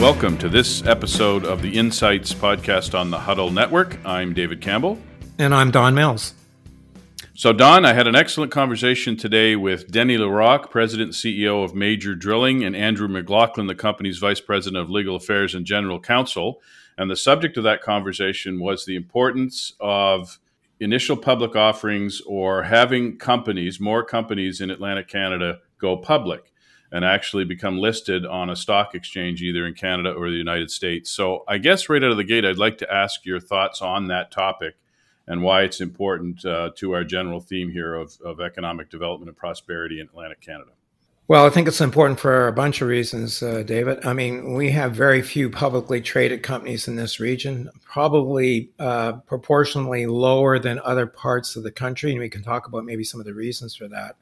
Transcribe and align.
Welcome 0.00 0.38
to 0.38 0.48
this 0.48 0.86
episode 0.86 1.44
of 1.44 1.60
the 1.60 1.76
Insights 1.76 2.32
podcast 2.32 2.96
on 2.96 3.10
the 3.10 3.18
Huddle 3.18 3.50
Network. 3.50 3.98
I'm 4.06 4.32
David 4.32 4.60
Campbell. 4.60 4.96
And 5.40 5.52
I'm 5.52 5.72
Don 5.72 5.96
Mills. 5.96 6.34
So, 7.34 7.52
Don, 7.52 7.84
I 7.84 7.94
had 7.94 8.06
an 8.06 8.14
excellent 8.14 8.52
conversation 8.52 9.16
today 9.16 9.56
with 9.56 9.90
Denny 9.90 10.16
Larocque, 10.16 10.70
President 10.70 11.08
and 11.08 11.14
CEO 11.16 11.64
of 11.64 11.74
Major 11.74 12.14
Drilling, 12.14 12.62
and 12.62 12.76
Andrew 12.76 13.08
McLaughlin, 13.08 13.66
the 13.66 13.74
company's 13.74 14.18
Vice 14.18 14.40
President 14.40 14.80
of 14.80 14.88
Legal 14.88 15.16
Affairs 15.16 15.52
and 15.52 15.66
General 15.66 15.98
Counsel. 15.98 16.62
And 16.96 17.10
the 17.10 17.16
subject 17.16 17.56
of 17.56 17.64
that 17.64 17.82
conversation 17.82 18.60
was 18.60 18.84
the 18.84 18.94
importance 18.94 19.72
of 19.80 20.38
initial 20.78 21.16
public 21.16 21.56
offerings 21.56 22.22
or 22.24 22.62
having 22.62 23.18
companies, 23.18 23.80
more 23.80 24.04
companies 24.04 24.60
in 24.60 24.70
Atlantic 24.70 25.08
Canada, 25.08 25.58
go 25.80 25.96
public 25.96 26.52
and 26.90 27.04
actually 27.04 27.44
become 27.44 27.78
listed 27.78 28.24
on 28.24 28.50
a 28.50 28.56
stock 28.56 28.94
exchange 28.94 29.42
either 29.42 29.66
in 29.66 29.74
Canada 29.74 30.12
or 30.12 30.30
the 30.30 30.36
United 30.36 30.70
States. 30.70 31.10
So, 31.10 31.44
I 31.46 31.58
guess 31.58 31.88
right 31.88 32.02
out 32.02 32.10
of 32.10 32.16
the 32.16 32.24
gate, 32.24 32.44
I'd 32.44 32.58
like 32.58 32.78
to 32.78 32.92
ask 32.92 33.24
your 33.26 33.40
thoughts 33.40 33.82
on 33.82 34.08
that 34.08 34.30
topic 34.30 34.74
and 35.26 35.42
why 35.42 35.62
it's 35.62 35.80
important 35.80 36.44
uh, 36.44 36.70
to 36.76 36.92
our 36.92 37.04
general 37.04 37.40
theme 37.40 37.70
here 37.70 37.94
of, 37.94 38.18
of 38.24 38.40
economic 38.40 38.90
development 38.90 39.28
and 39.28 39.36
prosperity 39.36 40.00
in 40.00 40.06
Atlantic 40.06 40.40
Canada. 40.40 40.70
Well, 41.28 41.44
I 41.44 41.50
think 41.50 41.68
it's 41.68 41.82
important 41.82 42.18
for 42.18 42.48
a 42.48 42.54
bunch 42.54 42.80
of 42.80 42.88
reasons, 42.88 43.42
uh, 43.42 43.62
David. 43.62 44.06
I 44.06 44.14
mean, 44.14 44.54
we 44.54 44.70
have 44.70 44.92
very 44.92 45.20
few 45.20 45.50
publicly 45.50 46.00
traded 46.00 46.42
companies 46.42 46.88
in 46.88 46.96
this 46.96 47.20
region, 47.20 47.68
probably 47.84 48.70
uh, 48.78 49.12
proportionally 49.26 50.06
lower 50.06 50.58
than 50.58 50.80
other 50.82 51.06
parts 51.06 51.54
of 51.54 51.64
the 51.64 51.70
country. 51.70 52.12
And 52.12 52.20
we 52.20 52.30
can 52.30 52.42
talk 52.42 52.66
about 52.66 52.86
maybe 52.86 53.04
some 53.04 53.20
of 53.20 53.26
the 53.26 53.34
reasons 53.34 53.76
for 53.76 53.88
that. 53.88 54.16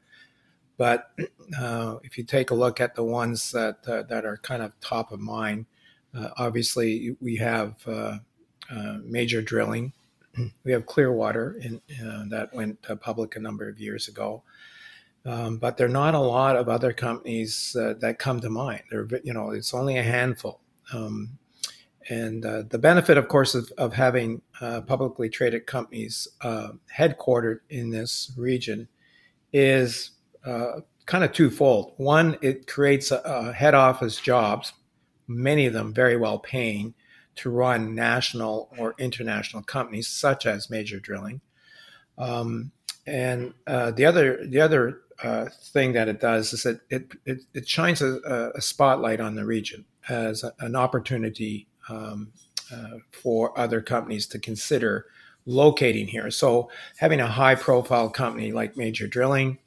But 0.77 1.11
uh, 1.59 1.97
if 2.03 2.17
you 2.17 2.23
take 2.23 2.51
a 2.51 2.55
look 2.55 2.79
at 2.79 2.95
the 2.95 3.03
ones 3.03 3.51
that 3.51 3.79
uh, 3.87 4.03
that 4.03 4.25
are 4.25 4.37
kind 4.37 4.61
of 4.61 4.79
top 4.79 5.11
of 5.11 5.19
mind, 5.19 5.65
uh, 6.15 6.29
obviously 6.37 7.15
we 7.19 7.35
have 7.37 7.75
uh, 7.87 8.17
uh, 8.69 8.97
major 9.03 9.41
drilling. 9.41 9.93
We 10.63 10.71
have 10.71 10.85
Clearwater 10.85 11.57
in, 11.59 11.81
uh, 11.99 12.25
that 12.29 12.53
went 12.53 12.85
public 13.01 13.35
a 13.35 13.39
number 13.39 13.67
of 13.67 13.79
years 13.79 14.07
ago. 14.07 14.43
Um, 15.25 15.57
but 15.57 15.77
there 15.77 15.87
are 15.87 15.89
not 15.89 16.13
a 16.13 16.19
lot 16.19 16.55
of 16.55 16.69
other 16.69 16.93
companies 16.93 17.71
that 17.73 18.19
come 18.19 18.39
to 18.41 18.49
mind. 18.51 18.83
There, 18.91 19.07
you 19.23 19.33
know, 19.33 19.49
it's 19.49 19.73
only 19.73 19.97
a 19.97 20.03
handful. 20.03 20.61
Um, 20.93 21.39
and 22.07 22.43
the 22.43 22.77
benefit, 22.77 23.17
of 23.17 23.27
course, 23.29 23.55
of, 23.55 23.71
of 23.79 23.93
having 23.93 24.43
publicly 24.59 25.27
traded 25.27 25.65
companies 25.65 26.27
headquartered 26.43 27.61
in 27.71 27.89
this 27.89 28.31
region 28.37 28.87
is 29.51 30.11
uh, 30.45 30.81
kind 31.05 31.23
of 31.23 31.33
twofold. 31.33 31.93
One, 31.97 32.37
it 32.41 32.67
creates 32.67 33.11
a, 33.11 33.21
a 33.23 33.53
head 33.53 33.73
office 33.73 34.19
jobs, 34.19 34.73
many 35.27 35.65
of 35.65 35.73
them 35.73 35.93
very 35.93 36.17
well 36.17 36.39
paying, 36.39 36.93
to 37.37 37.49
run 37.49 37.95
national 37.95 38.69
or 38.77 38.95
international 38.97 39.63
companies 39.63 40.07
such 40.07 40.45
as 40.45 40.69
Major 40.69 40.99
Drilling. 40.99 41.41
Um, 42.17 42.71
and 43.05 43.53
uh, 43.67 43.91
the 43.91 44.05
other 44.05 44.45
the 44.45 44.59
other 44.59 45.01
uh, 45.23 45.45
thing 45.71 45.93
that 45.93 46.09
it 46.09 46.19
does 46.19 46.53
is 46.53 46.63
that 46.63 46.81
it 46.89 47.11
it, 47.25 47.39
it 47.53 47.67
shines 47.67 48.01
a, 48.01 48.51
a, 48.55 48.61
spotlight 48.61 49.19
on 49.19 49.35
the 49.35 49.45
region 49.45 49.85
as 50.09 50.43
a, 50.43 50.53
an 50.59 50.75
opportunity 50.75 51.67
um, 51.89 52.31
uh, 52.73 52.97
for 53.11 53.57
other 53.57 53.81
companies 53.81 54.27
to 54.27 54.39
consider 54.39 55.05
locating 55.45 56.07
here. 56.07 56.29
So 56.29 56.69
having 56.97 57.21
a 57.21 57.27
high 57.27 57.55
profile 57.55 58.09
company 58.09 58.51
like 58.51 58.75
Major 58.75 59.07
Drilling 59.07 59.59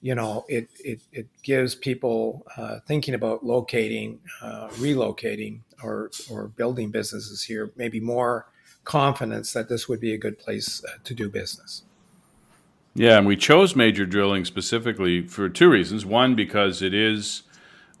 you 0.00 0.14
know, 0.14 0.44
it 0.48 0.68
it, 0.84 1.00
it 1.12 1.26
gives 1.42 1.74
people 1.74 2.46
uh, 2.56 2.80
thinking 2.86 3.14
about 3.14 3.44
locating, 3.44 4.20
uh, 4.42 4.68
relocating, 4.74 5.60
or 5.82 6.10
or 6.30 6.48
building 6.48 6.90
businesses 6.90 7.42
here 7.42 7.72
maybe 7.76 8.00
more 8.00 8.46
confidence 8.84 9.52
that 9.52 9.68
this 9.68 9.88
would 9.88 10.00
be 10.00 10.14
a 10.14 10.18
good 10.18 10.38
place 10.38 10.82
uh, 10.84 10.98
to 11.04 11.14
do 11.14 11.28
business. 11.28 11.82
Yeah, 12.94 13.18
and 13.18 13.26
we 13.26 13.36
chose 13.36 13.76
major 13.76 14.06
drilling 14.06 14.44
specifically 14.44 15.26
for 15.26 15.48
two 15.48 15.68
reasons. 15.68 16.06
One, 16.06 16.34
because 16.34 16.82
it 16.82 16.94
is 16.94 17.42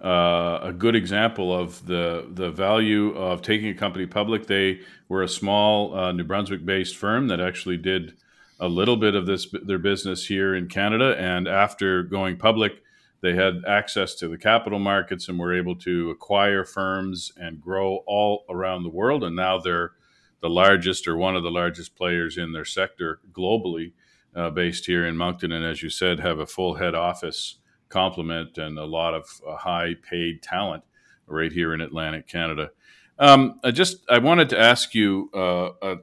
uh, 0.02 0.60
a 0.62 0.72
good 0.72 0.96
example 0.96 1.56
of 1.56 1.86
the 1.86 2.26
the 2.30 2.50
value 2.50 3.14
of 3.16 3.42
taking 3.42 3.68
a 3.68 3.74
company 3.74 4.06
public. 4.06 4.46
They 4.46 4.80
were 5.08 5.22
a 5.22 5.28
small 5.28 5.94
uh, 5.94 6.12
New 6.12 6.24
Brunswick-based 6.24 6.96
firm 6.96 7.28
that 7.28 7.40
actually 7.40 7.76
did 7.76 8.14
a 8.60 8.68
little 8.68 8.96
bit 8.96 9.14
of 9.14 9.26
this 9.26 9.46
their 9.64 9.78
business 9.78 10.26
here 10.26 10.54
in 10.54 10.68
Canada, 10.68 11.16
and 11.18 11.46
after 11.46 12.02
going 12.02 12.36
public, 12.36 12.82
they 13.20 13.34
had 13.34 13.62
access 13.66 14.14
to 14.16 14.28
the 14.28 14.38
capital 14.38 14.78
markets 14.78 15.28
and 15.28 15.38
were 15.38 15.56
able 15.56 15.76
to 15.76 16.10
acquire 16.10 16.64
firms 16.64 17.32
and 17.36 17.60
grow 17.60 17.98
all 18.06 18.44
around 18.48 18.82
the 18.82 18.88
world. 18.88 19.24
And 19.24 19.36
now 19.36 19.58
they're 19.58 19.92
the 20.40 20.50
largest 20.50 21.08
or 21.08 21.16
one 21.16 21.36
of 21.36 21.42
the 21.42 21.50
largest 21.50 21.96
players 21.96 22.38
in 22.38 22.52
their 22.52 22.64
sector 22.64 23.18
globally, 23.32 23.92
uh, 24.36 24.50
based 24.50 24.86
here 24.86 25.04
in 25.04 25.16
Moncton. 25.16 25.50
And 25.50 25.64
as 25.64 25.82
you 25.82 25.90
said, 25.90 26.20
have 26.20 26.38
a 26.38 26.46
full 26.46 26.74
head 26.74 26.94
office 26.94 27.56
complement 27.88 28.58
and 28.58 28.78
a 28.78 28.84
lot 28.84 29.14
of 29.14 29.40
uh, 29.46 29.56
high 29.56 29.94
paid 30.08 30.42
talent 30.42 30.84
right 31.26 31.52
here 31.52 31.74
in 31.74 31.80
Atlantic 31.80 32.28
Canada. 32.28 32.70
Um, 33.18 33.58
I 33.64 33.72
just 33.72 33.98
I 34.08 34.18
wanted 34.18 34.48
to 34.50 34.58
ask 34.60 34.94
you 34.94 35.30
uh, 35.34 35.70
a, 35.82 35.96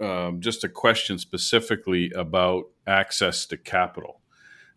um, 0.00 0.40
just 0.40 0.64
a 0.64 0.68
question 0.68 1.18
specifically 1.18 2.10
about 2.12 2.64
access 2.86 3.46
to 3.46 3.56
capital, 3.56 4.20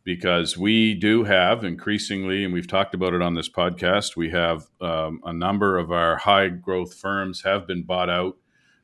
because 0.04 0.58
we 0.58 0.94
do 0.94 1.24
have 1.24 1.64
increasingly, 1.64 2.44
and 2.44 2.54
we've 2.54 2.68
talked 2.68 2.94
about 2.94 3.14
it 3.14 3.22
on 3.22 3.36
this 3.36 3.50
podcast, 3.50 4.16
we 4.16 4.30
have 4.32 4.68
um, 4.82 5.22
a 5.24 5.34
number 5.34 5.78
of 5.78 5.92
our 5.92 6.18
high 6.18 6.50
growth 6.50 6.94
firms 6.94 7.42
have 7.44 7.66
been 7.66 7.84
bought 7.84 8.10
out 8.10 8.38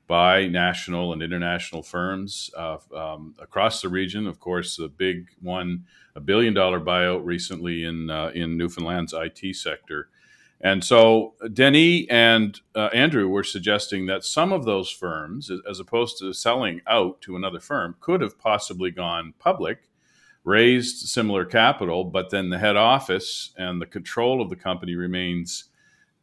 by 0.10 0.48
national 0.48 1.14
and 1.14 1.22
international 1.22 1.84
firms 1.84 2.50
uh, 2.58 2.78
um, 2.96 3.36
across 3.40 3.82
the 3.82 3.90
region. 3.90 4.26
Of 4.26 4.40
course, 4.40 4.76
the 4.76 4.88
big 4.88 5.28
one, 5.40 5.86
a 6.16 6.20
billion 6.20 6.56
dollar 6.56 6.80
buyout 6.80 7.24
recently 7.24 7.84
in 7.84 8.10
uh, 8.10 8.32
in 8.34 8.58
Newfoundland's 8.58 9.14
IT 9.14 9.56
sector. 9.56 10.10
And 10.62 10.84
so 10.84 11.36
Denny 11.54 12.10
and 12.10 12.60
uh, 12.76 12.90
Andrew 12.94 13.30
were 13.30 13.44
suggesting 13.44 14.08
that 14.08 14.26
some 14.26 14.52
of 14.52 14.66
those 14.66 14.90
firms, 14.90 15.50
as 15.70 15.80
opposed 15.80 16.18
to 16.20 16.34
selling 16.34 16.82
out 16.86 17.22
to 17.22 17.36
another 17.36 17.62
firm, 17.62 17.96
could 18.02 18.22
have 18.22 18.38
possibly 18.38 18.92
gone 18.92 19.34
public, 19.40 19.90
raised 20.44 21.08
similar 21.08 21.46
capital, 21.46 22.04
but 22.04 22.30
then 22.30 22.50
the 22.50 22.58
head 22.58 22.76
office 22.76 23.54
and 23.58 23.82
the 23.82 23.86
control 23.86 24.42
of 24.42 24.50
the 24.50 24.56
company 24.56 24.96
remains 24.96 25.66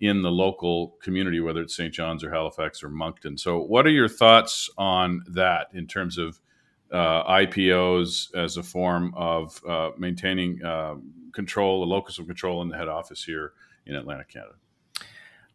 in 0.00 0.20
the 0.20 0.30
local 0.30 0.96
community, 1.02 1.40
whether 1.40 1.62
it's 1.62 1.74
St. 1.74 1.92
John's 1.92 2.22
or 2.22 2.30
Halifax 2.30 2.82
or 2.82 2.90
Moncton. 2.90 3.38
So, 3.38 3.58
what 3.60 3.86
are 3.86 3.90
your 3.90 4.08
thoughts 4.08 4.68
on 4.76 5.22
that 5.28 5.68
in 5.72 5.86
terms 5.86 6.18
of 6.18 6.38
uh, 6.92 7.24
IPOs 7.24 8.34
as 8.34 8.58
a 8.58 8.62
form 8.62 9.14
of 9.16 9.58
uh, 9.66 9.90
maintaining 9.96 10.62
uh, 10.62 10.96
control, 11.32 11.82
a 11.82 11.86
locus 11.86 12.18
of 12.18 12.26
control 12.26 12.60
in 12.60 12.68
the 12.68 12.76
head 12.76 12.88
office 12.88 13.24
here? 13.24 13.52
In 13.86 13.94
Atlantic 13.94 14.28
Canada? 14.28 14.54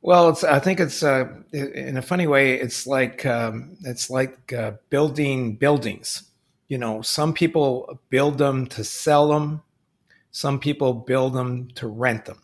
Well, 0.01 0.37
I 0.49 0.59
think 0.59 0.79
it's 0.79 1.03
uh, 1.03 1.25
in 1.51 1.97
a 1.97 2.01
funny 2.01 2.25
way. 2.25 2.59
It's 2.59 2.87
like 2.87 3.25
um, 3.25 3.77
it's 3.83 4.09
like 4.09 4.51
uh, 4.51 4.73
building 4.89 5.55
buildings. 5.55 6.23
You 6.69 6.79
know, 6.79 7.01
some 7.01 7.33
people 7.33 7.99
build 8.09 8.37
them 8.37 8.65
to 8.67 8.83
sell 8.83 9.27
them. 9.29 9.61
Some 10.31 10.59
people 10.59 10.93
build 10.93 11.33
them 11.33 11.67
to 11.75 11.87
rent 11.87 12.25
them. 12.25 12.41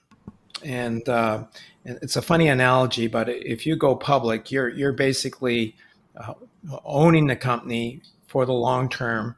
And, 0.64 1.08
uh, 1.08 1.46
it's 1.88 2.18
a 2.18 2.22
funny 2.22 2.50
analogy, 2.50 3.08
but 3.08 3.30
if 3.30 3.66
you 3.66 3.76
go 3.76 3.96
public, 3.96 4.52
you're 4.52 4.70
you're 4.70 4.94
basically 4.94 5.76
uh, 6.18 6.34
owning 6.84 7.28
the 7.28 7.36
company 7.36 8.02
for 8.28 8.46
the 8.46 8.54
long 8.54 8.90
term, 8.90 9.38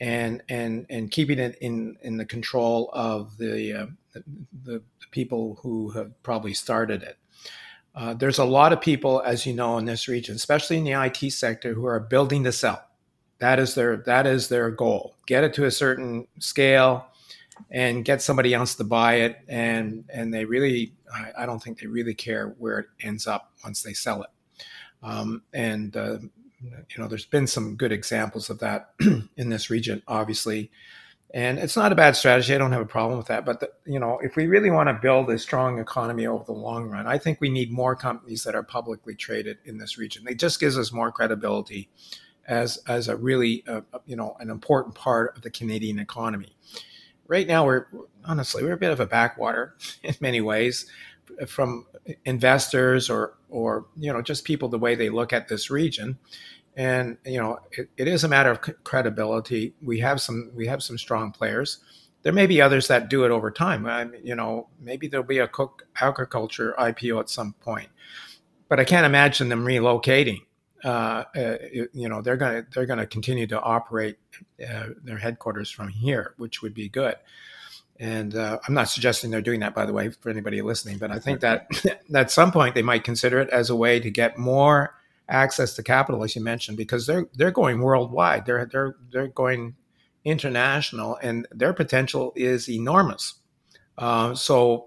and 0.00 0.42
and 0.48 0.86
and 0.88 1.10
keeping 1.10 1.38
it 1.38 1.58
in 1.60 1.96
in 2.02 2.16
the 2.16 2.24
control 2.24 2.88
of 2.94 3.36
the 3.36 3.72
uh, 3.74 3.86
the, 4.12 4.22
the, 4.64 4.82
people 5.10 5.58
who 5.62 5.90
have 5.90 6.10
probably 6.22 6.54
started 6.54 7.02
it. 7.02 7.18
Uh, 7.94 8.14
there's 8.14 8.38
a 8.38 8.44
lot 8.44 8.72
of 8.72 8.80
people, 8.80 9.20
as 9.26 9.44
you 9.44 9.52
know, 9.52 9.76
in 9.76 9.84
this 9.84 10.08
region, 10.08 10.34
especially 10.34 10.78
in 10.78 10.84
the 10.84 10.92
IT 10.92 11.30
sector, 11.32 11.74
who 11.74 11.84
are 11.84 12.00
building 12.00 12.42
to 12.44 12.52
sell. 12.52 12.82
That 13.38 13.58
is 13.58 13.74
their 13.74 13.98
that 13.98 14.26
is 14.26 14.48
their 14.48 14.70
goal. 14.70 15.16
Get 15.26 15.44
it 15.44 15.52
to 15.54 15.66
a 15.66 15.70
certain 15.70 16.26
scale, 16.38 17.06
and 17.70 18.04
get 18.04 18.22
somebody 18.22 18.54
else 18.54 18.74
to 18.76 18.84
buy 18.84 19.16
it. 19.16 19.38
And 19.48 20.04
and 20.12 20.32
they 20.32 20.44
really, 20.44 20.94
I, 21.12 21.42
I 21.42 21.46
don't 21.46 21.62
think 21.62 21.80
they 21.80 21.86
really 21.86 22.14
care 22.14 22.54
where 22.58 22.78
it 22.78 22.86
ends 23.00 23.26
up 23.26 23.52
once 23.64 23.82
they 23.82 23.92
sell 23.92 24.22
it. 24.22 24.30
Um, 25.02 25.42
and 25.52 25.96
uh, 25.96 26.18
you 26.62 26.98
know, 26.98 27.08
there's 27.08 27.26
been 27.26 27.46
some 27.46 27.76
good 27.76 27.92
examples 27.92 28.50
of 28.50 28.58
that 28.60 28.90
in 29.36 29.48
this 29.48 29.70
region, 29.70 30.02
obviously. 30.06 30.70
And 31.34 31.58
it's 31.58 31.76
not 31.76 31.92
a 31.92 31.94
bad 31.94 32.14
strategy. 32.14 32.54
I 32.54 32.58
don't 32.58 32.72
have 32.72 32.82
a 32.82 32.86
problem 32.86 33.16
with 33.16 33.28
that. 33.28 33.46
But 33.46 33.60
the, 33.60 33.70
you 33.86 33.98
know, 33.98 34.18
if 34.22 34.36
we 34.36 34.46
really 34.46 34.70
want 34.70 34.90
to 34.90 34.94
build 34.94 35.30
a 35.30 35.38
strong 35.38 35.78
economy 35.78 36.26
over 36.26 36.44
the 36.44 36.52
long 36.52 36.90
run, 36.90 37.06
I 37.06 37.16
think 37.16 37.40
we 37.40 37.48
need 37.48 37.72
more 37.72 37.96
companies 37.96 38.44
that 38.44 38.54
are 38.54 38.62
publicly 38.62 39.14
traded 39.14 39.56
in 39.64 39.78
this 39.78 39.96
region. 39.96 40.24
It 40.28 40.38
just 40.38 40.60
gives 40.60 40.76
us 40.76 40.92
more 40.92 41.10
credibility 41.10 41.88
as 42.46 42.78
as 42.86 43.08
a 43.08 43.16
really 43.16 43.64
uh, 43.66 43.80
you 44.04 44.16
know 44.16 44.36
an 44.40 44.50
important 44.50 44.94
part 44.94 45.34
of 45.36 45.42
the 45.42 45.50
Canadian 45.50 45.98
economy. 45.98 46.54
Right 47.26 47.46
now, 47.46 47.64
we're 47.64 47.86
honestly 48.26 48.62
we're 48.62 48.72
a 48.72 48.78
bit 48.78 48.92
of 48.92 49.00
a 49.00 49.06
backwater 49.06 49.76
in 50.02 50.14
many 50.20 50.40
ways. 50.40 50.86
from 51.46 51.86
investors 52.24 53.08
or 53.08 53.38
or 53.48 53.86
you 53.96 54.12
know 54.12 54.20
just 54.20 54.44
people 54.44 54.68
the 54.68 54.78
way 54.78 54.94
they 54.94 55.08
look 55.08 55.32
at 55.32 55.48
this 55.48 55.70
region 55.70 56.18
and 56.76 57.18
you 57.24 57.38
know 57.38 57.58
it, 57.72 57.88
it 57.96 58.08
is 58.08 58.24
a 58.24 58.28
matter 58.28 58.50
of 58.50 58.60
credibility. 58.84 59.74
We 59.82 60.00
have 60.00 60.20
some 60.20 60.50
we 60.54 60.66
have 60.66 60.82
some 60.82 60.98
strong 60.98 61.32
players. 61.32 61.78
There 62.22 62.32
may 62.32 62.46
be 62.46 62.60
others 62.60 62.88
that 62.88 63.08
do 63.08 63.24
it 63.24 63.30
over 63.30 63.50
time. 63.50 63.86
I 63.86 64.04
mean, 64.04 64.20
you 64.24 64.34
know 64.34 64.68
maybe 64.80 65.08
there'll 65.08 65.26
be 65.26 65.38
a 65.38 65.48
Cooke 65.48 65.86
Aquaculture 65.96 66.74
ipo 66.76 67.20
at 67.20 67.28
some 67.28 67.54
point. 67.60 67.88
But 68.68 68.80
i 68.80 68.84
can't 68.84 69.04
imagine 69.04 69.48
them 69.48 69.64
relocating. 69.64 70.40
Uh, 70.84 71.24
uh, 71.36 71.56
you 71.92 72.08
know 72.08 72.22
they're 72.22 72.36
going 72.36 72.64
to 72.64 72.68
they're 72.72 72.86
to 72.86 73.06
continue 73.06 73.46
to 73.46 73.60
operate 73.60 74.16
uh, 74.68 74.86
their 75.04 75.18
headquarters 75.18 75.70
from 75.70 75.88
here 75.88 76.34
which 76.38 76.62
would 76.62 76.74
be 76.74 76.88
good. 76.88 77.16
And 78.00 78.34
uh, 78.34 78.58
I'm 78.66 78.74
not 78.74 78.88
suggesting 78.88 79.30
they're 79.30 79.42
doing 79.42 79.60
that, 79.60 79.76
by 79.76 79.86
the 79.86 79.92
way, 79.92 80.08
for 80.08 80.28
anybody 80.28 80.60
listening. 80.60 80.98
But 80.98 81.12
I 81.12 81.20
think 81.20 81.38
that 81.40 81.68
at 82.14 82.32
some 82.32 82.50
point 82.50 82.74
they 82.74 82.82
might 82.82 83.04
consider 83.04 83.38
it 83.38 83.48
as 83.50 83.70
a 83.70 83.76
way 83.76 84.00
to 84.00 84.10
get 84.10 84.38
more 84.38 84.94
access 85.28 85.74
to 85.74 85.82
capital, 85.82 86.24
as 86.24 86.36
you 86.36 86.42
mentioned, 86.42 86.76
because 86.76 87.06
they're 87.06 87.26
they're 87.34 87.50
going 87.50 87.80
worldwide. 87.80 88.46
They're 88.46 88.66
they're 88.66 88.96
they're 89.10 89.28
going 89.28 89.74
international, 90.24 91.18
and 91.22 91.46
their 91.50 91.72
potential 91.72 92.32
is 92.36 92.68
enormous. 92.68 93.34
Uh, 93.98 94.34
so, 94.34 94.86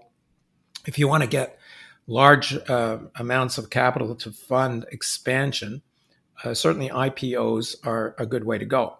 if 0.86 0.98
you 0.98 1.08
want 1.08 1.22
to 1.22 1.28
get 1.28 1.58
large 2.06 2.56
uh, 2.68 2.98
amounts 3.16 3.58
of 3.58 3.70
capital 3.70 4.14
to 4.14 4.30
fund 4.30 4.86
expansion, 4.92 5.82
uh, 6.44 6.54
certainly 6.54 6.88
IPOs 6.88 7.76
are 7.86 8.14
a 8.18 8.26
good 8.26 8.44
way 8.44 8.58
to 8.58 8.64
go. 8.64 8.98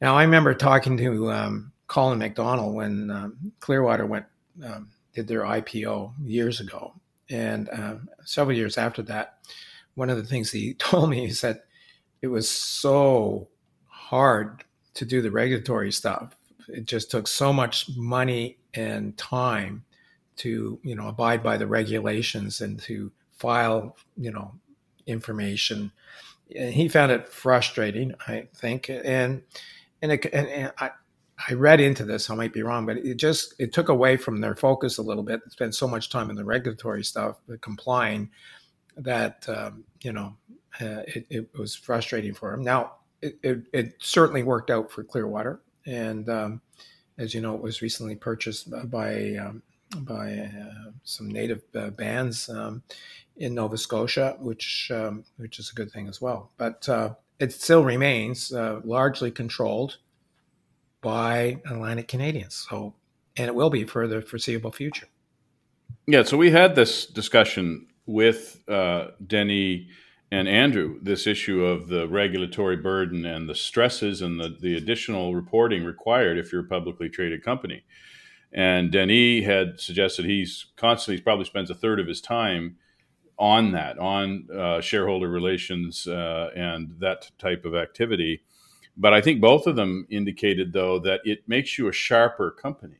Now, 0.00 0.16
I 0.16 0.24
remember 0.24 0.54
talking 0.54 0.96
to 0.98 1.30
um, 1.30 1.72
Colin 1.86 2.18
MacDonald 2.18 2.74
when 2.74 3.10
um, 3.10 3.52
Clearwater 3.60 4.06
went 4.06 4.26
um, 4.64 4.90
did 5.14 5.28
their 5.28 5.42
IPO 5.42 6.12
years 6.24 6.60
ago, 6.60 6.94
and 7.30 7.68
um, 7.72 8.08
several 8.24 8.56
years 8.56 8.76
after 8.76 9.02
that, 9.02 9.38
one 9.96 10.10
of 10.10 10.16
the 10.16 10.24
things 10.24 10.52
he 10.52 10.74
told 10.78 11.10
me 11.10 11.26
is 11.26 11.40
that 11.40 11.64
it 12.22 12.28
was 12.28 12.48
so 12.48 13.48
hard 13.88 14.64
to 14.94 15.04
do 15.04 15.20
the 15.20 15.30
regulatory 15.30 15.92
stuff. 15.92 16.36
It 16.68 16.86
just 16.86 17.10
took 17.10 17.28
so 17.28 17.52
much 17.52 17.90
money 17.96 18.58
and 18.74 19.16
time 19.16 19.84
to 20.36 20.78
you 20.82 20.94
know 20.94 21.08
abide 21.08 21.42
by 21.42 21.56
the 21.56 21.66
regulations 21.66 22.60
and 22.60 22.78
to 22.80 23.10
file 23.32 23.96
you 24.16 24.30
know 24.30 24.52
information. 25.06 25.92
And 26.54 26.72
he 26.72 26.88
found 26.88 27.10
it 27.10 27.28
frustrating, 27.28 28.14
I 28.28 28.48
think, 28.54 28.88
and 28.88 29.42
and, 30.02 30.12
it, 30.12 30.26
and, 30.32 30.46
and 30.48 30.72
I, 30.78 30.90
I 31.48 31.54
read 31.54 31.80
into 31.80 32.04
this. 32.04 32.30
I 32.30 32.34
might 32.34 32.52
be 32.52 32.62
wrong, 32.62 32.86
but 32.86 32.98
it 32.98 33.16
just 33.16 33.54
it 33.58 33.72
took 33.72 33.88
away 33.88 34.16
from 34.16 34.40
their 34.40 34.54
focus 34.54 34.98
a 34.98 35.02
little 35.02 35.22
bit. 35.22 35.40
Spent 35.48 35.74
so 35.74 35.88
much 35.88 36.10
time 36.10 36.30
in 36.30 36.36
the 36.36 36.44
regulatory 36.44 37.04
stuff, 37.04 37.36
the 37.46 37.58
complying, 37.58 38.30
that 38.96 39.48
um, 39.48 39.84
you 40.02 40.12
know 40.12 40.36
uh, 40.80 41.02
it, 41.06 41.26
it, 41.30 41.58
was 41.58 41.74
frustrating 41.74 42.34
for 42.34 42.52
him. 42.52 42.62
Now 42.62 42.92
it, 43.22 43.38
it, 43.42 43.62
it, 43.72 43.94
certainly 43.98 44.42
worked 44.42 44.70
out 44.70 44.90
for 44.90 45.02
Clearwater, 45.04 45.60
and 45.86 46.28
um, 46.28 46.60
as 47.18 47.34
you 47.34 47.40
know, 47.40 47.54
it 47.54 47.62
was 47.62 47.82
recently 47.82 48.14
purchased 48.14 48.70
by 48.90 49.36
um, 49.36 49.62
by 49.98 50.38
uh, 50.38 50.90
some 51.04 51.28
native 51.28 51.62
uh, 51.74 51.90
bands 51.90 52.48
um, 52.48 52.82
in 53.36 53.54
Nova 53.54 53.78
Scotia, 53.78 54.36
which 54.40 54.90
um, 54.92 55.24
which 55.36 55.58
is 55.58 55.70
a 55.70 55.74
good 55.74 55.90
thing 55.90 56.08
as 56.08 56.20
well. 56.20 56.50
But 56.56 56.88
uh, 56.88 57.14
it 57.38 57.52
still 57.52 57.84
remains 57.84 58.52
uh, 58.52 58.80
largely 58.84 59.30
controlled 59.30 59.98
by 61.00 61.60
Atlantic 61.66 62.08
Canadians. 62.08 62.66
So, 62.68 62.94
and 63.36 63.46
it 63.46 63.54
will 63.54 63.70
be 63.70 63.84
for 63.84 64.06
the 64.06 64.22
foreseeable 64.22 64.72
future. 64.72 65.06
Yeah. 66.06 66.22
So 66.22 66.36
we 66.36 66.50
had 66.50 66.74
this 66.74 67.06
discussion 67.06 67.86
with 68.06 68.62
uh, 68.68 69.08
Denis 69.26 69.82
and 70.32 70.48
Andrew 70.48 70.98
this 71.02 71.26
issue 71.26 71.64
of 71.64 71.88
the 71.88 72.08
regulatory 72.08 72.76
burden 72.76 73.24
and 73.24 73.48
the 73.48 73.54
stresses 73.54 74.22
and 74.22 74.40
the, 74.40 74.56
the 74.60 74.76
additional 74.76 75.34
reporting 75.34 75.84
required 75.84 76.38
if 76.38 76.52
you're 76.52 76.64
a 76.64 76.68
publicly 76.68 77.08
traded 77.08 77.44
company. 77.44 77.84
And 78.52 78.90
Denny 78.90 79.42
had 79.42 79.80
suggested 79.80 80.24
he's 80.24 80.66
constantly, 80.76 81.16
he 81.16 81.22
probably 81.22 81.44
spends 81.44 81.70
a 81.70 81.74
third 81.74 82.00
of 82.00 82.06
his 82.06 82.20
time 82.20 82.76
on 83.38 83.72
that, 83.72 83.98
on 83.98 84.48
uh, 84.56 84.80
shareholder 84.80 85.28
relations 85.28 86.06
uh, 86.06 86.50
and 86.56 86.94
that 87.00 87.30
type 87.38 87.64
of 87.64 87.74
activity. 87.74 88.42
But 88.96 89.12
I 89.12 89.20
think 89.20 89.42
both 89.42 89.66
of 89.66 89.76
them 89.76 90.06
indicated, 90.08 90.72
though, 90.72 90.98
that 91.00 91.20
it 91.24 91.46
makes 91.46 91.76
you 91.76 91.86
a 91.86 91.92
sharper 91.92 92.50
company 92.50 92.96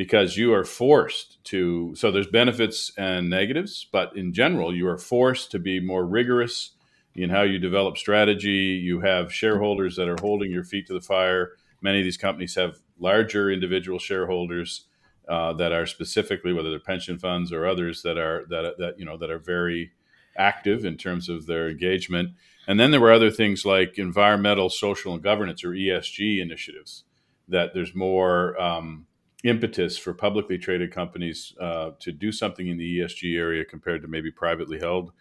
because 0.00 0.34
you 0.34 0.54
are 0.54 0.64
forced 0.64 1.44
to. 1.44 1.94
So 1.94 2.10
there's 2.10 2.26
benefits 2.26 2.90
and 2.96 3.28
negatives, 3.28 3.86
but 3.92 4.16
in 4.16 4.32
general, 4.32 4.74
you 4.74 4.88
are 4.88 4.96
forced 4.96 5.50
to 5.50 5.58
be 5.58 5.78
more 5.78 6.06
rigorous 6.06 6.70
in 7.14 7.28
how 7.28 7.42
you 7.42 7.58
develop 7.58 7.98
strategy. 7.98 8.80
You 8.82 9.00
have 9.00 9.30
shareholders 9.30 9.96
that 9.96 10.08
are 10.08 10.16
holding 10.18 10.50
your 10.50 10.64
feet 10.64 10.86
to 10.86 10.94
the 10.94 11.02
fire. 11.02 11.50
Many 11.82 11.98
of 11.98 12.04
these 12.04 12.16
companies 12.16 12.54
have 12.54 12.78
larger 12.98 13.50
individual 13.50 13.98
shareholders 13.98 14.86
uh, 15.28 15.52
that 15.52 15.72
are 15.72 15.84
specifically, 15.84 16.54
whether 16.54 16.70
they're 16.70 16.80
pension 16.80 17.18
funds 17.18 17.52
or 17.52 17.66
others, 17.66 18.00
that 18.00 18.16
are 18.16 18.46
that 18.48 18.76
that 18.78 18.98
you 18.98 19.04
know 19.04 19.18
that 19.18 19.30
are 19.30 19.38
very 19.38 19.92
active 20.34 20.86
in 20.86 20.96
terms 20.96 21.28
of 21.28 21.44
their 21.44 21.68
engagement. 21.68 22.30
And 22.66 22.80
then 22.80 22.90
there 22.90 23.02
were 23.02 23.12
other 23.12 23.30
things 23.30 23.66
like 23.66 23.98
environmental, 23.98 24.70
social, 24.70 25.12
and 25.12 25.22
governance 25.22 25.62
or 25.62 25.72
ESG 25.72 26.40
initiatives 26.40 27.04
that 27.48 27.74
there's 27.74 27.94
more 27.94 28.58
um, 28.58 29.06
impetus 29.44 29.96
for 29.96 30.12
publicly 30.12 30.58
traded 30.58 30.92
companies 30.92 31.54
uh, 31.60 31.90
to 31.98 32.12
do 32.12 32.30
something 32.32 32.68
in 32.68 32.76
the 32.76 32.98
ESG 32.98 33.38
area 33.38 33.64
compared 33.64 34.02
to 34.02 34.08
maybe 34.08 34.30
privately 34.30 34.78
held 34.78 35.12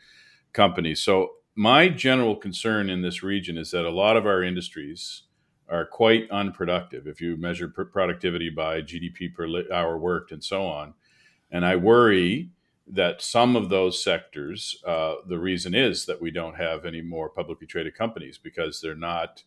companies. 0.53 1.01
So, 1.01 1.31
my 1.55 1.89
general 1.89 2.35
concern 2.37 2.89
in 2.89 3.01
this 3.01 3.21
region 3.21 3.57
is 3.57 3.71
that 3.71 3.85
a 3.85 3.91
lot 3.91 4.15
of 4.15 4.25
our 4.25 4.43
industries 4.43 5.23
are 5.67 5.85
quite 5.85 6.29
unproductive 6.31 7.05
if 7.05 7.19
you 7.19 7.35
measure 7.35 7.67
productivity 7.67 8.49
by 8.49 8.81
GDP 8.81 9.33
per 9.33 9.45
hour 9.73 9.97
worked 9.97 10.31
and 10.31 10.43
so 10.43 10.65
on. 10.65 10.93
And 11.51 11.65
I 11.65 11.75
worry 11.75 12.51
that 12.87 13.21
some 13.21 13.55
of 13.55 13.69
those 13.69 14.01
sectors, 14.01 14.81
uh, 14.85 15.15
the 15.27 15.37
reason 15.37 15.75
is 15.75 16.05
that 16.05 16.21
we 16.21 16.31
don't 16.31 16.55
have 16.55 16.85
any 16.85 17.01
more 17.01 17.29
publicly 17.29 17.67
traded 17.67 17.93
companies 17.93 18.37
because 18.37 18.79
they're 18.81 18.95
not, 18.95 19.43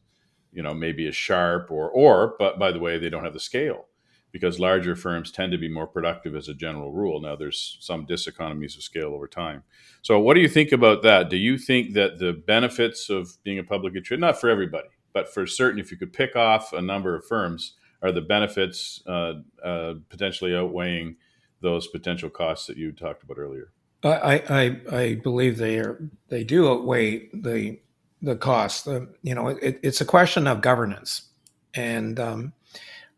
you 0.53 0.63
know, 0.63 0.75
maybe 0.75 1.09
as 1.09 1.17
sharp 1.17 1.71
or, 1.71 1.89
or, 1.89 2.35
but 2.39 2.59
by 2.59 2.71
the 2.71 2.79
way, 2.79 2.99
they 2.99 3.09
don't 3.09 3.25
have 3.25 3.33
the 3.33 3.41
scale 3.41 3.87
because 4.33 4.59
larger 4.59 4.97
firms 4.97 5.31
tend 5.31 5.53
to 5.53 5.59
be 5.59 5.69
more 5.69 5.87
productive 5.87 6.35
as 6.35 6.49
a 6.49 6.55
general 6.55 6.91
rule. 6.91 7.21
Now, 7.21 7.37
there's 7.37 7.77
some 7.81 8.07
diseconomies 8.07 8.77
of 8.77 8.83
scale 8.83 9.15
over 9.15 9.29
time. 9.29 9.63
So, 10.01 10.19
what 10.19 10.35
do 10.35 10.41
you 10.41 10.49
think 10.49 10.73
about 10.73 11.03
that? 11.03 11.29
Do 11.29 11.37
you 11.37 11.59
think 11.59 11.93
that 11.95 12.19
the 12.19 12.33
benefits 12.33 13.11
of 13.11 13.31
being 13.45 13.59
a 13.59 13.65
publicly 13.65 14.01
traded, 14.01 14.23
not 14.23 14.41
for 14.41 14.49
everybody, 14.49 14.89
but 15.13 15.33
for 15.33 15.47
certain, 15.47 15.79
if 15.79 15.91
you 15.91 15.99
could 15.99 16.13
pick 16.13 16.35
off 16.35 16.73
a 16.73 16.83
number 16.83 17.15
of 17.15 17.27
firms, 17.27 17.75
are 18.03 18.11
the 18.11 18.23
benefits 18.23 19.03
uh, 19.07 19.35
uh, 19.63 19.95
potentially 20.09 20.57
outweighing 20.57 21.17
those 21.61 21.87
potential 21.87 22.31
costs 22.31 22.67
that 22.67 22.77
you 22.77 22.91
talked 22.91 23.23
about 23.23 23.39
earlier? 23.39 23.71
I, 24.05 24.43
I, 24.49 24.97
I 24.97 25.15
believe 25.15 25.59
they 25.59 25.79
are 25.79 26.11
they 26.29 26.43
do 26.43 26.69
outweigh 26.69 27.29
the 27.33 27.79
the 28.21 28.35
cost. 28.35 28.87
The, 28.87 29.09
you 29.23 29.35
know, 29.35 29.49
it, 29.49 29.79
it's 29.83 30.01
a 30.01 30.05
question 30.05 30.49
of 30.49 30.61
governance 30.61 31.29
and 31.75 32.19
um, 32.19 32.53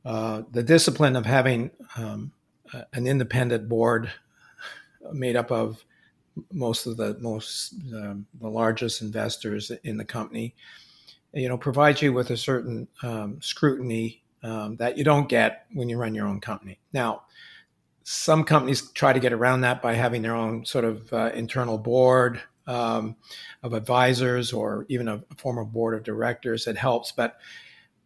uh, 0.05 0.43
the 0.51 0.63
discipline 0.63 1.17
of 1.17 1.27
having 1.27 1.71
um, 1.97 2.33
an 2.93 3.07
independent 3.07 3.69
board 3.69 4.11
made 5.13 5.37
up 5.37 5.51
of 5.51 5.85
most 6.53 6.87
of 6.87 6.97
the 6.97 7.17
most 7.21 7.75
um, 7.95 8.27
the 8.41 8.49
largest 8.49 9.03
investors 9.03 9.71
in 9.85 9.97
the 9.97 10.05
company. 10.05 10.55
You 11.33 11.49
know, 11.49 11.59
provides 11.59 12.01
you 12.01 12.13
with 12.13 12.31
a 12.31 12.37
certain 12.37 12.87
um, 13.03 13.41
scrutiny 13.41 14.23
um, 14.43 14.77
that 14.77 14.97
you 14.97 15.05
don't 15.05 15.29
get 15.29 15.67
when 15.73 15.89
you 15.89 15.99
run 15.99 16.15
your 16.15 16.29
own 16.29 16.41
company. 16.41 16.79
Now, 16.93 17.23
some 18.05 18.45
companies 18.45 18.91
try 18.93 19.13
to 19.13 19.19
get 19.19 19.33
around 19.33 19.63
that 19.63 19.83
by 19.83 19.95
having 19.95 20.23
their 20.23 20.35
own 20.37 20.65
sort 20.65 20.85
of 20.85 21.13
uh, 21.13 21.31
internal 21.35 21.79
board 21.79 22.41
um, 22.67 23.17
of 23.63 23.73
advisors 23.73 24.53
or 24.53 24.87
even 24.89 25.09
a, 25.09 25.17
a 25.31 25.35
former 25.37 25.65
board 25.65 25.95
of 25.95 26.05
directors. 26.05 26.67
It 26.67 26.77
helps, 26.77 27.11
but 27.11 27.39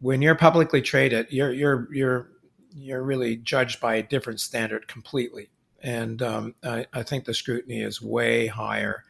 when 0.00 0.22
you're 0.22 0.34
publicly 0.34 0.82
traded, 0.82 1.26
you're 1.30 1.52
you're 1.52 1.88
you're 1.92 2.30
you're 2.74 3.02
really 3.02 3.36
judged 3.36 3.80
by 3.80 3.96
a 3.96 4.02
different 4.02 4.40
standard 4.40 4.88
completely, 4.88 5.50
and 5.82 6.22
um, 6.22 6.54
I, 6.62 6.86
I, 6.92 7.02
think 7.02 7.24
the 7.24 7.34
scrutiny 7.34 7.80
is 7.82 8.00
way 8.00 8.46
higher. 8.46 9.04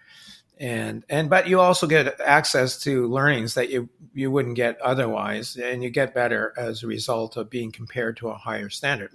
And 0.58 1.04
and 1.08 1.30
but 1.30 1.48
you 1.48 1.60
also 1.60 1.86
get 1.86 2.20
access 2.20 2.80
to 2.82 3.06
learnings 3.06 3.54
that 3.54 3.70
you 3.70 3.88
you 4.14 4.30
wouldn't 4.30 4.56
get 4.56 4.80
otherwise, 4.80 5.56
and 5.56 5.82
you 5.82 5.90
get 5.90 6.14
better 6.14 6.52
as 6.56 6.82
a 6.82 6.86
result 6.86 7.36
of 7.36 7.50
being 7.50 7.70
compared 7.70 8.16
to 8.18 8.28
a 8.28 8.34
higher 8.34 8.70
standard 8.70 9.12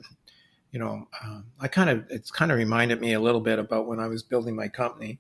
you 0.73 0.79
know, 0.79 1.07
uh, 1.23 1.41
I 1.61 1.67
kind 1.67 1.89
of 1.89 2.05
it's 2.09 2.31
kind 2.31 2.51
of 2.51 2.57
reminded 2.57 2.99
me 2.99 3.13
a 3.13 3.19
little 3.19 3.39
bit 3.39 3.59
about 3.59 3.85
when 3.85 3.99
I 3.99 4.07
was 4.07 4.23
building 4.23 4.55
my 4.55 4.67
company. 4.67 5.19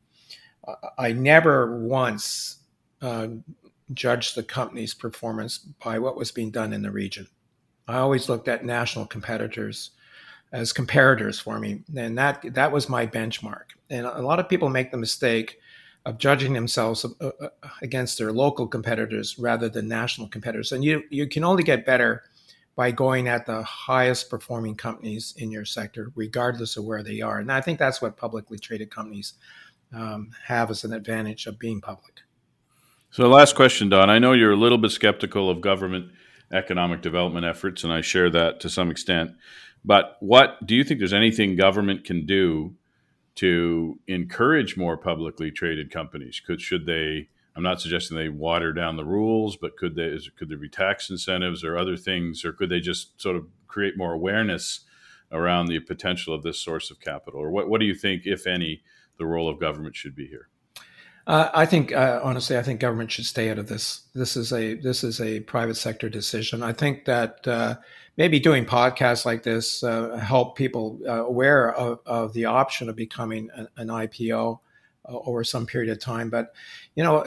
I 0.97 1.13
never 1.13 1.79
once 1.79 2.57
uh, 3.01 3.27
judged 3.93 4.35
the 4.35 4.43
company's 4.43 4.93
performance 4.93 5.57
by 5.57 5.99
what 5.99 6.15
was 6.15 6.31
being 6.31 6.51
done 6.51 6.73
in 6.73 6.81
the 6.81 6.91
region. 6.91 7.27
I 7.87 7.97
always 7.97 8.29
looked 8.29 8.47
at 8.47 8.63
national 8.63 9.07
competitors 9.07 9.91
as 10.51 10.71
comparators 10.71 11.41
for 11.41 11.59
me, 11.59 11.83
and 11.95 12.17
that 12.17 12.53
that 12.53 12.71
was 12.71 12.87
my 12.87 13.07
benchmark. 13.07 13.73
And 13.89 14.05
a 14.05 14.21
lot 14.21 14.39
of 14.39 14.47
people 14.47 14.69
make 14.69 14.91
the 14.91 14.97
mistake 14.97 15.59
of 16.05 16.17
judging 16.17 16.53
themselves 16.53 17.05
uh, 17.05 17.31
uh, 17.41 17.49
against 17.81 18.17
their 18.17 18.31
local 18.31 18.67
competitors 18.67 19.39
rather 19.39 19.69
than 19.69 19.87
national 19.87 20.27
competitors. 20.27 20.71
And 20.71 20.83
you 20.83 21.03
you 21.09 21.27
can 21.27 21.43
only 21.43 21.63
get 21.63 21.85
better 21.85 22.23
by 22.75 22.91
going 22.91 23.27
at 23.27 23.45
the 23.45 23.61
highest 23.63 24.29
performing 24.29 24.75
companies 24.75 25.33
in 25.37 25.51
your 25.51 25.65
sector, 25.65 26.11
regardless 26.15 26.77
of 26.77 26.85
where 26.85 27.03
they 27.03 27.21
are. 27.21 27.39
And 27.39 27.51
I 27.51 27.61
think 27.61 27.77
that's 27.77 28.01
what 28.01 28.17
publicly 28.17 28.57
traded 28.57 28.89
companies 28.89 29.33
um, 29.93 30.31
have 30.45 30.71
as 30.71 30.83
an 30.83 30.93
advantage 30.93 31.45
of 31.45 31.59
being 31.59 31.81
public. 31.81 32.21
So, 33.13 33.29
last 33.29 33.53
question, 33.53 33.89
Don. 33.89 34.09
I 34.09 34.17
know 34.17 34.33
you're 34.33 34.53
a 34.53 34.55
little 34.55 34.79
bit 34.79 34.89
skeptical 34.89 35.47
of 35.47 35.61
government 35.61 36.11
economic 36.51 37.03
development 37.03 37.45
efforts, 37.45 37.83
and 37.83 37.93
I 37.93 38.01
share 38.01 38.27
that 38.31 38.59
to 38.61 38.69
some 38.69 38.89
extent. 38.89 39.33
But 39.85 40.17
what 40.19 40.65
do 40.65 40.73
you 40.73 40.83
think 40.83 40.99
there's 40.99 41.13
anything 41.13 41.55
government 41.55 42.05
can 42.05 42.25
do 42.25 42.73
to 43.35 43.99
encourage 44.07 44.77
more 44.77 44.97
publicly 44.97 45.51
traded 45.51 45.91
companies? 45.91 46.41
Could 46.43 46.59
should 46.59 46.87
they? 46.87 47.29
I'm 47.55 47.61
not 47.61 47.79
suggesting 47.79 48.17
they 48.17 48.29
water 48.29 48.73
down 48.73 48.97
the 48.97 49.05
rules, 49.05 49.57
but 49.57 49.77
could 49.77 49.93
they? 49.93 50.17
Could 50.35 50.49
there 50.49 50.57
be 50.57 50.67
tax 50.67 51.11
incentives 51.11 51.63
or 51.63 51.77
other 51.77 51.97
things, 51.97 52.43
or 52.43 52.51
could 52.51 52.69
they 52.69 52.79
just 52.79 53.21
sort 53.21 53.35
of 53.35 53.45
create 53.67 53.95
more 53.95 54.13
awareness 54.13 54.85
around 55.31 55.67
the 55.67 55.79
potential 55.81 56.33
of 56.33 56.41
this 56.41 56.57
source 56.57 56.89
of 56.89 56.99
capital? 56.99 57.41
Or 57.41 57.51
what? 57.51 57.69
What 57.69 57.79
do 57.79 57.85
you 57.85 57.93
think, 57.93 58.23
if 58.25 58.47
any, 58.47 58.81
the 59.19 59.27
role 59.27 59.47
of 59.47 59.59
government 59.59 59.95
should 59.95 60.15
be 60.15 60.25
here? 60.25 60.49
Uh, 61.25 61.49
I 61.53 61.65
think 61.65 61.93
uh, 61.93 62.19
honestly, 62.23 62.57
I 62.57 62.63
think 62.63 62.79
government 62.79 63.11
should 63.11 63.25
stay 63.25 63.49
out 63.49 63.57
of 63.57 63.67
this. 63.67 64.01
This 64.13 64.35
is 64.35 64.51
a 64.51 64.73
this 64.73 65.03
is 65.03 65.21
a 65.21 65.39
private 65.41 65.75
sector 65.75 66.09
decision. 66.09 66.61
I 66.61 66.73
think 66.73 67.05
that 67.05 67.47
uh, 67.47 67.75
maybe 68.17 68.39
doing 68.39 68.65
podcasts 68.65 69.25
like 69.25 69.43
this 69.43 69.83
uh, 69.83 70.17
help 70.17 70.57
people 70.57 70.99
uh, 71.07 71.25
aware 71.25 71.73
of, 71.73 71.99
of, 72.05 72.33
the 72.33 72.45
option 72.45 72.89
of 72.89 72.97
becoming 72.97 73.49
an, 73.55 73.69
an 73.77 73.87
IPO 73.87 74.59
uh, 75.07 75.11
over 75.11 75.45
some 75.45 75.65
period 75.65 75.91
of 75.91 75.99
time. 75.99 76.29
But 76.29 76.53
you 76.95 77.03
know, 77.03 77.25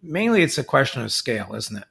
mainly 0.00 0.42
it's 0.42 0.58
a 0.58 0.64
question 0.64 1.02
of 1.02 1.10
scale, 1.10 1.54
isn't 1.54 1.76
it? 1.76 1.84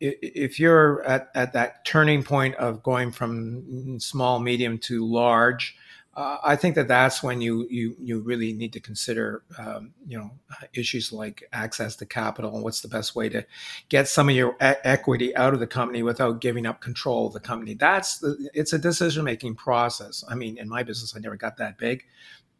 if 0.00 0.60
you're 0.60 1.02
at, 1.02 1.30
at 1.34 1.52
that 1.54 1.84
turning 1.84 2.22
point 2.22 2.54
of 2.54 2.80
going 2.84 3.10
from 3.10 3.98
small, 3.98 4.38
medium 4.38 4.78
to 4.78 5.04
large, 5.04 5.76
uh, 6.18 6.38
I 6.42 6.56
think 6.56 6.74
that 6.74 6.88
that's 6.88 7.22
when 7.22 7.40
you 7.40 7.68
you 7.70 7.94
you 8.00 8.18
really 8.18 8.52
need 8.52 8.72
to 8.72 8.80
consider 8.80 9.44
um, 9.56 9.92
you 10.04 10.18
know 10.18 10.32
issues 10.74 11.12
like 11.12 11.44
access 11.52 11.94
to 11.94 12.06
capital 12.06 12.56
and 12.56 12.64
what's 12.64 12.80
the 12.80 12.88
best 12.88 13.14
way 13.14 13.28
to 13.28 13.46
get 13.88 14.08
some 14.08 14.28
of 14.28 14.34
your 14.34 14.54
e- 14.54 14.82
equity 14.82 15.34
out 15.36 15.54
of 15.54 15.60
the 15.60 15.66
company 15.68 16.02
without 16.02 16.40
giving 16.40 16.66
up 16.66 16.80
control 16.80 17.28
of 17.28 17.34
the 17.34 17.40
company. 17.40 17.74
That's 17.74 18.18
the, 18.18 18.50
it's 18.52 18.72
a 18.72 18.80
decision 18.80 19.22
making 19.22 19.54
process. 19.54 20.24
I 20.28 20.34
mean, 20.34 20.58
in 20.58 20.68
my 20.68 20.82
business, 20.82 21.14
I 21.14 21.20
never 21.20 21.36
got 21.36 21.56
that 21.58 21.78
big, 21.78 22.04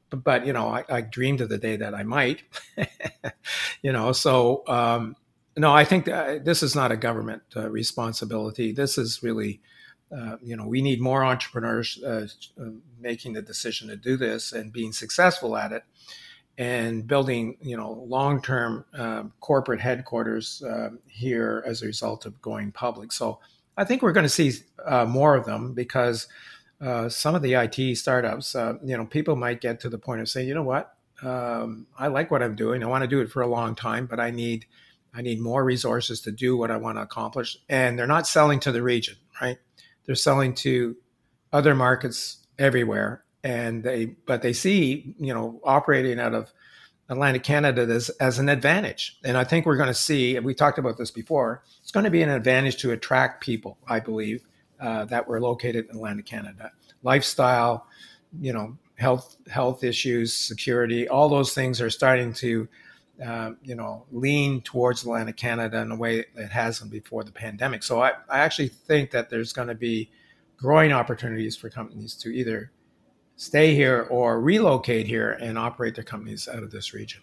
but, 0.09 0.23
but 0.23 0.47
you 0.47 0.53
know, 0.53 0.69
I, 0.69 0.85
I, 0.89 1.01
dreamed 1.01 1.41
of 1.41 1.49
the 1.49 1.59
day 1.59 1.75
that 1.75 1.97
I 1.97 2.05
might. 2.05 2.45
you 3.83 3.91
know, 3.93 4.13
so 4.13 4.63
um, 4.69 5.17
no, 5.57 5.75
I 5.75 5.83
think 5.83 6.05
this 6.05 6.63
is 6.63 6.77
not 6.77 6.93
a 6.93 6.97
government 6.97 7.43
uh, 7.57 7.69
responsibility. 7.69 8.71
This 8.71 8.99
is 8.99 9.21
really 9.21 9.61
uh, 10.17 10.37
you 10.43 10.57
know, 10.57 10.67
we 10.67 10.81
need 10.81 11.01
more 11.01 11.25
entrepreneurs 11.25 12.03
uh, 12.03 12.27
uh, 12.61 12.71
making 13.01 13.33
the 13.33 13.43
decision 13.43 13.89
to 13.89 13.97
do 13.97 14.17
this 14.17 14.53
and 14.53 14.73
being 14.73 14.93
successful 14.93 15.57
at 15.57 15.73
it, 15.73 15.85
and 16.57 17.07
building, 17.07 17.57
you 17.61 17.77
know, 17.77 18.05
long-term 18.09 18.85
um, 18.95 19.33
corporate 19.41 19.81
headquarters 19.81 20.63
um, 20.67 20.99
here 21.07 21.63
as 21.67 21.83
a 21.83 21.87
result 21.87 22.27
of 22.27 22.41
going 22.43 22.73
public. 22.73 23.13
So 23.13 23.39
I 23.77 23.85
think 23.85 24.03
we're 24.03 24.13
going 24.13 24.25
to 24.25 24.29
see 24.29 24.53
uh, 24.85 25.05
more 25.05 25.37
of 25.37 25.45
them 25.45 25.73
because 25.75 26.27
uh, 26.81 27.09
some 27.09 27.35
of 27.35 27.43
the 27.43 27.55
IT 27.55 27.97
startups, 27.97 28.55
you 28.55 28.97
know, 28.97 29.07
people 29.07 29.37
might 29.37 29.61
get 29.61 29.81
to 29.81 29.89
the 29.89 29.99
point 29.99 30.21
of 30.21 30.29
saying, 30.29 30.49
you 30.49 30.55
know 30.55 30.63
what, 30.63 30.95
um, 31.23 31.87
I 31.97 32.09
like 32.09 32.31
what 32.31 32.43
I'm 32.43 32.55
doing. 32.55 32.83
I 32.83 32.87
want 32.87 33.03
to 33.03 33.09
do 33.09 33.21
it 33.21 33.31
for 33.31 33.43
a 33.43 33.49
long 33.49 33.75
time, 33.75 34.07
but 34.07 34.21
I 34.21 34.31
need 34.31 34.67
I 35.15 35.23
need 35.23 35.41
more 35.41 35.65
resources 35.65 36.21
to 36.23 36.31
do 36.31 36.57
what 36.57 36.71
I 36.71 36.77
want 36.77 36.99
to 36.99 37.03
accomplish. 37.03 37.57
And 37.69 37.99
they're 37.99 38.07
not 38.07 38.27
selling 38.27 38.61
to 38.61 38.71
the 38.71 38.83
region, 38.83 39.17
right? 39.41 39.59
they're 40.09 40.15
selling 40.17 40.55
to 40.55 40.97
other 41.53 41.75
markets 41.75 42.39
everywhere 42.59 43.25
and 43.45 43.83
they 43.85 44.05
but 44.05 44.43
they 44.43 44.53
see 44.53 45.15
you 45.19 45.33
know 45.33 45.61
operating 45.65 46.19
out 46.19 46.35
of 46.35 46.53
Atlantic 47.09 47.43
Canada 47.43 47.83
as, 47.83 48.11
as 48.21 48.39
an 48.39 48.49
advantage. 48.49 49.19
And 49.25 49.37
I 49.37 49.45
think 49.45 49.65
we're 49.65 49.77
going 49.79 49.89
to 49.89 49.95
see, 49.95 50.37
and 50.37 50.45
we 50.45 50.53
talked 50.53 50.79
about 50.79 50.99
this 50.99 51.11
before, 51.11 51.63
it's 51.81 51.91
going 51.91 52.05
to 52.05 52.11
be 52.11 52.21
an 52.21 52.29
advantage 52.29 52.77
to 52.83 52.91
attract 52.91 53.43
people, 53.43 53.79
I 53.89 54.01
believe, 54.01 54.45
uh, 54.79 55.07
that 55.07 55.27
were 55.27 55.41
located 55.41 55.87
in 55.87 55.97
Atlantic 55.97 56.27
Canada. 56.27 56.71
Lifestyle, 57.03 57.87
you 58.39 58.53
know, 58.53 58.77
health 58.97 59.37
health 59.49 59.85
issues, 59.85 60.35
security, 60.35 61.09
all 61.09 61.29
those 61.29 61.55
things 61.55 61.81
are 61.81 61.91
starting 61.91 62.33
to 62.35 62.69
uh, 63.25 63.51
you 63.65 63.75
know, 63.75 64.05
lean 64.13 64.61
towards 64.61 65.03
Atlantic 65.03 65.37
Canada 65.37 65.79
in 65.79 65.91
a 65.91 65.97
way 65.97 66.25
it 66.37 66.51
hasn't 66.51 66.89
before 66.89 67.25
the 67.25 67.33
pandemic. 67.33 67.83
So 67.83 68.01
I, 68.01 68.13
I 68.29 68.39
actually 68.41 68.69
think 68.69 69.11
that 69.11 69.29
there's 69.29 69.53
going 69.53 69.67
to 69.67 69.75
be 69.75 70.11
growing 70.59 70.93
opportunities 70.93 71.57
for 71.57 71.71
companies 71.71 72.15
to 72.17 72.29
either 72.29 72.73
stay 73.37 73.75
here 73.75 74.07
or 74.11 74.41
relocate 74.41 75.07
here 75.07 75.31
and 75.41 75.57
operate 75.57 75.95
their 75.95 76.05
companies 76.05 76.49
out 76.49 76.63
of 76.63 76.71
this 76.71 76.93
region. 76.93 77.23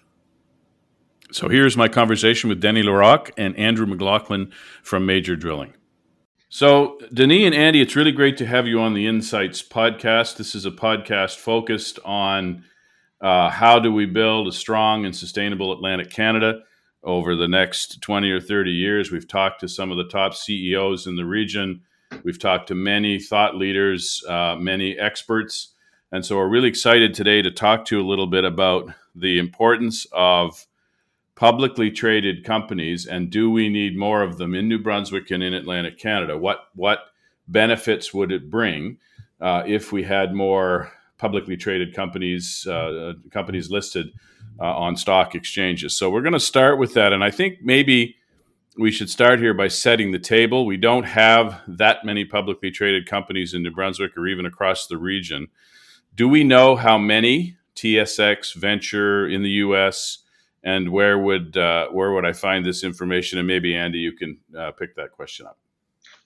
So 1.31 1.49
here's 1.49 1.75
my 1.75 1.87
conversation 1.87 2.49
with 2.49 2.61
Denny 2.61 2.83
Larocque 2.83 3.31
and 3.37 3.57
Andrew 3.57 3.85
McLaughlin 3.85 4.51
from 4.83 5.05
Major 5.05 5.35
Drilling. 5.35 5.73
So, 6.49 6.99
Denis 7.13 7.47
and 7.47 7.55
Andy, 7.55 7.81
it's 7.81 7.95
really 7.95 8.13
great 8.13 8.37
to 8.37 8.45
have 8.45 8.67
you 8.67 8.79
on 8.79 8.93
the 8.93 9.07
Insights 9.07 9.61
podcast. 9.61 10.37
This 10.37 10.55
is 10.55 10.65
a 10.65 10.71
podcast 10.71 11.37
focused 11.37 11.99
on 12.05 12.63
uh, 13.19 13.49
how 13.49 13.79
do 13.79 13.91
we 13.91 14.05
build 14.05 14.47
a 14.47 14.51
strong 14.51 15.03
and 15.03 15.13
sustainable 15.13 15.73
Atlantic 15.73 16.11
Canada 16.11 16.59
over 17.03 17.35
the 17.35 17.47
next 17.47 18.01
20 18.01 18.29
or 18.29 18.39
30 18.39 18.71
years? 18.71 19.11
We've 19.11 19.27
talked 19.27 19.59
to 19.61 19.67
some 19.67 19.91
of 19.91 19.97
the 19.97 20.07
top 20.07 20.33
CEOs 20.35 21.07
in 21.07 21.15
the 21.15 21.25
region. 21.25 21.81
We've 22.23 22.39
talked 22.39 22.67
to 22.67 22.75
many 22.75 23.19
thought 23.19 23.55
leaders, 23.55 24.23
uh, 24.27 24.55
many 24.57 24.97
experts. 24.97 25.73
And 26.11 26.25
so 26.25 26.37
we're 26.37 26.47
really 26.47 26.69
excited 26.69 27.13
today 27.13 27.41
to 27.41 27.51
talk 27.51 27.85
to 27.85 27.97
you 27.97 28.01
a 28.01 28.07
little 28.07 28.27
bit 28.27 28.45
about 28.45 28.89
the 29.15 29.39
importance 29.39 30.05
of 30.11 30.65
publicly 31.35 31.91
traded 31.91 32.45
companies 32.45 33.05
and 33.05 33.29
do 33.29 33.51
we 33.51 33.67
need 33.67 33.97
more 33.97 34.21
of 34.21 34.37
them 34.37 34.55
in 34.55 34.69
New 34.69 34.79
Brunswick 34.79 35.31
and 35.31 35.43
in 35.43 35.53
Atlantic 35.53 35.99
Canada? 35.99 36.37
What, 36.37 36.67
what 36.75 36.99
benefits 37.47 38.13
would 38.13 38.31
it 38.31 38.49
bring 38.49 38.97
uh, 39.41 39.63
if 39.65 39.91
we 39.91 40.03
had 40.03 40.33
more 40.33 40.91
publicly 41.17 41.57
traded 41.57 41.93
companies, 41.93 42.65
uh, 42.67 43.13
companies 43.31 43.69
listed 43.69 44.11
uh, 44.59 44.75
on 44.75 44.95
stock 44.95 45.35
exchanges. 45.35 45.97
So 45.97 46.09
we're 46.09 46.21
going 46.21 46.33
to 46.33 46.39
start 46.39 46.79
with 46.79 46.93
that, 46.93 47.13
and 47.13 47.23
I 47.23 47.31
think 47.31 47.59
maybe 47.61 48.15
we 48.77 48.91
should 48.91 49.09
start 49.09 49.39
here 49.39 49.53
by 49.53 49.67
setting 49.67 50.11
the 50.11 50.19
table. 50.19 50.65
We 50.65 50.77
don't 50.77 51.03
have 51.03 51.61
that 51.67 52.03
many 52.03 52.25
publicly 52.25 52.71
traded 52.71 53.07
companies 53.07 53.53
in 53.53 53.63
New 53.63 53.71
Brunswick 53.71 54.17
or 54.17 54.27
even 54.27 54.45
across 54.45 54.87
the 54.87 54.97
region. 54.97 55.47
Do 56.13 56.27
we 56.27 56.43
know 56.43 56.75
how 56.75 56.97
many 56.97 57.57
TSX 57.75 58.53
venture 58.55 59.27
in 59.27 59.43
the 59.43 59.49
U.S. 59.49 60.19
and 60.63 60.89
where 60.89 61.17
would 61.17 61.57
uh, 61.57 61.87
where 61.89 62.11
would 62.11 62.25
I 62.25 62.33
find 62.33 62.65
this 62.65 62.83
information? 62.83 63.39
And 63.39 63.47
maybe 63.47 63.75
Andy, 63.75 63.99
you 63.99 64.13
can 64.13 64.37
uh, 64.57 64.71
pick 64.71 64.95
that 64.95 65.11
question 65.11 65.45
up. 65.45 65.57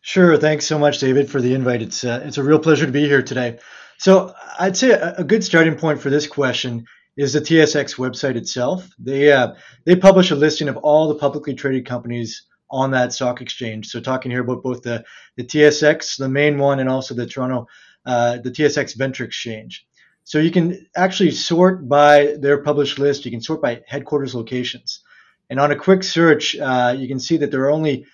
Sure. 0.01 0.38
Thanks 0.38 0.65
so 0.65 0.79
much, 0.79 1.00
David, 1.00 1.29
for 1.29 1.41
the 1.41 1.53
invite. 1.53 1.82
It's 1.82 2.03
uh, 2.03 2.22
it's 2.24 2.38
a 2.38 2.44
real 2.44 2.60
pleasure 2.60 2.86
to 2.86 2.91
be 2.91 3.06
here 3.08 3.22
today. 3.22 3.60
So 3.98 4.34
I'd 4.58 4.77
say 4.77 4.91
a, 4.91 5.25
good 5.25 5.44
starting 5.44 5.75
point 5.75 6.00
for 6.00 6.10
this 6.10 6.25
question 6.25 6.86
is 7.20 7.34
the 7.34 7.42
TSX 7.42 7.98
website 7.98 8.38
itself. 8.38 8.90
They 8.98 9.30
uh, 9.34 9.54
they 9.84 9.98
publish 9.98 10.32
a 10.32 10.36
listing 10.36 10.70
of 10.70 10.78
all 10.78 11.10
the 11.10 11.16
publicly 11.16 11.54
traded 11.54 11.86
companies 11.86 12.44
on 12.72 12.92
that 12.92 13.12
stock 13.12 13.42
exchange. 13.42 13.88
So 13.88 14.00
talking 14.00 14.32
here 14.32 14.40
about 14.40 14.64
both 14.64 14.84
the 14.84 15.04
the 15.36 15.44
TSX, 15.44 16.18
the 16.18 16.30
main 16.30 16.58
one, 16.58 16.80
and 16.80 16.88
also 16.88 17.14
the 17.14 17.28
Toronto 17.28 17.68
uh, 18.06 18.38
the 18.38 18.52
TSX 18.52 18.96
Venture 18.96 19.26
Exchange. 19.26 19.86
So 20.24 20.40
you 20.40 20.50
can 20.50 20.88
actually 20.96 21.32
sort 21.32 21.90
by 21.90 22.38
their 22.40 22.64
published 22.64 23.00
list. 23.00 23.26
You 23.26 23.32
can 23.32 23.42
sort 23.42 23.62
by 23.62 23.82
headquarters 23.86 24.34
locations, 24.34 25.02
and 25.50 25.60
on 25.60 25.72
a 25.72 25.76
quick 25.76 26.04
search, 26.04 26.56
uh, 26.58 26.96
you 26.98 27.10
can 27.10 27.20
see 27.20 27.36
that 27.36 27.52
there 27.52 27.64
are 27.64 27.72
only 27.72 28.06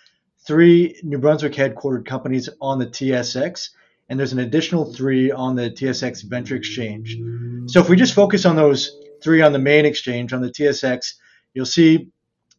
three 0.47 0.99
New 1.03 1.19
Brunswick 1.19 1.53
headquartered 1.53 2.07
companies 2.07 2.49
on 2.59 2.79
the 2.79 2.87
TSX 2.87 3.69
and 4.09 4.19
there's 4.19 4.33
an 4.33 4.39
additional 4.39 4.93
three 4.93 5.31
on 5.31 5.55
the 5.55 5.69
TSX 5.69 6.23
Venture 6.23 6.55
Exchange. 6.55 7.17
So 7.67 7.79
if 7.79 7.89
we 7.89 7.95
just 7.95 8.13
focus 8.13 8.45
on 8.45 8.55
those 8.55 8.95
three 9.21 9.41
on 9.41 9.53
the 9.53 9.59
main 9.59 9.85
exchange 9.85 10.33
on 10.33 10.41
the 10.41 10.51
TSX, 10.51 11.15
you'll 11.53 11.65
see 11.65 12.09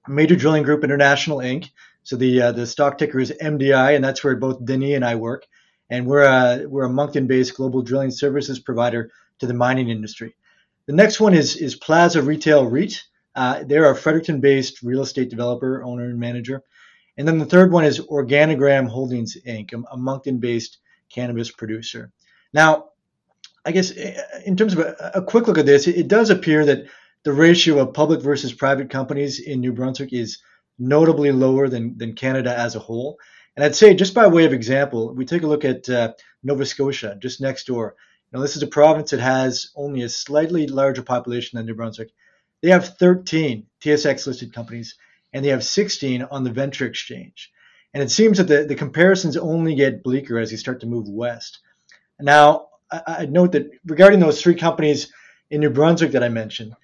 Major 0.09 0.37
Drilling 0.37 0.65
Group 0.65 0.85
International 0.85 1.39
Inc. 1.39 1.71
So 2.03 2.17
the 2.17 2.43
uh, 2.43 2.53
the 2.53 2.67
stock 2.67 2.99
ticker 2.99 3.19
is 3.19 3.33
MDI, 3.41 3.95
and 3.95 4.05
that's 4.05 4.23
where 4.23 4.37
both 4.37 4.65
Denis 4.65 4.95
and 4.95 5.05
I 5.05 5.17
work. 5.17 5.47
And 5.91 6.07
we're 6.07 6.23
a 6.23 6.67
we're 6.67 6.85
a 6.85 6.91
Moncton-based 6.91 7.57
global 7.57 7.83
drilling 7.83 8.11
services 8.11 8.59
provider 8.59 9.11
to 9.39 9.47
the 9.47 9.55
mining 9.55 9.91
industry. 9.91 10.35
The 10.87 10.93
next 10.93 11.21
one 11.21 11.35
is 11.35 11.57
is 11.57 11.75
Plaza 11.75 12.23
Retail 12.23 12.67
REIT. 12.67 13.03
Uh, 13.35 13.65
they're 13.65 13.91
a 13.91 13.97
Fredericton-based 13.97 14.83
real 14.83 15.03
estate 15.03 15.29
developer, 15.29 15.83
owner, 15.83 16.05
and 16.05 16.19
manager. 16.19 16.63
And 17.19 17.27
then 17.27 17.39
the 17.39 17.47
third 17.47 17.73
one 17.73 17.85
is 17.85 18.01
Organigram 18.01 18.89
Holdings 18.89 19.37
Inc., 19.47 19.73
a 19.73 19.97
Moncton-based 19.97 20.79
cannabis 21.11 21.51
producer. 21.51 22.11
Now, 22.53 22.91
I 23.65 23.73
guess 23.73 23.91
in 23.91 24.57
terms 24.57 24.75
of 24.75 24.81
a, 24.81 25.13
a 25.15 25.23
quick 25.23 25.49
look 25.49 25.59
at 25.59 25.67
this, 25.67 25.89
it, 25.89 25.97
it 25.97 26.09
does 26.09 26.31
appear 26.31 26.65
that 26.67 26.87
the 27.25 27.33
ratio 27.33 27.81
of 27.81 27.95
public 27.95 28.21
versus 28.21 28.53
private 28.53 28.91
companies 28.91 29.41
in 29.41 29.61
New 29.61 29.73
Brunswick 29.73 30.13
is 30.13 30.39
notably 30.79 31.33
lower 31.33 31.69
than, 31.69 31.99
than 31.99 32.15
Canada 32.15 32.57
as 32.57 32.77
a 32.77 32.79
whole. 32.81 33.19
And 33.57 33.65
I'd 33.65 33.75
say, 33.75 33.95
just 33.95 34.15
by 34.15 34.27
way 34.27 34.45
of 34.45 34.53
example, 34.53 35.15
we 35.15 35.25
take 35.25 35.43
a 35.43 35.47
look 35.47 35.65
at 35.65 35.89
uh, 35.89 36.13
Nova 36.45 36.65
Scotia, 36.65 37.17
just 37.21 37.41
next 37.41 37.67
door. 37.67 37.97
Now, 38.33 38.41
this 38.41 38.57
is 38.57 38.63
a 38.63 38.69
province 38.69 39.11
that 39.11 39.21
has 39.21 39.71
only 39.75 40.03
a 40.03 40.09
slightly 40.09 40.67
larger 40.67 41.03
population 41.03 41.57
than 41.57 41.67
New 41.67 41.75
Brunswick. 41.75 42.11
They 42.63 42.71
have 42.71 42.97
13 42.97 43.67
TSX 43.81 44.27
listed 44.27 44.53
companies, 44.53 44.97
and 45.33 45.45
they 45.45 45.49
have 45.51 45.65
16 45.65 46.23
on 46.23 46.45
the 46.45 46.51
Venture 46.51 46.87
Exchange. 46.87 47.51
And 47.97 48.03
it 48.03 48.11
seems 48.11 48.37
that 48.37 48.47
the, 48.47 48.65
the 48.65 48.75
comparisons 48.75 49.39
only 49.39 49.75
get 49.75 50.03
bleaker 50.03 50.39
as 50.39 50.53
you 50.53 50.59
start 50.59 50.81
to 50.81 50.87
move 50.87 51.09
west. 51.09 51.61
Now, 52.21 52.67
I'd 52.91 53.33
note 53.33 53.53
that 53.53 53.71
regarding 53.87 54.21
those 54.21 54.43
three 54.43 54.55
companies 54.55 55.11
in 55.49 55.63
New 55.63 55.71
Brunswick 55.71 56.13
that 56.13 56.23
I 56.23 56.29
mentioned, 56.29 56.75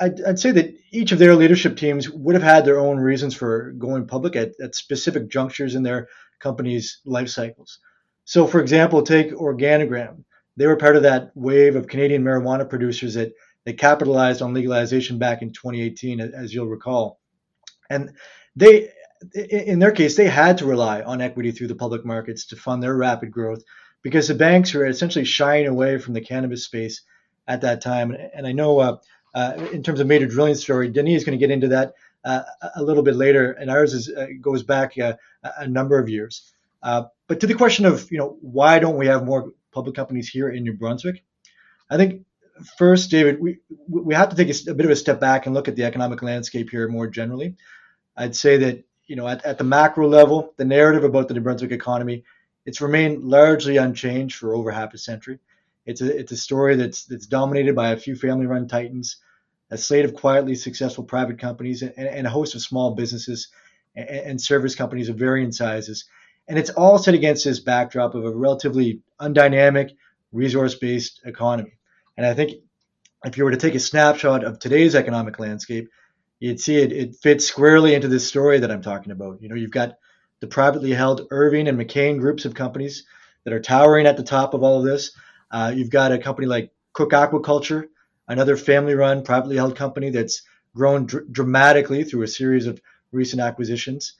I'd, 0.00 0.20
I'd, 0.24 0.40
say 0.40 0.50
that 0.50 0.74
each 0.90 1.12
of 1.12 1.20
their 1.20 1.36
leadership 1.36 1.76
teams 1.76 2.10
would 2.10 2.34
have 2.34 2.42
had 2.42 2.64
their 2.64 2.80
own 2.80 2.98
reasons 2.98 3.36
for 3.36 3.70
going 3.78 4.08
public 4.08 4.34
at, 4.34 4.54
at 4.60 4.74
specific 4.74 5.28
junctures 5.28 5.76
in 5.76 5.84
their 5.84 6.08
company's 6.40 6.98
life 7.04 7.28
cycles. 7.28 7.78
So, 8.24 8.48
for 8.48 8.60
example, 8.60 9.02
take 9.02 9.30
Organigram. 9.30 10.24
They 10.56 10.66
were 10.66 10.74
part 10.74 10.96
of 10.96 11.04
that 11.04 11.30
wave 11.36 11.76
of 11.76 11.86
Canadian 11.86 12.24
marijuana 12.24 12.68
producers 12.68 13.14
that, 13.14 13.32
that 13.64 13.78
capitalized 13.78 14.42
on 14.42 14.54
legalization 14.54 15.18
back 15.18 15.42
in 15.42 15.52
2018, 15.52 16.20
as 16.20 16.52
you'll 16.52 16.66
recall. 16.66 17.20
And 17.88 18.10
they, 18.56 18.90
in 19.34 19.78
their 19.78 19.92
case, 19.92 20.16
they 20.16 20.28
had 20.28 20.58
to 20.58 20.66
rely 20.66 21.02
on 21.02 21.20
equity 21.20 21.52
through 21.52 21.68
the 21.68 21.74
public 21.74 22.04
markets 22.04 22.46
to 22.46 22.56
fund 22.56 22.82
their 22.82 22.96
rapid 22.96 23.30
growth 23.30 23.62
because 24.02 24.28
the 24.28 24.34
banks 24.34 24.72
were 24.74 24.86
essentially 24.86 25.24
shying 25.24 25.66
away 25.66 25.98
from 25.98 26.14
the 26.14 26.20
cannabis 26.20 26.64
space 26.64 27.02
at 27.48 27.60
that 27.62 27.80
time. 27.80 28.16
And 28.34 28.46
I 28.46 28.52
know 28.52 28.78
uh, 28.78 28.96
uh, 29.36 29.68
in 29.70 29.82
terms 29.82 30.00
of 30.00 30.06
major 30.06 30.26
drilling 30.26 30.54
story. 30.54 30.88
Denis 30.88 31.18
is 31.18 31.24
going 31.24 31.38
to 31.38 31.42
get 31.42 31.52
into 31.52 31.68
that 31.68 31.92
uh, 32.24 32.42
a 32.74 32.82
little 32.82 33.02
bit 33.02 33.14
later, 33.14 33.52
and 33.52 33.70
ours 33.70 33.92
is, 33.92 34.08
uh, 34.08 34.26
goes 34.40 34.62
back 34.62 34.98
uh, 34.98 35.12
a 35.58 35.68
number 35.68 35.98
of 35.98 36.08
years. 36.08 36.52
Uh, 36.82 37.04
but 37.28 37.38
to 37.40 37.46
the 37.46 37.54
question 37.54 37.84
of 37.84 38.10
you 38.10 38.18
know 38.18 38.38
why 38.40 38.78
don't 38.78 38.96
we 38.96 39.06
have 39.06 39.24
more 39.24 39.52
public 39.72 39.94
companies 39.94 40.28
here 40.28 40.48
in 40.48 40.64
New 40.64 40.72
Brunswick? 40.72 41.22
I 41.90 41.98
think 41.98 42.24
first, 42.78 43.10
David, 43.10 43.40
we 43.40 43.58
we 43.88 44.14
have 44.14 44.30
to 44.30 44.36
take 44.36 44.48
a, 44.48 44.70
a 44.70 44.74
bit 44.74 44.86
of 44.86 44.92
a 44.92 44.96
step 44.96 45.20
back 45.20 45.44
and 45.44 45.54
look 45.54 45.68
at 45.68 45.76
the 45.76 45.84
economic 45.84 46.22
landscape 46.22 46.70
here 46.70 46.88
more 46.88 47.06
generally. 47.06 47.56
I'd 48.16 48.34
say 48.34 48.56
that 48.56 48.84
you 49.06 49.16
know 49.16 49.28
at, 49.28 49.44
at 49.44 49.58
the 49.58 49.64
macro 49.64 50.08
level, 50.08 50.54
the 50.56 50.64
narrative 50.64 51.04
about 51.04 51.28
the 51.28 51.34
New 51.34 51.40
Brunswick 51.40 51.72
economy 51.72 52.24
it's 52.64 52.80
remained 52.80 53.22
largely 53.22 53.76
unchanged 53.76 54.36
for 54.36 54.52
over 54.52 54.72
half 54.72 54.92
a 54.92 54.98
century. 54.98 55.38
It's 55.86 56.00
a 56.00 56.18
it's 56.18 56.32
a 56.32 56.36
story 56.36 56.74
that's 56.74 57.04
that's 57.04 57.26
dominated 57.26 57.76
by 57.76 57.90
a 57.90 57.96
few 57.96 58.16
family-run 58.16 58.66
titans 58.66 59.18
a 59.70 59.78
slate 59.78 60.04
of 60.04 60.14
quietly 60.14 60.54
successful 60.54 61.04
private 61.04 61.38
companies, 61.38 61.82
and, 61.82 61.92
and 61.96 62.26
a 62.26 62.30
host 62.30 62.54
of 62.54 62.62
small 62.62 62.94
businesses 62.94 63.48
and, 63.94 64.08
and, 64.08 64.40
service 64.40 64.74
companies 64.74 65.08
of 65.08 65.16
varying 65.16 65.52
sizes. 65.52 66.04
And 66.48 66.58
it's 66.58 66.70
all 66.70 66.98
set 66.98 67.14
against 67.14 67.44
this 67.44 67.58
backdrop 67.58 68.14
of 68.14 68.24
a 68.24 68.30
relatively 68.30 69.00
undynamic, 69.20 69.90
resource 70.32 70.76
based 70.76 71.20
economy. 71.24 71.78
And 72.16 72.24
I 72.24 72.34
think 72.34 72.62
if 73.24 73.36
you 73.36 73.44
were 73.44 73.50
to 73.50 73.56
take 73.56 73.74
a 73.74 73.80
snapshot 73.80 74.44
of 74.44 74.58
today's 74.58 74.94
economic 74.94 75.38
landscape, 75.38 75.88
you'd 76.40 76.60
see 76.60 76.76
it, 76.76 76.92
it 76.92 77.16
fits 77.16 77.46
squarely 77.46 77.94
into 77.94 78.08
this 78.08 78.28
story 78.28 78.58
that 78.58 78.70
I'm 78.70 78.82
talking 78.82 79.12
about. 79.12 79.40
You 79.42 79.48
know, 79.48 79.54
you've 79.54 79.70
got 79.70 79.98
the 80.40 80.46
privately 80.46 80.92
held 80.92 81.26
Irving 81.30 81.68
and 81.68 81.78
McCain 81.78 82.18
groups 82.18 82.44
of 82.44 82.54
companies 82.54 83.04
that 83.44 83.52
are 83.52 83.60
towering 83.60 84.06
at 84.06 84.16
the 84.16 84.22
top 84.22 84.54
of 84.54 84.62
all 84.62 84.78
of 84.78 84.84
this. 84.84 85.12
Uh, 85.50 85.72
you've 85.74 85.90
got 85.90 86.12
a 86.12 86.18
company 86.18 86.46
like 86.46 86.72
Cooke 86.92 87.12
Aquaculture, 87.12 87.86
another 88.28 88.56
family 88.56 88.94
run, 88.94 89.22
privately 89.22 89.56
held 89.56 89.76
company 89.76 90.10
that's 90.10 90.42
grown 90.74 91.06
dr- 91.06 91.32
dramatically 91.32 92.04
through 92.04 92.22
a 92.22 92.28
series 92.28 92.66
of 92.66 92.80
recent 93.12 93.40
acquisitions. 93.40 94.14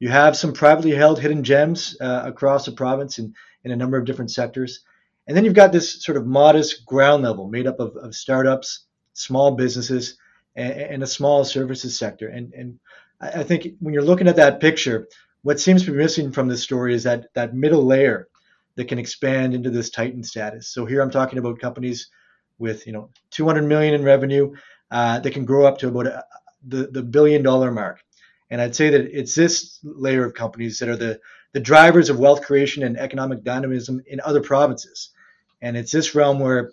You 0.00 0.08
have 0.10 0.36
some 0.36 0.52
privately 0.52 0.90
held 0.90 1.20
hidden 1.20 1.44
gems 1.44 1.96
uh, 2.00 2.22
across 2.24 2.66
the 2.66 2.72
province 2.72 3.18
in, 3.18 3.34
in 3.62 3.70
a 3.70 3.76
number 3.76 3.96
of 3.96 4.04
different 4.04 4.30
sectors. 4.30 4.80
And 5.26 5.36
then 5.36 5.44
you've 5.44 5.54
got 5.54 5.72
this 5.72 6.04
sort 6.04 6.18
of 6.18 6.26
modest 6.26 6.84
ground 6.84 7.22
level 7.22 7.48
made 7.48 7.66
up 7.66 7.80
of, 7.80 7.96
of 7.96 8.14
startups, 8.14 8.86
small 9.14 9.52
businesses, 9.52 10.18
and, 10.56 11.02
a 11.02 11.06
small 11.06 11.44
services 11.44 11.98
sector. 11.98 12.28
And, 12.28 12.52
and 12.54 12.78
I 13.20 13.42
think 13.42 13.68
when 13.80 13.94
you're 13.94 14.02
looking 14.02 14.28
at 14.28 14.36
that 14.36 14.60
picture, 14.60 15.08
what 15.42 15.60
seems 15.60 15.84
to 15.84 15.90
be 15.90 15.96
missing 15.96 16.32
from 16.32 16.48
this 16.48 16.62
story 16.62 16.94
is 16.94 17.04
that, 17.04 17.26
that 17.34 17.54
middle 17.54 17.84
layer 17.84 18.28
that 18.76 18.88
can 18.88 18.98
expand 18.98 19.54
into 19.54 19.70
this 19.70 19.90
titan 19.90 20.22
status. 20.22 20.68
So 20.68 20.84
here 20.84 21.00
I'm 21.00 21.10
talking 21.10 21.38
about 21.38 21.60
companies 21.60 22.08
with 22.58 22.86
you 22.86 22.92
know 22.92 23.10
200 23.30 23.62
million 23.62 23.94
in 23.94 24.04
revenue 24.04 24.54
uh, 24.90 25.20
that 25.20 25.32
can 25.32 25.44
grow 25.44 25.66
up 25.66 25.78
to 25.78 25.88
about 25.88 26.06
a, 26.06 26.24
the 26.66 26.88
the 26.88 27.02
billion 27.02 27.42
dollar 27.42 27.70
mark. 27.70 28.00
And 28.50 28.60
I'd 28.60 28.76
say 28.76 28.90
that 28.90 29.00
it's 29.18 29.34
this 29.34 29.80
layer 29.82 30.24
of 30.24 30.34
companies 30.34 30.78
that 30.78 30.88
are 30.88 30.96
the 30.96 31.20
the 31.52 31.60
drivers 31.60 32.10
of 32.10 32.18
wealth 32.18 32.42
creation 32.42 32.82
and 32.82 32.96
economic 32.96 33.44
dynamism 33.44 34.02
in 34.06 34.20
other 34.20 34.40
provinces. 34.40 35.10
And 35.62 35.76
it's 35.76 35.92
this 35.92 36.14
realm 36.14 36.40
where 36.40 36.72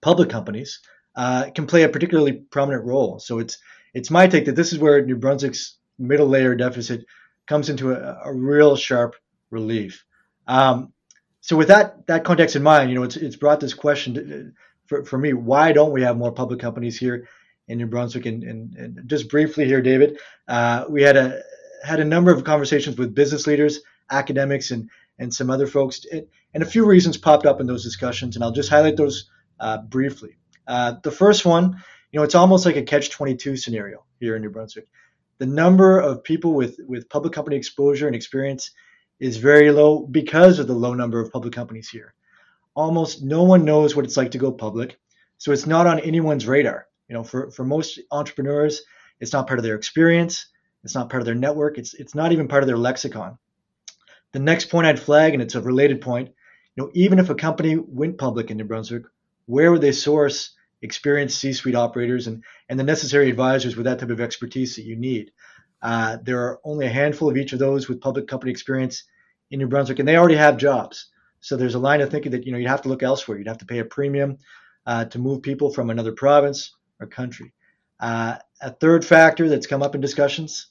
public 0.00 0.28
companies 0.28 0.80
uh, 1.18 1.50
can 1.50 1.66
play 1.66 1.82
a 1.82 1.88
particularly 1.88 2.32
prominent 2.32 2.84
role. 2.84 3.18
So 3.18 3.40
it's 3.40 3.58
it's 3.92 4.08
my 4.10 4.28
take 4.28 4.44
that 4.44 4.54
this 4.54 4.72
is 4.72 4.78
where 4.78 5.04
New 5.04 5.16
Brunswick's 5.16 5.76
middle 5.98 6.28
layer 6.28 6.54
deficit 6.54 7.04
comes 7.48 7.68
into 7.68 7.90
a, 7.90 8.20
a 8.24 8.32
real 8.32 8.76
sharp 8.76 9.16
relief. 9.50 10.04
Um, 10.46 10.92
so 11.40 11.56
with 11.56 11.68
that 11.68 12.06
that 12.06 12.22
context 12.22 12.54
in 12.54 12.62
mind, 12.62 12.90
you 12.90 12.94
know, 12.94 13.02
it's 13.02 13.16
it's 13.16 13.34
brought 13.34 13.58
this 13.58 13.74
question 13.74 14.14
to, 14.14 14.52
for, 14.86 15.04
for 15.04 15.18
me, 15.18 15.32
why 15.32 15.72
don't 15.72 15.90
we 15.90 16.02
have 16.02 16.16
more 16.16 16.30
public 16.30 16.60
companies 16.60 16.96
here 16.96 17.28
in 17.66 17.78
New 17.78 17.88
Brunswick? 17.88 18.26
And, 18.26 18.44
and, 18.44 18.74
and 18.76 19.08
just 19.08 19.28
briefly 19.28 19.64
here, 19.64 19.82
David, 19.82 20.20
uh, 20.46 20.84
we 20.88 21.02
had 21.02 21.16
a 21.16 21.42
had 21.84 21.98
a 21.98 22.04
number 22.04 22.30
of 22.30 22.44
conversations 22.44 22.96
with 22.96 23.12
business 23.12 23.44
leaders, 23.48 23.80
academics, 24.08 24.70
and 24.70 24.88
and 25.18 25.34
some 25.34 25.50
other 25.50 25.66
folks, 25.66 26.06
and 26.54 26.62
a 26.62 26.66
few 26.66 26.86
reasons 26.86 27.16
popped 27.16 27.44
up 27.44 27.60
in 27.60 27.66
those 27.66 27.82
discussions, 27.82 28.36
and 28.36 28.44
I'll 28.44 28.52
just 28.52 28.70
highlight 28.70 28.96
those 28.96 29.28
uh, 29.58 29.78
briefly. 29.78 30.36
Uh, 30.68 30.94
the 31.02 31.10
first 31.10 31.44
one, 31.44 31.82
you 32.12 32.20
know, 32.20 32.22
it's 32.22 32.36
almost 32.36 32.64
like 32.64 32.76
a 32.76 32.82
catch-22 32.82 33.58
scenario 33.58 34.04
here 34.20 34.36
in 34.36 34.42
New 34.42 34.50
Brunswick. 34.50 34.86
The 35.38 35.46
number 35.46 35.98
of 35.98 36.22
people 36.22 36.54
with 36.54 36.78
with 36.86 37.08
public 37.08 37.32
company 37.32 37.56
exposure 37.56 38.06
and 38.06 38.14
experience 38.14 38.70
is 39.18 39.36
very 39.36 39.70
low 39.72 40.06
because 40.06 40.60
of 40.60 40.66
the 40.66 40.74
low 40.74 40.94
number 40.94 41.20
of 41.20 41.32
public 41.32 41.52
companies 41.52 41.88
here 41.88 42.14
almost 42.78 43.24
no 43.24 43.42
one 43.42 43.64
knows 43.64 43.96
what 43.96 44.04
it's 44.04 44.16
like 44.16 44.30
to 44.30 44.38
go 44.38 44.52
public. 44.52 45.00
So 45.38 45.50
it's 45.50 45.66
not 45.66 45.88
on 45.88 45.98
anyone's 45.98 46.46
radar. 46.46 46.86
You 47.08 47.14
know, 47.14 47.24
for, 47.24 47.50
for 47.50 47.64
most 47.64 47.98
entrepreneurs, 48.12 48.82
it's 49.18 49.32
not 49.32 49.48
part 49.48 49.58
of 49.58 49.64
their 49.64 49.74
experience. 49.74 50.46
It's 50.84 50.94
not 50.94 51.10
part 51.10 51.20
of 51.20 51.26
their 51.26 51.34
network. 51.34 51.76
It's, 51.76 51.94
it's 51.94 52.14
not 52.14 52.30
even 52.30 52.46
part 52.46 52.62
of 52.62 52.68
their 52.68 52.78
lexicon. 52.78 53.36
The 54.32 54.38
next 54.38 54.66
point 54.66 54.86
I'd 54.86 55.00
flag, 55.00 55.32
and 55.32 55.42
it's 55.42 55.56
a 55.56 55.60
related 55.60 56.00
point, 56.00 56.28
you 56.76 56.84
know, 56.84 56.90
even 56.94 57.18
if 57.18 57.30
a 57.30 57.34
company 57.34 57.76
went 57.76 58.16
public 58.16 58.52
in 58.52 58.58
New 58.58 58.64
Brunswick, 58.64 59.02
where 59.46 59.72
would 59.72 59.80
they 59.80 59.90
source 59.90 60.50
experienced 60.82 61.38
C-suite 61.38 61.74
operators 61.74 62.26
and, 62.26 62.44
and 62.68 62.78
the 62.78 62.84
necessary 62.84 63.28
advisors 63.28 63.76
with 63.76 63.84
that 63.84 63.98
type 63.98 64.10
of 64.10 64.20
expertise 64.20 64.76
that 64.76 64.84
you 64.84 64.96
need? 64.96 65.32
Uh, 65.80 66.18
there 66.22 66.40
are 66.40 66.60
only 66.64 66.86
a 66.86 66.90
handful 66.90 67.28
of 67.28 67.36
each 67.36 67.52
of 67.52 67.58
those 67.58 67.88
with 67.88 68.00
public 68.00 68.26
company 68.26 68.50
experience 68.50 69.04
in 69.50 69.58
New 69.58 69.68
Brunswick, 69.68 69.98
and 69.98 70.08
they 70.08 70.16
already 70.16 70.36
have 70.36 70.56
jobs. 70.56 71.06
So 71.40 71.56
there's 71.56 71.74
a 71.74 71.78
line 71.78 72.00
of 72.00 72.10
thinking 72.10 72.32
that 72.32 72.44
you 72.44 72.52
know 72.52 72.58
you'd 72.58 72.68
have 72.68 72.82
to 72.82 72.88
look 72.88 73.02
elsewhere. 73.02 73.38
You'd 73.38 73.48
have 73.48 73.58
to 73.58 73.66
pay 73.66 73.78
a 73.78 73.84
premium 73.84 74.38
uh, 74.86 75.04
to 75.06 75.18
move 75.18 75.42
people 75.42 75.72
from 75.72 75.90
another 75.90 76.12
province 76.12 76.74
or 77.00 77.06
country. 77.06 77.52
Uh, 78.00 78.36
a 78.60 78.70
third 78.70 79.04
factor 79.04 79.48
that's 79.48 79.66
come 79.66 79.82
up 79.82 79.94
in 79.94 80.00
discussions: 80.00 80.68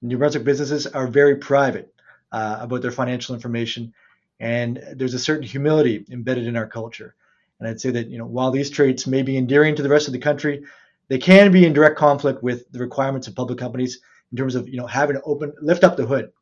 New 0.00 0.18
Brunswick 0.18 0.44
businesses 0.44 0.86
are 0.86 1.06
very 1.06 1.36
private 1.36 1.94
uh, 2.32 2.58
about 2.60 2.82
their 2.82 2.90
financial 2.90 3.34
information, 3.34 3.94
and 4.40 4.82
there's 4.96 5.14
a 5.14 5.18
certain 5.18 5.46
humility 5.46 6.04
embedded 6.10 6.46
in 6.46 6.56
our 6.56 6.66
culture. 6.66 7.14
And 7.62 7.70
I'd 7.70 7.80
say 7.80 7.92
that 7.92 8.08
you 8.08 8.18
know 8.18 8.26
while 8.26 8.50
these 8.50 8.70
traits 8.70 9.06
may 9.06 9.22
be 9.22 9.36
endearing 9.36 9.76
to 9.76 9.84
the 9.84 9.88
rest 9.88 10.08
of 10.08 10.12
the 10.12 10.18
country, 10.18 10.64
they 11.06 11.18
can 11.18 11.52
be 11.52 11.64
in 11.64 11.72
direct 11.72 11.96
conflict 11.96 12.42
with 12.42 12.68
the 12.72 12.80
requirements 12.80 13.28
of 13.28 13.36
public 13.36 13.56
companies 13.56 14.00
in 14.32 14.36
terms 14.36 14.56
of 14.56 14.68
you 14.68 14.78
know 14.78 14.86
having 14.88 15.14
to 15.14 15.22
open 15.22 15.52
lift 15.62 15.84
up 15.84 15.96
the 15.96 16.04
hood 16.04 16.32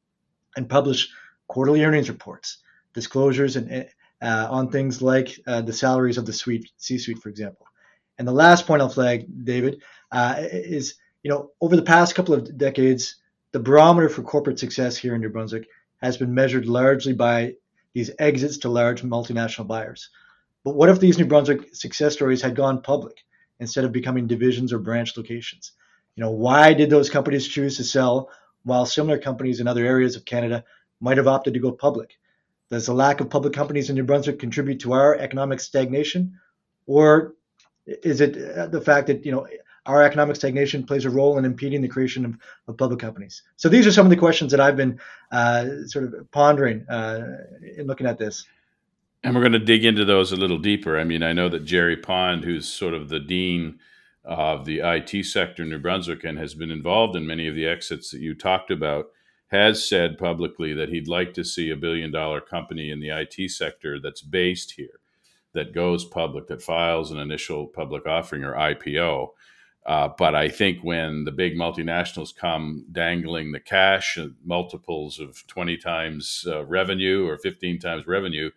and 0.57 0.67
publish 0.67 1.11
quarterly 1.47 1.85
earnings 1.85 2.09
reports 2.09 2.63
disclosures 2.95 3.57
and 3.57 3.87
uh, 4.23 4.47
on 4.51 4.71
things 4.71 5.03
like 5.03 5.39
uh, 5.47 5.61
the 5.61 5.75
salaries 5.75 6.17
of 6.17 6.25
the 6.25 6.33
suite, 6.33 6.71
C-suite, 6.79 7.19
for 7.19 7.29
example. 7.29 7.67
And 8.19 8.27
the 8.27 8.33
last 8.33 8.67
point 8.67 8.81
I'll 8.81 8.89
flag, 8.89 9.27
David, 9.45 9.83
uh, 10.11 10.37
is 10.39 10.95
you 11.23 11.31
know 11.31 11.51
over 11.61 11.77
the 11.77 11.83
past 11.83 12.15
couple 12.15 12.33
of 12.33 12.57
decades, 12.57 13.17
the 13.53 13.61
barometer 13.61 14.09
for 14.09 14.23
corporate 14.23 14.59
success 14.59 14.97
here 14.97 15.15
in 15.15 15.21
New 15.21 15.29
Brunswick 15.29 15.69
has 16.01 16.17
been 16.17 16.33
measured 16.33 16.65
largely 16.65 17.13
by 17.13 17.57
these 17.93 18.11
exits 18.19 18.57
to 18.59 18.71
large 18.71 19.03
multinational 19.03 19.67
buyers. 19.67 20.09
But 20.65 20.75
what 20.75 20.89
if 20.89 21.01
these 21.01 21.19
New 21.19 21.27
Brunswick 21.27 21.75
success 21.75 22.13
stories 22.13 22.43
had 22.43 22.55
gone 22.55 22.83
public 22.83 23.25
instead 23.59 23.85
of 23.85 23.93
becoming 23.93 24.27
divisions 24.27 24.73
or 24.73 24.79
branch 24.79 25.17
locations? 25.17 25.73
You 26.17 26.25
know, 26.25 26.31
why 26.31 26.75
did 26.75 26.91
those 26.91 27.09
companies 27.09 27.49
choose 27.49 27.77
to 27.77 27.85
sell 27.85 28.31
while 28.65 28.85
similar 28.85 29.19
companies 29.19 29.61
in 29.61 29.69
other 29.69 29.87
areas 29.87 30.17
of 30.17 30.25
Canada 30.25 30.65
might 31.01 31.17
have 31.17 31.29
opted 31.29 31.55
to 31.55 31.61
go 31.61 31.73
public? 31.73 32.19
Does 32.71 32.87
the 32.87 32.95
lack 32.95 33.21
of 33.21 33.31
public 33.31 33.53
companies 33.53 33.91
in 33.91 33.97
New 33.97 34.05
Brunswick 34.05 34.39
contribute 34.39 34.81
to 34.81 34.93
our 34.93 35.17
economic 35.17 35.61
stagnation, 35.61 36.39
or 36.87 37.35
is 37.87 38.21
it 38.21 38.37
uh, 38.37 38.67
the 38.67 38.81
fact 38.81 39.09
that 39.09 39.25
you 39.25 39.33
know 39.33 39.47
our 39.87 40.03
economic 40.03 40.37
stagnation 40.37 40.85
plays 40.85 41.05
a 41.05 41.11
role 41.11 41.39
in 41.39 41.45
impeding 41.45 41.81
the 41.81 41.89
creation 41.89 42.25
of, 42.25 42.37
of 42.69 42.77
public 42.77 43.01
companies? 43.01 43.43
So 43.57 43.69
these 43.69 43.87
are 43.87 43.93
some 43.93 44.07
of 44.07 44.11
the 44.11 44.17
questions 44.17 44.53
that 44.53 44.61
I've 44.61 44.77
been 44.77 45.01
uh, 45.33 45.87
sort 45.87 46.05
of 46.05 46.31
pondering 46.31 46.87
uh, 46.89 47.23
in 47.77 47.87
looking 47.87 48.07
at 48.07 48.19
this. 48.19 48.47
And 49.23 49.35
we're 49.35 49.43
going 49.43 49.53
to 49.53 49.59
dig 49.59 49.85
into 49.85 50.05
those 50.05 50.33
a 50.33 50.37
little 50.37 50.59
deeper. 50.59 50.99
I 50.99 51.05
mean, 51.05 51.23
I 51.23 51.35
know 51.35 51.49
that 51.51 51.65
Gerry 51.65 51.97
Pond, 51.97 52.45
who's 52.45 52.67
sort 52.67 52.95
of 52.95 53.11
the 53.11 53.21
dean 53.21 53.79
of 54.25 54.65
the 54.65 54.81
IT 54.81 55.25
sector 55.27 55.63
in 55.63 55.71
New 55.71 55.79
Brunswick 55.79 56.25
and 56.25 56.39
has 56.39 56.55
been 56.55 56.71
involved 56.71 57.17
in 57.17 57.27
many 57.27 57.47
of 57.47 57.55
the 57.55 57.67
exits 57.67 58.11
that 58.11 58.21
you 58.21 58.35
talked 58.35 58.71
about, 58.71 59.07
has 59.49 59.87
said 59.87 60.17
publicly 60.17 60.73
that 60.73 60.89
he'd 60.89 61.09
like 61.09 61.35
to 61.35 61.45
see 61.45 61.71
a 61.71 61.77
billion 61.77 62.11
dollar 62.11 62.41
company 62.41 62.91
in 62.91 63.01
the 63.01 63.11
IT 63.11 63.51
sector 63.51 63.99
that's 64.01 64.23
based 64.23 64.73
here, 64.73 65.01
that 65.53 65.75
goes 65.75 66.05
public, 66.05 66.47
that 66.47 66.63
files 66.63 67.11
an 67.11 67.19
initial 67.19 67.67
public 67.67 68.07
offering 68.07 68.45
or 68.45 68.55
IPO. 68.55 69.31
Uh, 69.85 70.09
but 70.17 70.35
I 70.35 70.49
think 70.49 70.83
when 70.83 71.25
the 71.25 71.33
big 71.33 71.57
multinationals 71.57 72.35
come 72.35 72.87
dangling 72.93 73.53
the 73.53 73.61
cash 73.61 74.17
at 74.17 74.29
multiples 74.45 75.19
of 75.19 75.47
20 75.47 75.77
times 75.79 76.45
uh, 76.47 76.65
revenue 76.65 77.27
or 77.27 77.37
15 77.37 77.79
times 77.81 78.07
revenue, 78.07 78.51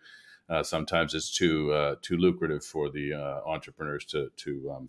uh, 0.48 0.62
sometimes 0.62 1.14
it's 1.14 1.34
too 1.34 1.72
uh, 1.72 1.96
too 2.02 2.16
lucrative 2.16 2.64
for 2.64 2.90
the 2.90 3.14
uh, 3.14 3.40
entrepreneurs 3.46 4.04
to 4.06 4.30
to 4.36 4.70
um, 4.76 4.88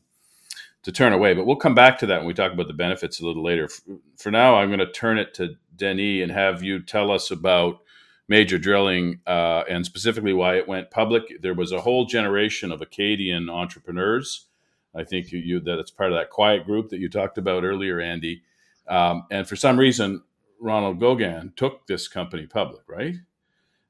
to 0.84 0.92
turn 0.92 1.14
away. 1.14 1.34
But 1.34 1.46
we'll 1.46 1.56
come 1.56 1.76
back 1.76 1.98
to 2.00 2.06
that 2.08 2.20
when 2.20 2.28
we 2.28 2.34
talk 2.34 2.54
about 2.54 2.68
the 2.68 2.74
benefits 2.74 3.20
a 3.20 3.26
little 3.26 3.44
later. 3.44 3.70
For 4.18 4.32
now, 4.32 4.56
I'm 4.56 4.70
going 4.70 4.80
to 4.80 4.92
turn 4.92 5.18
it 5.18 5.34
to 5.36 5.56
Denis 5.76 6.24
and 6.24 6.32
have 6.32 6.64
you 6.64 6.82
tell 6.82 7.12
us 7.12 7.32
about 7.32 7.80
major 8.28 8.58
drilling 8.58 9.20
uh, 9.28 9.64
and 9.70 9.86
specifically 9.86 10.34
why 10.34 10.58
it 10.58 10.68
went 10.68 10.92
public. 10.92 11.42
There 11.42 11.54
was 11.54 11.72
a 11.72 11.82
whole 11.82 12.06
generation 12.06 12.72
of 12.72 12.82
Acadian 12.82 13.50
entrepreneurs. 13.50 14.48
I 14.96 15.04
think 15.04 15.32
you, 15.32 15.40
you 15.40 15.60
that 15.62 15.80
it's 15.80 15.92
part 15.92 16.12
of 16.12 16.18
that 16.18 16.30
quiet 16.30 16.66
group 16.66 16.90
that 16.90 17.00
you 17.00 17.10
talked 17.10 17.38
about 17.38 17.64
earlier, 17.64 18.00
Andy. 18.00 18.42
Um, 18.88 19.26
and 19.30 19.48
for 19.48 19.56
some 19.56 19.78
reason, 19.78 20.24
Ronald 20.60 21.00
Goguen 21.00 21.56
took 21.56 21.86
this 21.86 22.08
company 22.08 22.48
public, 22.48 22.82
right? 22.88 23.16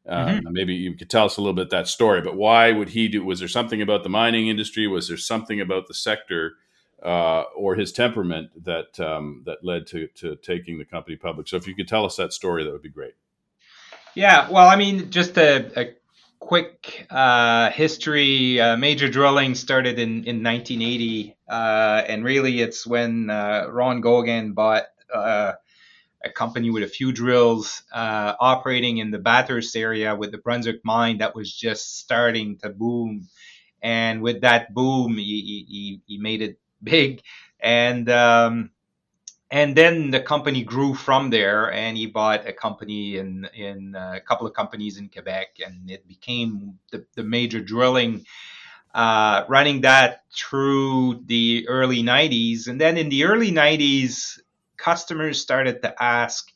Mm-hmm. 0.09 0.47
Um, 0.47 0.53
maybe 0.53 0.73
you 0.73 0.93
could 0.93 1.09
tell 1.09 1.25
us 1.25 1.37
a 1.37 1.41
little 1.41 1.55
bit 1.55 1.71
that 1.71 1.87
story. 1.87 2.21
But 2.21 2.35
why 2.35 2.71
would 2.71 2.89
he 2.89 3.07
do? 3.07 3.25
Was 3.25 3.39
there 3.39 3.47
something 3.47 3.81
about 3.81 4.03
the 4.03 4.09
mining 4.09 4.47
industry? 4.47 4.87
Was 4.87 5.07
there 5.07 5.17
something 5.17 5.59
about 5.59 5.87
the 5.87 5.93
sector 5.93 6.53
uh, 7.03 7.43
or 7.55 7.75
his 7.75 7.91
temperament 7.91 8.51
that 8.63 8.99
um, 8.99 9.43
that 9.45 9.63
led 9.63 9.87
to 9.87 10.07
to 10.15 10.35
taking 10.37 10.77
the 10.77 10.85
company 10.85 11.15
public? 11.15 11.47
So 11.47 11.57
if 11.57 11.67
you 11.67 11.75
could 11.75 11.87
tell 11.87 12.05
us 12.05 12.15
that 12.17 12.33
story, 12.33 12.63
that 12.63 12.71
would 12.71 12.83
be 12.83 12.89
great. 12.89 13.15
Yeah, 14.13 14.49
well, 14.49 14.69
I 14.69 14.77
mean, 14.77 15.09
just 15.09 15.37
a, 15.37 15.71
a 15.79 15.93
quick 16.39 17.07
uh, 17.09 17.71
history. 17.71 18.61
Uh, 18.61 18.77
major 18.77 19.09
drilling 19.09 19.55
started 19.55 19.99
in, 19.99 20.23
in 20.25 20.43
1980, 20.43 21.35
uh, 21.49 22.03
and 22.07 22.23
really 22.23 22.61
it's 22.61 22.85
when 22.85 23.29
uh, 23.29 23.65
Ron 23.69 24.01
Goguen 24.01 24.53
bought 24.53 24.83
uh, 25.13 25.53
a 26.25 26.29
company 26.29 26.71
with 26.71 26.83
a 26.83 26.87
few 26.87 27.11
drills 27.11 27.83
uh, 27.93 28.33
operating 28.39 28.97
in 28.97 29.11
the 29.11 29.19
Bathurst 29.19 29.75
area 29.75 30.15
with 30.15 30.31
the 30.31 30.39
Brunswick 30.39 30.81
mine 30.83 31.19
that 31.19 31.35
was 31.35 31.53
just 31.53 31.99
starting 31.99 32.57
to 32.57 32.69
boom. 32.69 33.27
And 33.81 34.21
with 34.21 34.41
that 34.41 34.73
boom, 34.73 35.17
he, 35.17 35.65
he, 35.69 36.01
he 36.07 36.17
made 36.17 36.41
it 36.41 36.59
big. 36.83 37.21
And 37.59 38.09
um, 38.09 38.71
and 39.51 39.75
then 39.75 40.11
the 40.11 40.19
company 40.19 40.63
grew 40.63 40.95
from 40.95 41.29
there, 41.29 41.71
and 41.71 41.95
he 41.95 42.07
bought 42.07 42.47
a 42.47 42.53
company 42.53 43.17
in 43.17 43.47
in 43.53 43.95
uh, 43.95 44.13
a 44.15 44.19
couple 44.19 44.47
of 44.47 44.53
companies 44.53 44.97
in 44.97 45.09
Quebec, 45.09 45.59
and 45.65 45.89
it 45.89 46.07
became 46.07 46.79
the, 46.91 47.05
the 47.15 47.23
major 47.23 47.61
drilling. 47.61 48.25
Uh, 48.93 49.43
running 49.49 49.81
that 49.81 50.23
through 50.33 51.21
the 51.25 51.67
early 51.67 52.01
90s, 52.01 52.67
and 52.67 52.79
then 52.79 52.97
in 52.97 53.09
the 53.09 53.25
early 53.25 53.51
90s, 53.51 54.39
customers 54.77 55.41
started 55.41 55.81
to 55.81 56.03
ask 56.03 56.51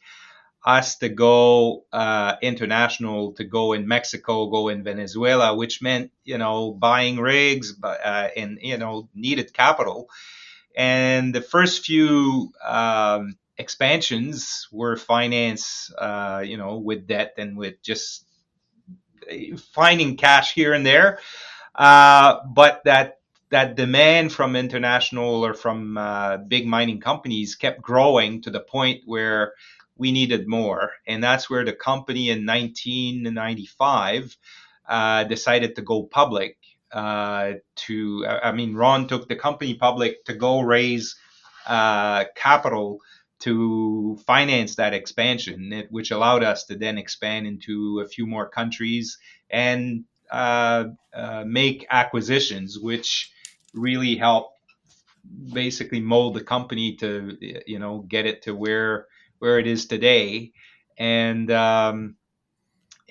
us 0.65 0.97
to 0.97 1.09
go 1.09 1.85
uh, 1.93 2.35
international, 2.41 3.33
to 3.33 3.43
go 3.43 3.73
in 3.73 3.87
Mexico, 3.87 4.47
go 4.47 4.67
in 4.67 4.83
Venezuela, 4.83 5.55
which 5.55 5.81
meant 5.81 6.11
you 6.23 6.37
know 6.37 6.71
buying 6.71 7.17
rigs, 7.17 7.75
uh, 7.81 8.29
and 8.35 8.59
you 8.61 8.77
know 8.77 9.09
needed 9.15 9.53
capital. 9.53 10.09
And 10.75 11.33
the 11.33 11.41
first 11.41 11.85
few 11.85 12.51
um, 12.63 13.35
expansions 13.57 14.67
were 14.71 14.95
financed, 14.95 15.93
uh, 15.97 16.43
you 16.45 16.57
know, 16.57 16.77
with 16.77 17.07
debt 17.07 17.33
and 17.37 17.57
with 17.57 17.81
just 17.81 18.25
finding 19.73 20.17
cash 20.17 20.53
here 20.53 20.73
and 20.73 20.85
there. 20.85 21.19
Uh, 21.75 22.39
but 22.47 22.81
that 22.85 23.18
that 23.51 23.75
demand 23.75 24.31
from 24.31 24.55
international 24.55 25.45
or 25.45 25.53
from 25.53 25.97
uh, 25.97 26.37
big 26.37 26.67
mining 26.67 26.99
companies 26.99 27.55
kept 27.55 27.81
growing 27.81 28.41
to 28.41 28.51
the 28.51 28.59
point 28.59 29.01
where 29.05 29.53
we 29.97 30.11
needed 30.11 30.47
more. 30.47 30.91
And 31.07 31.23
that's 31.23 31.49
where 31.49 31.65
the 31.65 31.73
company 31.73 32.29
in 32.29 32.45
1995 32.45 34.37
uh, 34.87 35.23
decided 35.25 35.75
to 35.75 35.81
go 35.81 36.03
public. 36.03 36.57
Uh, 36.91 37.53
to, 37.75 38.25
I 38.25 38.51
mean, 38.51 38.73
Ron 38.73 39.07
took 39.07 39.27
the 39.27 39.35
company 39.35 39.75
public 39.75 40.25
to 40.25 40.33
go 40.33 40.61
raise 40.61 41.15
uh, 41.67 42.25
capital 42.35 42.99
to 43.39 44.17
finance 44.25 44.75
that 44.75 44.93
expansion, 44.93 45.87
which 45.89 46.11
allowed 46.11 46.43
us 46.43 46.65
to 46.65 46.75
then 46.75 46.97
expand 46.97 47.47
into 47.47 48.01
a 48.03 48.07
few 48.07 48.25
more 48.25 48.49
countries 48.49 49.17
and 49.49 50.03
uh, 50.31 50.85
uh, 51.13 51.43
make 51.45 51.85
acquisitions, 51.89 52.77
which 52.79 53.31
really 53.79 54.15
help 54.15 54.51
basically 55.53 55.99
mold 55.99 56.33
the 56.33 56.43
company 56.43 56.95
to 56.95 57.37
you 57.39 57.79
know 57.79 57.99
get 58.07 58.25
it 58.25 58.43
to 58.43 58.55
where 58.55 59.07
where 59.39 59.59
it 59.59 59.67
is 59.67 59.85
today. 59.85 60.51
And 60.97 61.49
um, 61.51 62.15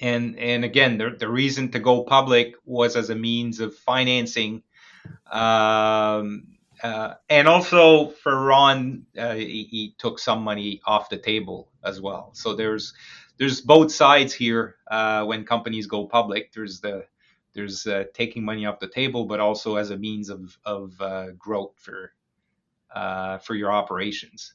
and 0.00 0.38
and 0.38 0.64
again 0.64 0.98
the, 0.98 1.16
the 1.18 1.28
reason 1.28 1.70
to 1.72 1.78
go 1.78 2.02
public 2.02 2.54
was 2.64 2.96
as 2.96 3.10
a 3.10 3.14
means 3.14 3.60
of 3.60 3.74
financing 3.74 4.62
um, 5.30 6.44
uh, 6.82 7.14
and 7.28 7.48
also 7.48 8.08
for 8.08 8.44
Ron 8.44 9.06
uh, 9.16 9.34
he, 9.34 9.66
he, 9.70 9.94
took 9.98 10.18
some 10.18 10.42
money 10.42 10.80
off 10.86 11.08
the 11.08 11.18
table 11.18 11.68
as 11.82 12.00
well. 12.00 12.30
So 12.34 12.54
there's 12.54 12.94
there's 13.36 13.60
both 13.60 13.92
sides 13.92 14.32
here 14.32 14.76
uh, 14.90 15.24
when 15.24 15.44
companies 15.44 15.86
go 15.86 16.06
public. 16.06 16.52
There's 16.52 16.80
the 16.80 17.04
there's 17.58 17.88
uh, 17.88 18.04
taking 18.14 18.44
money 18.44 18.66
off 18.66 18.78
the 18.78 18.88
table, 18.88 19.24
but 19.24 19.40
also 19.40 19.76
as 19.76 19.90
a 19.90 19.96
means 19.96 20.30
of 20.30 20.56
of 20.64 20.94
uh, 21.00 21.32
growth 21.32 21.72
for 21.76 22.12
uh, 22.94 23.38
for 23.38 23.56
your 23.56 23.72
operations. 23.72 24.54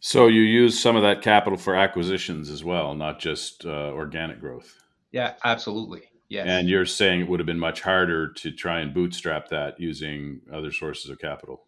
So 0.00 0.26
you 0.26 0.42
use 0.42 0.78
some 0.78 0.96
of 0.96 1.02
that 1.02 1.22
capital 1.22 1.56
for 1.56 1.76
acquisitions 1.76 2.50
as 2.50 2.64
well, 2.64 2.94
not 2.94 3.20
just 3.20 3.64
uh, 3.64 3.92
organic 3.92 4.40
growth. 4.40 4.76
Yeah, 5.12 5.34
absolutely. 5.44 6.02
Yes. 6.28 6.46
And 6.48 6.68
you're 6.68 6.84
saying 6.84 7.20
it 7.20 7.28
would 7.28 7.38
have 7.38 7.46
been 7.46 7.60
much 7.60 7.80
harder 7.80 8.32
to 8.32 8.50
try 8.50 8.80
and 8.80 8.92
bootstrap 8.92 9.48
that 9.50 9.78
using 9.78 10.40
other 10.52 10.72
sources 10.72 11.10
of 11.10 11.18
capital. 11.20 11.62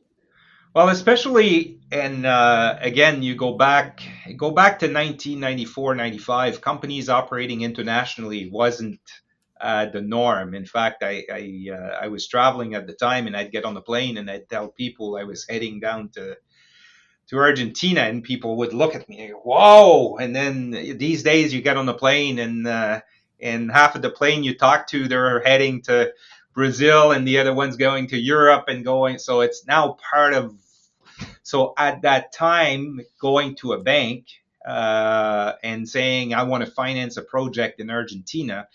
Well, 0.74 0.88
especially, 0.88 1.80
and 1.90 2.26
uh, 2.26 2.76
again, 2.80 3.22
you 3.22 3.34
go 3.36 3.56
back, 3.56 4.02
go 4.36 4.50
back 4.50 4.80
to 4.80 4.86
1994, 4.86 5.94
95. 5.94 6.60
Companies 6.60 7.08
operating 7.08 7.62
internationally 7.62 8.50
wasn't 8.50 9.00
uh, 9.60 9.86
the 9.86 10.00
norm. 10.00 10.54
In 10.54 10.64
fact, 10.64 11.02
I 11.02 11.24
I, 11.30 11.66
uh, 11.72 11.98
I, 12.02 12.08
was 12.08 12.26
traveling 12.26 12.74
at 12.74 12.86
the 12.86 12.92
time, 12.92 13.26
and 13.26 13.36
I'd 13.36 13.52
get 13.52 13.64
on 13.64 13.74
the 13.74 13.80
plane 13.80 14.16
and 14.16 14.30
I'd 14.30 14.48
tell 14.48 14.68
people 14.68 15.16
I 15.16 15.24
was 15.24 15.46
heading 15.48 15.80
down 15.80 16.10
to 16.10 16.36
to 17.28 17.38
Argentina, 17.38 18.02
and 18.02 18.24
people 18.24 18.56
would 18.56 18.72
look 18.72 18.94
at 18.94 19.08
me, 19.08 19.30
"Whoa!" 19.30 20.16
And 20.16 20.34
then 20.34 20.70
these 20.70 21.22
days, 21.22 21.52
you 21.52 21.60
get 21.60 21.76
on 21.76 21.86
the 21.86 21.94
plane, 21.94 22.38
and 22.38 22.66
uh, 22.66 23.00
and 23.40 23.70
half 23.70 23.94
of 23.94 24.02
the 24.02 24.10
plane 24.10 24.44
you 24.44 24.56
talk 24.56 24.86
to, 24.88 25.08
they're 25.08 25.40
heading 25.40 25.82
to 25.82 26.12
Brazil, 26.54 27.12
and 27.12 27.26
the 27.26 27.38
other 27.38 27.54
one's 27.54 27.76
going 27.76 28.08
to 28.08 28.18
Europe 28.18 28.64
and 28.68 28.84
going. 28.84 29.18
So 29.18 29.40
it's 29.40 29.66
now 29.66 29.96
part 30.10 30.34
of. 30.34 30.54
So 31.42 31.74
at 31.76 32.02
that 32.02 32.32
time, 32.32 33.00
going 33.20 33.56
to 33.56 33.72
a 33.72 33.82
bank 33.82 34.26
uh, 34.66 35.54
and 35.62 35.88
saying, 35.88 36.34
"I 36.34 36.44
want 36.44 36.64
to 36.64 36.70
finance 36.70 37.16
a 37.16 37.22
project 37.22 37.80
in 37.80 37.90
Argentina." 37.90 38.68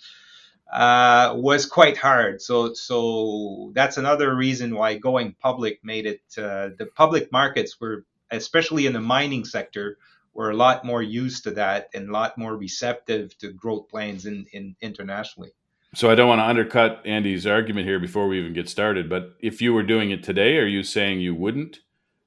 Uh, 0.73 1.33
was 1.35 1.67
quite 1.67 1.97
hard. 1.97 2.41
So, 2.41 2.73
so 2.73 3.71
that's 3.75 3.97
another 3.97 4.35
reason 4.35 4.75
why 4.75 4.97
going 4.97 5.35
public 5.39 5.79
made 5.83 6.07
it. 6.07 6.21
Uh, 6.35 6.69
the 6.77 6.89
public 6.95 7.31
markets 7.31 7.79
were, 7.79 8.05
especially 8.31 8.87
in 8.87 8.93
the 8.93 8.99
mining 8.99 9.45
sector, 9.45 9.99
were 10.33 10.49
a 10.49 10.55
lot 10.55 10.83
more 10.83 11.03
used 11.03 11.43
to 11.43 11.51
that 11.51 11.89
and 11.93 12.09
a 12.09 12.11
lot 12.11 12.39
more 12.39 12.57
receptive 12.57 13.37
to 13.37 13.53
growth 13.53 13.87
plans 13.87 14.25
in, 14.25 14.47
in 14.51 14.75
internationally. 14.81 15.51
So 15.93 16.09
I 16.09 16.15
don't 16.15 16.27
want 16.27 16.39
to 16.39 16.45
undercut 16.45 17.03
Andy's 17.05 17.45
argument 17.45 17.85
here 17.85 17.99
before 17.99 18.27
we 18.27 18.39
even 18.39 18.53
get 18.53 18.67
started. 18.67 19.07
But 19.07 19.35
if 19.39 19.61
you 19.61 19.75
were 19.75 19.83
doing 19.83 20.09
it 20.09 20.23
today, 20.23 20.57
are 20.57 20.65
you 20.65 20.81
saying 20.81 21.21
you 21.21 21.35
wouldn't 21.35 21.81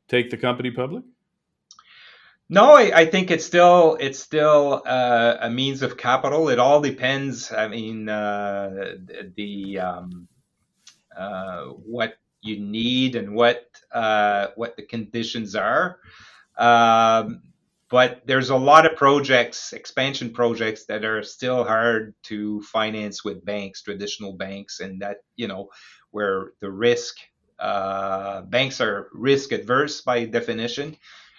take 0.06 0.30
the 0.30 0.36
company 0.36 0.70
public? 0.70 1.02
No, 2.48 2.76
I, 2.76 2.92
I, 2.94 3.06
think 3.06 3.32
it's 3.32 3.44
still 3.44 3.96
it's 3.98 4.20
still 4.20 4.82
uh, 4.86 5.36
a 5.40 5.50
means 5.50 5.82
of 5.82 5.96
capital. 5.96 6.48
It 6.48 6.60
all 6.60 6.80
depends. 6.80 7.50
I 7.52 7.66
mean, 7.66 8.08
uh, 8.08 8.94
the 9.34 9.80
um, 9.80 10.28
uh, 11.16 11.64
what 11.64 12.14
you 12.42 12.60
need 12.60 13.16
and 13.16 13.34
what 13.34 13.66
uh, 13.92 14.48
what 14.54 14.76
the 14.76 14.84
conditions 14.84 15.56
are. 15.56 15.98
Um, 16.56 17.42
but 17.88 18.22
there's 18.26 18.50
a 18.50 18.56
lot 18.56 18.86
of 18.86 18.96
projects, 18.96 19.72
expansion 19.72 20.32
projects 20.32 20.86
that 20.86 21.04
are 21.04 21.24
still 21.24 21.64
hard 21.64 22.14
to 22.24 22.62
finance 22.62 23.24
with 23.24 23.44
banks, 23.44 23.82
traditional 23.82 24.34
banks, 24.34 24.78
and 24.78 25.02
that 25.02 25.18
you 25.34 25.48
know 25.48 25.68
where 26.12 26.52
the 26.60 26.70
risk 26.70 27.16
uh, 27.58 28.42
banks 28.42 28.80
are 28.80 29.08
risk 29.12 29.50
adverse 29.50 30.00
by 30.00 30.26
definition 30.26 30.96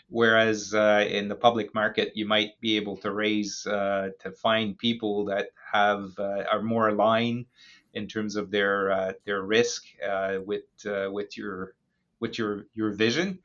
whereas 0.09 0.73
uh, 0.73 1.05
in 1.09 1.27
the 1.27 1.35
public 1.35 1.73
market 1.73 2.15
you 2.15 2.25
might 2.25 2.59
be 2.61 2.77
able 2.77 2.97
to 2.97 3.11
raise 3.11 3.65
uh, 3.67 4.09
to 4.19 4.31
find 4.31 4.77
people 4.77 5.25
that 5.25 5.49
have 5.71 6.11
uh, 6.17 6.43
are 6.51 6.61
more 6.61 6.89
aligned 6.89 7.45
in 7.93 8.07
terms 8.07 8.35
of 8.35 8.51
their 8.51 8.91
uh, 8.91 9.13
their 9.25 9.41
risk 9.41 9.83
uh, 10.07 10.37
with 10.45 10.63
uh, 10.85 11.09
with 11.11 11.37
your 11.37 11.73
with 12.19 12.37
your 12.37 12.65
your 12.73 12.91
vision. 12.91 13.39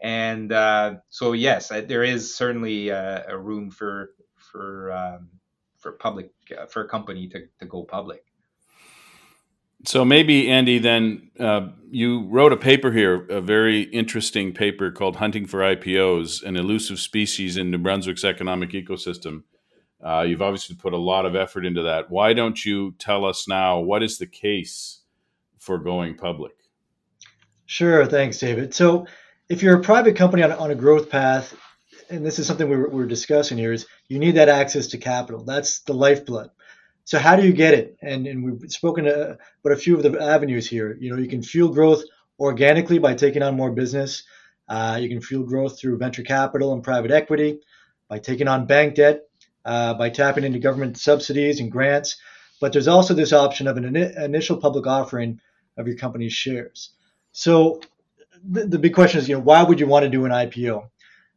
And 0.00 0.50
so 1.10 1.32
yes 1.32 1.68
there 1.68 2.04
is 2.04 2.34
certainly 2.34 2.88
a 2.90 3.36
room 3.36 3.70
for 3.70 4.10
for 4.36 4.92
um, 4.92 5.28
for 5.76 5.92
public 5.92 6.30
for 6.68 6.84
a 6.84 6.88
company 6.88 7.28
to, 7.28 7.48
to 7.58 7.66
go 7.66 7.82
public 7.82 8.27
so 9.84 10.04
maybe 10.04 10.50
Andy, 10.50 10.78
then 10.78 11.30
uh, 11.38 11.68
you 11.90 12.26
wrote 12.28 12.52
a 12.52 12.56
paper 12.56 12.90
here, 12.92 13.26
a 13.28 13.40
very 13.40 13.82
interesting 13.82 14.52
paper 14.52 14.90
called 14.90 15.16
"Hunting 15.16 15.46
for 15.46 15.60
IPOs: 15.60 16.42
An 16.42 16.56
Elusive 16.56 16.98
Species 16.98 17.56
in 17.56 17.70
New 17.70 17.78
Brunswick's 17.78 18.24
Economic 18.24 18.70
Ecosystem." 18.70 19.44
Uh, 20.04 20.22
you've 20.22 20.42
obviously 20.42 20.76
put 20.76 20.92
a 20.92 20.98
lot 20.98 21.26
of 21.26 21.34
effort 21.34 21.66
into 21.66 21.82
that. 21.82 22.10
Why 22.10 22.32
don't 22.32 22.64
you 22.64 22.92
tell 22.98 23.24
us 23.24 23.48
now 23.48 23.80
what 23.80 24.02
is 24.02 24.18
the 24.18 24.26
case 24.26 25.00
for 25.58 25.78
going 25.78 26.16
public? 26.16 26.52
Sure, 27.66 28.06
thanks, 28.06 28.38
David. 28.38 28.74
So, 28.74 29.06
if 29.48 29.62
you're 29.62 29.76
a 29.76 29.82
private 29.82 30.16
company 30.16 30.42
on, 30.42 30.52
on 30.52 30.70
a 30.70 30.74
growth 30.74 31.10
path, 31.10 31.54
and 32.10 32.24
this 32.24 32.38
is 32.38 32.46
something 32.46 32.68
we 32.68 32.76
we're, 32.76 32.88
we're 32.88 33.06
discussing 33.06 33.58
here, 33.58 33.72
is 33.72 33.86
you 34.08 34.18
need 34.18 34.36
that 34.36 34.48
access 34.48 34.88
to 34.88 34.98
capital. 34.98 35.44
That's 35.44 35.80
the 35.80 35.94
lifeblood. 35.94 36.50
So 37.08 37.18
how 37.18 37.36
do 37.36 37.46
you 37.46 37.54
get 37.54 37.72
it? 37.72 37.96
And, 38.02 38.26
and 38.26 38.44
we've 38.44 38.70
spoken 38.70 39.06
about 39.06 39.38
a 39.64 39.76
few 39.76 39.96
of 39.96 40.02
the 40.02 40.22
avenues 40.22 40.68
here. 40.68 40.94
You 41.00 41.10
know, 41.10 41.16
you 41.16 41.26
can 41.26 41.42
fuel 41.42 41.70
growth 41.70 42.02
organically 42.38 42.98
by 42.98 43.14
taking 43.14 43.42
on 43.42 43.56
more 43.56 43.72
business. 43.72 44.24
Uh, 44.68 44.98
you 45.00 45.08
can 45.08 45.22
fuel 45.22 45.44
growth 45.44 45.80
through 45.80 45.96
venture 45.96 46.22
capital 46.22 46.74
and 46.74 46.82
private 46.82 47.10
equity, 47.10 47.60
by 48.10 48.18
taking 48.18 48.46
on 48.46 48.66
bank 48.66 48.96
debt, 48.96 49.22
uh, 49.64 49.94
by 49.94 50.10
tapping 50.10 50.44
into 50.44 50.58
government 50.58 50.98
subsidies 50.98 51.60
and 51.60 51.72
grants. 51.72 52.18
But 52.60 52.74
there's 52.74 52.88
also 52.88 53.14
this 53.14 53.32
option 53.32 53.68
of 53.68 53.78
an 53.78 53.86
in- 53.86 54.22
initial 54.22 54.58
public 54.58 54.86
offering 54.86 55.40
of 55.78 55.88
your 55.88 55.96
company's 55.96 56.34
shares. 56.34 56.90
So 57.32 57.80
the, 58.46 58.66
the, 58.66 58.78
big 58.78 58.92
question 58.92 59.18
is, 59.18 59.30
you 59.30 59.36
know, 59.36 59.42
why 59.42 59.62
would 59.62 59.80
you 59.80 59.86
want 59.86 60.02
to 60.02 60.10
do 60.10 60.26
an 60.26 60.32
IPO? 60.32 60.90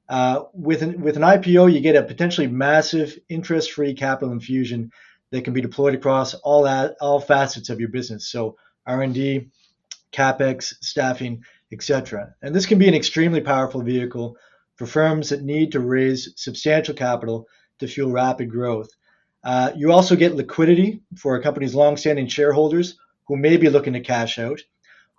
Uh, 0.10 0.44
with 0.54 0.82
an 0.82 1.00
with 1.00 1.16
an 1.16 1.24
IPO, 1.24 1.72
you 1.72 1.80
get 1.80 1.96
a 1.96 2.04
potentially 2.04 2.48
massive 2.48 3.18
interest-free 3.30 3.94
capital 3.94 4.34
infusion 4.34 4.92
that 5.32 5.44
can 5.44 5.54
be 5.54 5.62
deployed 5.62 5.96
across 5.96 6.34
all 6.36 6.64
that, 6.64 6.96
all 7.02 7.20
facets 7.20 7.70
of 7.70 7.80
your 7.80 7.90
business. 7.90 8.28
So 8.28 8.58
R&D, 8.86 9.48
capex, 10.12 10.74
staffing, 10.82 11.44
etc. 11.72 12.36
And 12.42 12.54
this 12.54 12.66
can 12.66 12.78
be 12.78 12.88
an 12.88 12.94
extremely 12.94 13.42
powerful 13.42 13.82
vehicle 13.82 14.38
for 14.76 14.86
firms 14.86 15.30
that 15.30 15.44
need 15.44 15.72
to 15.72 15.80
raise 15.80 16.34
substantial 16.36 16.94
capital 16.94 17.48
to 17.80 17.88
fuel 17.88 18.12
rapid 18.12 18.50
growth. 18.50 18.90
Uh, 19.44 19.72
you 19.76 19.92
also 19.92 20.16
get 20.16 20.36
liquidity 20.36 21.02
for 21.18 21.36
a 21.36 21.44
company's 21.44 21.74
long-standing 21.74 22.28
shareholders 22.28 22.98
who 23.26 23.38
may 23.38 23.58
be 23.58 23.70
looking 23.70 23.94
to 23.94 24.00
cash 24.00 24.38
out. 24.38 24.60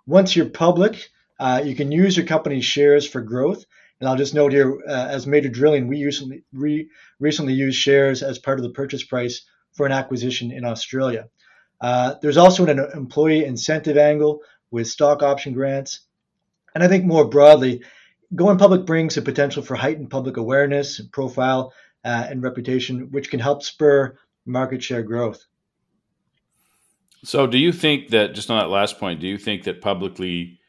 Once 0.05 0.35
you're 0.35 0.49
public, 0.49 1.09
uh, 1.39 1.61
you 1.63 1.75
can 1.75 1.91
use 1.91 2.15
your 2.15 2.25
company's 2.25 2.65
shares 2.65 3.07
for 3.07 3.21
growth. 3.21 3.65
And 3.99 4.07
I'll 4.07 4.17
just 4.17 4.33
note 4.33 4.51
here, 4.51 4.79
uh, 4.87 5.07
as 5.09 5.27
Major 5.27 5.49
Drilling, 5.49 5.87
we 5.87 6.03
recently, 6.03 6.43
re- 6.53 6.89
recently 7.19 7.53
used 7.53 7.77
shares 7.77 8.21
as 8.21 8.37
part 8.37 8.59
of 8.59 8.63
the 8.63 8.69
purchase 8.69 9.03
price 9.03 9.45
for 9.73 9.85
an 9.85 9.91
acquisition 9.91 10.51
in 10.51 10.65
Australia. 10.65 11.27
Uh, 11.81 12.15
there's 12.21 12.37
also 12.37 12.65
an 12.65 12.79
employee 12.79 13.45
incentive 13.45 13.97
angle 13.97 14.41
with 14.71 14.87
stock 14.87 15.21
option 15.21 15.53
grants. 15.53 16.01
And 16.73 16.83
I 16.83 16.87
think 16.87 17.05
more 17.05 17.25
broadly, 17.25 17.83
going 18.33 18.57
public 18.57 18.85
brings 18.85 19.17
a 19.17 19.21
potential 19.21 19.61
for 19.61 19.75
heightened 19.75 20.09
public 20.09 20.37
awareness, 20.37 21.01
profile, 21.11 21.73
uh, 22.05 22.25
and 22.29 22.41
reputation, 22.41 23.11
which 23.11 23.29
can 23.29 23.39
help 23.39 23.63
spur 23.63 24.17
market 24.45 24.83
share 24.83 25.03
growth. 25.03 25.45
So, 27.23 27.47
do 27.47 27.57
you 27.57 27.71
think 27.71 28.09
that, 28.09 28.33
just 28.33 28.49
on 28.49 28.59
that 28.59 28.69
last 28.69 28.99
point, 28.99 29.21
do 29.21 29.27
you 29.27 29.37
think 29.37 29.63
that 29.63 29.81
publicly 29.81 30.59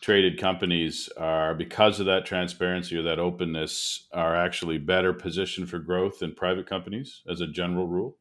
traded 0.00 0.38
companies 0.38 1.08
are, 1.16 1.54
because 1.54 1.98
of 1.98 2.06
that 2.06 2.26
transparency 2.26 2.96
or 2.96 3.02
that 3.02 3.18
openness, 3.18 4.06
are 4.12 4.36
actually 4.36 4.78
better 4.78 5.12
positioned 5.12 5.70
for 5.70 5.78
growth 5.78 6.18
than 6.18 6.34
private 6.34 6.66
companies 6.66 7.22
as 7.28 7.40
a 7.40 7.46
general 7.46 7.88
rule? 7.88 8.16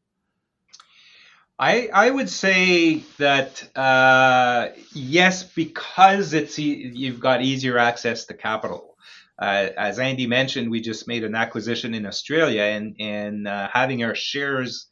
I 1.60 1.90
I 1.94 2.10
would 2.10 2.30
say 2.30 3.04
that 3.20 3.78
uh, 3.78 4.70
yes, 4.94 5.44
because 5.44 6.34
it's 6.34 6.58
you've 6.58 7.20
got 7.20 7.42
easier 7.42 7.78
access 7.78 8.26
to 8.26 8.34
capital. 8.34 8.96
Uh, 9.40 9.70
as 9.78 10.00
Andy 10.00 10.28
mentioned, 10.28 10.70
we 10.70 10.82
just 10.82 11.08
made 11.08 11.24
an 11.24 11.36
acquisition 11.36 11.94
in 11.94 12.06
Australia, 12.06 12.64
and 12.64 12.96
and 13.00 13.48
uh, 13.48 13.70
having 13.72 14.04
our 14.04 14.16
shares 14.16 14.88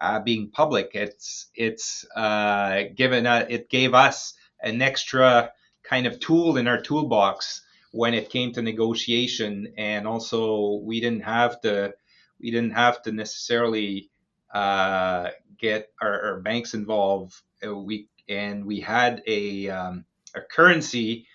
uh, 0.00 0.20
being 0.20 0.50
public, 0.50 0.90
it's 0.94 1.50
it's 1.54 2.04
uh, 2.16 2.84
given 2.96 3.26
a, 3.26 3.46
it 3.48 3.70
gave 3.70 3.94
us 3.94 4.34
an 4.60 4.82
extra 4.82 5.52
kind 5.84 6.06
of 6.06 6.18
tool 6.18 6.56
in 6.56 6.66
our 6.66 6.80
toolbox 6.80 7.62
when 7.92 8.14
it 8.14 8.30
came 8.30 8.52
to 8.52 8.62
negotiation, 8.62 9.74
and 9.78 10.08
also 10.08 10.80
we 10.82 11.00
didn't 11.00 11.24
have 11.24 11.60
to 11.60 11.94
we 12.40 12.50
didn't 12.50 12.72
have 12.72 13.00
to 13.02 13.12
necessarily 13.12 14.10
uh, 14.54 15.30
get 15.58 15.90
our, 16.00 16.22
our 16.22 16.40
banks 16.40 16.74
involved. 16.74 17.34
Uh, 17.64 17.76
we 17.76 18.08
and 18.28 18.64
we 18.64 18.80
had 18.80 19.22
a 19.26 19.68
um, 19.68 20.04
a 20.34 20.40
currency 20.40 21.26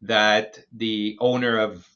that 0.00 0.58
the 0.72 1.16
owner 1.20 1.58
of 1.60 1.86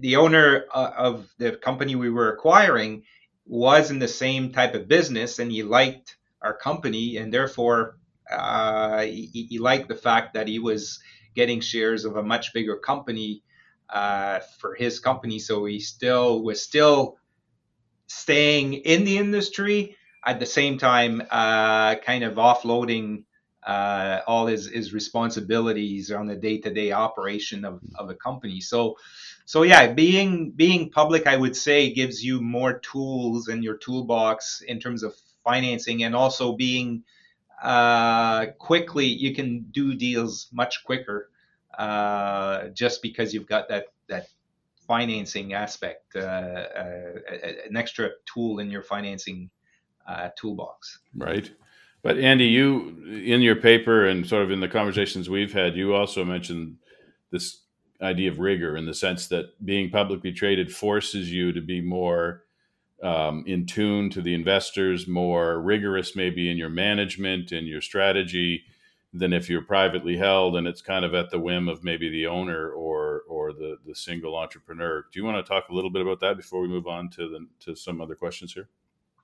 the 0.00 0.16
owner 0.16 0.66
uh, 0.72 0.92
of 0.96 1.28
the 1.38 1.52
company 1.52 1.96
we 1.96 2.10
were 2.10 2.32
acquiring 2.32 3.02
was 3.46 3.90
in 3.90 3.98
the 3.98 4.08
same 4.08 4.52
type 4.52 4.74
of 4.74 4.88
business, 4.88 5.38
and 5.38 5.50
he 5.50 5.62
liked 5.62 6.16
our 6.42 6.54
company, 6.54 7.16
and 7.16 7.32
therefore 7.32 7.96
uh, 8.30 9.00
he, 9.00 9.46
he, 9.48 9.58
liked 9.58 9.88
the 9.88 9.94
fact 9.94 10.34
that 10.34 10.46
he 10.46 10.58
was 10.58 11.00
getting 11.34 11.60
shares 11.60 12.04
of 12.04 12.16
a 12.16 12.22
much 12.22 12.52
bigger 12.52 12.76
company 12.76 13.42
uh, 13.88 14.40
for 14.58 14.74
his 14.74 15.00
company. 15.00 15.38
So 15.38 15.64
he 15.64 15.80
still 15.80 16.42
was 16.42 16.62
still 16.62 17.17
staying 18.08 18.74
in 18.74 19.04
the 19.04 19.16
industry, 19.16 19.96
at 20.26 20.40
the 20.40 20.46
same 20.46 20.76
time 20.78 21.22
uh, 21.30 21.94
kind 21.96 22.24
of 22.24 22.34
offloading 22.34 23.22
uh, 23.64 24.20
all 24.26 24.46
his, 24.46 24.66
his 24.68 24.92
responsibilities 24.92 26.10
on 26.10 26.26
the 26.26 26.34
day-to-day 26.34 26.90
operation 26.92 27.64
of, 27.64 27.80
of 27.94 28.10
a 28.10 28.14
company. 28.14 28.60
So, 28.60 28.96
so 29.44 29.62
yeah, 29.62 29.92
being 29.92 30.50
being 30.50 30.90
public, 30.90 31.26
I 31.26 31.36
would 31.36 31.56
say, 31.56 31.92
gives 31.92 32.24
you 32.24 32.40
more 32.40 32.80
tools 32.80 33.48
in 33.48 33.62
your 33.62 33.76
toolbox 33.76 34.62
in 34.66 34.80
terms 34.80 35.02
of 35.02 35.14
financing, 35.44 36.02
and 36.02 36.14
also 36.14 36.56
being 36.56 37.04
uh, 37.62 38.46
quickly 38.58 39.06
you 39.06 39.34
can 39.34 39.66
do 39.70 39.94
deals 39.94 40.48
much 40.52 40.84
quicker 40.84 41.30
uh, 41.78 42.68
just 42.68 43.02
because 43.02 43.32
you've 43.32 43.46
got 43.46 43.68
that 43.68 43.86
that 44.08 44.28
financing 44.88 45.52
aspect, 45.52 46.16
uh, 46.16 46.18
uh, 46.18 47.12
an 47.68 47.76
extra 47.76 48.10
tool 48.26 48.58
in 48.58 48.70
your 48.70 48.82
financing 48.82 49.50
uh, 50.08 50.30
toolbox. 50.36 51.00
Right. 51.14 51.52
But 52.02 52.18
Andy, 52.18 52.46
you 52.46 53.22
in 53.22 53.42
your 53.42 53.56
paper 53.56 54.06
and 54.06 54.26
sort 54.26 54.42
of 54.42 54.50
in 54.50 54.60
the 54.60 54.68
conversations 54.68 55.28
we've 55.28 55.52
had, 55.52 55.76
you 55.76 55.94
also 55.94 56.24
mentioned 56.24 56.76
this 57.30 57.60
idea 58.00 58.30
of 58.30 58.38
rigor 58.38 58.76
in 58.76 58.86
the 58.86 58.94
sense 58.94 59.26
that 59.28 59.64
being 59.64 59.90
publicly 59.90 60.32
traded 60.32 60.74
forces 60.74 61.30
you 61.30 61.52
to 61.52 61.60
be 61.60 61.80
more 61.82 62.44
um, 63.02 63.44
in 63.46 63.66
tune 63.66 64.08
to 64.10 64.22
the 64.22 64.34
investors, 64.34 65.06
more 65.06 65.60
rigorous 65.60 66.16
maybe 66.16 66.50
in 66.50 66.56
your 66.56 66.70
management 66.70 67.52
and 67.52 67.66
your 67.66 67.82
strategy 67.82 68.64
than 69.12 69.32
if 69.32 69.48
you're 69.48 69.62
privately 69.62 70.16
held 70.16 70.56
and 70.56 70.66
it's 70.66 70.82
kind 70.82 71.04
of 71.04 71.14
at 71.14 71.30
the 71.30 71.38
whim 71.38 71.68
of 71.68 71.82
maybe 71.82 72.10
the 72.10 72.26
owner 72.26 72.70
or 72.70 73.22
or 73.28 73.52
the 73.52 73.76
the 73.86 73.94
single 73.94 74.36
entrepreneur. 74.36 75.06
Do 75.12 75.18
you 75.18 75.24
want 75.24 75.44
to 75.44 75.48
talk 75.48 75.68
a 75.68 75.74
little 75.74 75.90
bit 75.90 76.02
about 76.02 76.20
that 76.20 76.36
before 76.36 76.60
we 76.60 76.68
move 76.68 76.86
on 76.86 77.08
to 77.10 77.28
the 77.28 77.46
to 77.64 77.76
some 77.76 78.00
other 78.00 78.14
questions 78.14 78.52
here? 78.52 78.68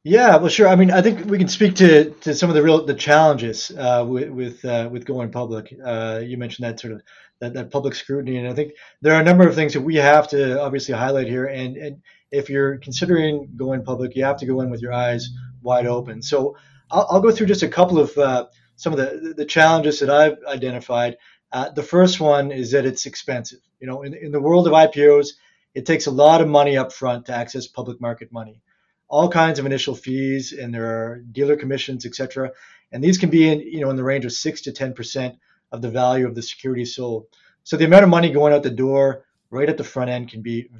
Yeah, 0.07 0.37
well, 0.37 0.51
sure. 0.51 0.69
I 0.69 0.77
mean, 0.77 0.91
I 0.91 1.01
think 1.01 1.25
we 1.31 1.39
can 1.39 1.49
speak 1.49 1.77
to, 1.77 2.11
to 2.11 2.35
some 2.35 2.51
of 2.51 2.55
the 2.55 2.63
real 2.63 2.85
the 2.85 2.95
challenges 2.95 3.71
uh, 3.71 4.05
with 4.07 4.29
with 4.31 4.65
uh, 4.65 4.89
with 4.93 5.07
going 5.07 5.31
public. 5.31 5.75
Uh, 5.83 6.21
you 6.23 6.37
mentioned 6.37 6.67
that 6.67 6.79
sort 6.79 6.93
of 6.95 7.03
that, 7.41 7.55
that 7.55 7.71
public 7.71 7.95
scrutiny. 7.95 8.39
And 8.39 8.49
I 8.49 8.55
think 8.55 8.73
there 9.01 9.15
are 9.15 9.21
a 9.21 9.25
number 9.25 9.47
of 9.47 9.55
things 9.55 9.73
that 9.73 9.81
we 9.81 9.97
have 9.97 10.29
to 10.29 10.61
obviously 10.61 10.95
highlight 10.95 11.27
here. 11.27 11.47
And, 11.47 11.77
and 11.77 12.03
if 12.31 12.49
you're 12.49 12.79
considering 12.79 13.49
going 13.57 13.85
public, 13.85 14.17
you 14.17 14.25
have 14.25 14.39
to 14.39 14.47
go 14.47 14.61
in 14.61 14.71
with 14.71 14.81
your 14.81 14.93
eyes 14.93 15.29
wide 15.63 15.87
open. 15.87 16.23
So 16.23 16.57
I'll, 16.91 17.07
I'll 17.11 17.21
go 17.21 17.31
through 17.31 17.47
just 17.47 17.63
a 17.63 17.69
couple 17.69 17.99
of 17.99 18.17
uh, 18.17 18.47
some 18.77 18.93
of 18.93 18.99
the, 18.99 19.35
the 19.37 19.45
challenges 19.45 20.01
that 20.01 20.11
I've 20.11 20.39
identified. 20.47 21.17
Uh, 21.53 21.71
the 21.71 21.83
first 21.83 22.21
one 22.21 22.51
is 22.51 22.73
that 22.73 22.87
it's 22.87 23.07
expensive. 23.07 23.61
You 23.81 23.87
know, 23.87 24.03
in, 24.03 24.15
in 24.15 24.33
the 24.33 24.41
world 24.41 24.67
of 24.67 24.73
IPOs, 24.73 25.29
it 25.75 25.87
takes 25.87 26.07
a 26.07 26.11
lot 26.11 26.41
of 26.41 26.49
money 26.49 26.77
up 26.77 26.93
front 26.93 27.27
to 27.27 27.35
access 27.35 27.67
public 27.67 28.01
market 28.01 28.33
money. 28.33 28.61
All 29.09 29.29
kinds 29.29 29.59
of 29.59 29.67
initial 29.67 29.95
fees, 29.95 30.53
and 30.53 30.75
there 30.75 30.87
are 30.87 31.19
dealer 31.31 31.57
commissions, 31.57 32.07
etc. 32.07 32.53
And 32.91 33.03
these 33.03 33.19
can 33.19 33.31
be 33.31 33.49
in, 33.49 33.61
you 33.61 33.81
know, 33.81 33.91
in 33.91 33.97
the 33.97 34.05
range 34.05 34.25
of 34.25 34.33
six 34.33 34.63
to 34.63 34.73
ten 34.73 34.95
percent 34.95 35.37
of 35.71 35.83
the 35.83 35.91
value 35.91 36.27
of 36.27 36.35
the 36.35 36.43
security 36.43 36.85
sold. 36.85 37.27
So 37.65 37.77
the 37.77 37.85
amount 37.85 38.05
of 38.05 38.11
money 38.11 38.31
going 38.31 38.53
out 38.53 38.63
the 38.63 38.71
door 38.71 39.25
right 39.51 39.69
at 39.69 39.77
the 39.77 39.85
front 39.85 40.11
end 40.11 40.31
can 40.31 40.43
be 40.43 40.71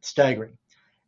staggering. 0.00 0.58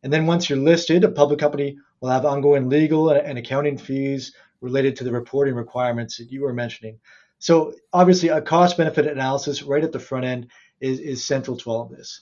And 0.03 0.11
then 0.11 0.25
once 0.25 0.49
you're 0.49 0.59
listed, 0.59 1.03
a 1.03 1.09
public 1.09 1.39
company 1.39 1.77
will 2.01 2.09
have 2.09 2.25
ongoing 2.25 2.69
legal 2.69 3.09
and 3.09 3.37
accounting 3.37 3.77
fees 3.77 4.33
related 4.63 4.95
to 4.95 5.03
the 5.03 5.11
reporting 5.11 5.53
requirements 5.53 6.17
that 6.17 6.31
you 6.31 6.41
were 6.41 6.53
mentioning. 6.53 6.97
So 7.39 7.73
obviously, 7.91 8.29
a 8.29 8.41
cost 8.41 8.77
benefit 8.77 9.05
analysis 9.05 9.61
right 9.61 9.83
at 9.83 9.91
the 9.91 9.99
front 9.99 10.25
end 10.25 10.47
is, 10.79 10.99
is 10.99 11.25
central 11.25 11.57
to 11.57 11.69
all 11.69 11.81
of 11.81 11.91
this. 11.91 12.21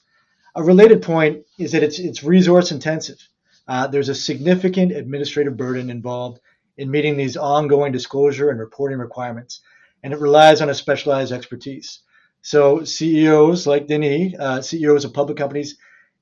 A 0.55 0.63
related 0.63 1.01
point 1.01 1.45
is 1.59 1.71
that 1.71 1.83
it's, 1.83 1.99
it's 1.99 2.23
resource 2.23 2.71
intensive. 2.71 3.19
Uh, 3.67 3.87
there's 3.87 4.09
a 4.09 4.15
significant 4.15 4.91
administrative 4.91 5.55
burden 5.55 5.89
involved 5.89 6.39
in 6.77 6.89
meeting 6.89 7.15
these 7.15 7.37
ongoing 7.37 7.91
disclosure 7.91 8.49
and 8.49 8.59
reporting 8.59 8.97
requirements, 8.97 9.61
and 10.03 10.11
it 10.11 10.19
relies 10.19 10.61
on 10.61 10.69
a 10.69 10.73
specialized 10.73 11.31
expertise. 11.31 11.99
So 12.41 12.83
CEOs 12.83 13.67
like 13.67 13.85
Denis, 13.85 14.33
uh, 14.39 14.61
CEOs 14.61 15.05
of 15.05 15.13
public 15.13 15.37
companies, 15.37 15.77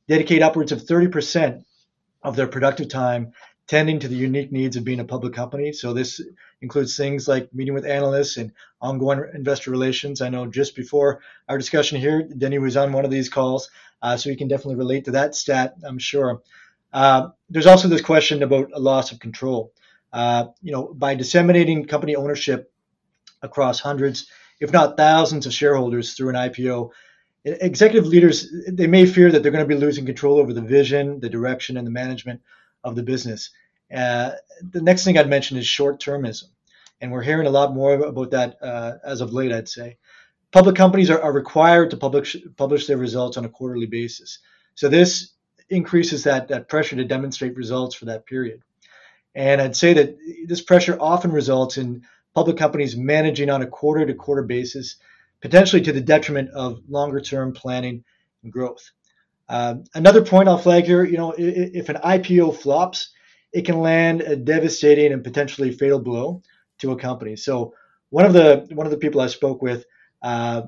dedicate 0.09 0.41
upwards 0.41 0.73
of 0.73 0.83
30% 0.83 1.63
of 2.23 2.35
their 2.35 2.47
productive 2.47 2.89
time 2.89 3.31
tending 3.69 3.99
to 3.99 4.07
the 4.07 4.15
unique 4.15 4.51
needs 4.51 4.75
of 4.75 4.83
being 4.83 4.99
a 4.99 5.05
public 5.05 5.31
company. 5.31 5.71
So 5.71 5.93
this 5.93 6.19
includes 6.59 6.97
things 6.97 7.27
like 7.27 7.53
meeting 7.53 7.75
with 7.75 7.85
analysts 7.85 8.37
and 8.37 8.51
ongoing 8.81 9.23
investor 9.35 9.69
relations. 9.69 10.21
I 10.21 10.29
know 10.29 10.47
just 10.47 10.75
before 10.75 11.21
our 11.47 11.57
discussion 11.57 11.99
here, 11.99 12.23
Denny 12.23 12.57
was 12.57 12.75
on 12.75 12.91
one 12.91 13.05
of 13.05 13.11
these 13.11 13.29
calls, 13.29 13.69
uh, 14.01 14.17
so 14.17 14.31
you 14.31 14.37
can 14.37 14.47
definitely 14.47 14.77
relate 14.77 15.05
to 15.05 15.11
that 15.11 15.35
stat, 15.35 15.75
I'm 15.83 15.99
sure. 15.99 16.41
Uh, 16.91 17.29
there's 17.51 17.67
also 17.67 17.87
this 17.87 18.01
question 18.01 18.41
about 18.41 18.71
a 18.73 18.79
loss 18.79 19.11
of 19.11 19.19
control. 19.19 19.71
Uh, 20.11 20.47
you 20.63 20.71
know, 20.71 20.91
by 20.91 21.13
disseminating 21.13 21.85
company 21.85 22.15
ownership 22.15 22.73
across 23.43 23.79
hundreds, 23.79 24.25
if 24.59 24.73
not 24.73 24.97
thousands 24.97 25.45
of 25.45 25.53
shareholders 25.53 26.15
through 26.15 26.29
an 26.29 26.35
IPO, 26.35 26.89
executive 27.45 28.07
leaders 28.07 28.51
they 28.67 28.87
may 28.87 29.05
fear 29.05 29.31
that 29.31 29.43
they're 29.43 29.51
going 29.51 29.63
to 29.63 29.75
be 29.75 29.79
losing 29.79 30.07
control 30.07 30.39
over 30.39 30.53
the 30.53 30.61
vision, 30.61 31.19
the 31.19 31.29
direction, 31.29 31.77
and 31.77 31.85
the 31.85 31.91
management 31.91 32.41
of 32.83 32.95
the 32.95 33.03
business. 33.03 33.51
Uh, 33.93 34.31
the 34.71 34.81
next 34.81 35.03
thing 35.03 35.17
I'd 35.17 35.29
mention 35.29 35.57
is 35.57 35.65
short-termism, 35.65 36.45
and 37.01 37.11
we're 37.11 37.23
hearing 37.23 37.47
a 37.47 37.51
lot 37.51 37.73
more 37.73 37.93
about 37.93 38.31
that 38.31 38.57
uh, 38.61 38.93
as 39.03 39.21
of 39.21 39.33
late. 39.33 39.51
I'd 39.51 39.69
say 39.69 39.97
public 40.51 40.75
companies 40.75 41.09
are, 41.09 41.21
are 41.21 41.33
required 41.33 41.91
to 41.91 41.97
publish 41.97 42.35
publish 42.55 42.87
their 42.87 42.97
results 42.97 43.37
on 43.37 43.45
a 43.45 43.49
quarterly 43.49 43.87
basis, 43.87 44.39
so 44.75 44.89
this 44.89 45.31
increases 45.69 46.23
that 46.23 46.47
that 46.47 46.67
pressure 46.67 46.95
to 46.95 47.05
demonstrate 47.05 47.55
results 47.55 47.95
for 47.95 48.05
that 48.05 48.25
period. 48.25 48.61
And 49.35 49.61
I'd 49.61 49.75
say 49.75 49.93
that 49.93 50.17
this 50.47 50.61
pressure 50.61 50.97
often 50.99 51.31
results 51.31 51.77
in 51.77 52.03
public 52.33 52.57
companies 52.57 52.95
managing 52.95 53.49
on 53.49 53.61
a 53.61 53.67
quarter 53.67 54.05
to 54.05 54.13
quarter 54.13 54.43
basis, 54.43 54.97
potentially 55.41 55.81
to 55.83 55.91
the 55.91 56.01
detriment 56.01 56.49
of 56.51 56.81
longer 56.87 57.21
term 57.21 57.53
planning 57.53 58.03
and 58.43 58.51
growth. 58.51 58.91
Um, 59.49 59.85
another 59.95 60.23
point 60.23 60.47
I'll 60.47 60.59
flag 60.59 60.85
here, 60.85 61.03
you 61.03 61.17
know, 61.17 61.31
if, 61.31 61.71
if 61.73 61.89
an 61.89 61.97
IPO 61.97 62.55
flops, 62.57 63.09
it 63.51 63.65
can 63.65 63.79
land 63.79 64.21
a 64.21 64.35
devastating 64.35 65.11
and 65.11 65.23
potentially 65.23 65.71
fatal 65.71 65.99
blow 65.99 66.43
to 66.79 66.91
a 66.91 66.95
company. 66.95 67.35
So 67.35 67.73
one 68.11 68.25
of 68.25 68.33
the 68.33 68.67
one 68.71 68.85
of 68.85 68.91
the 68.91 68.97
people 68.97 69.21
I 69.21 69.27
spoke 69.27 69.61
with, 69.61 69.85
uh, 70.21 70.63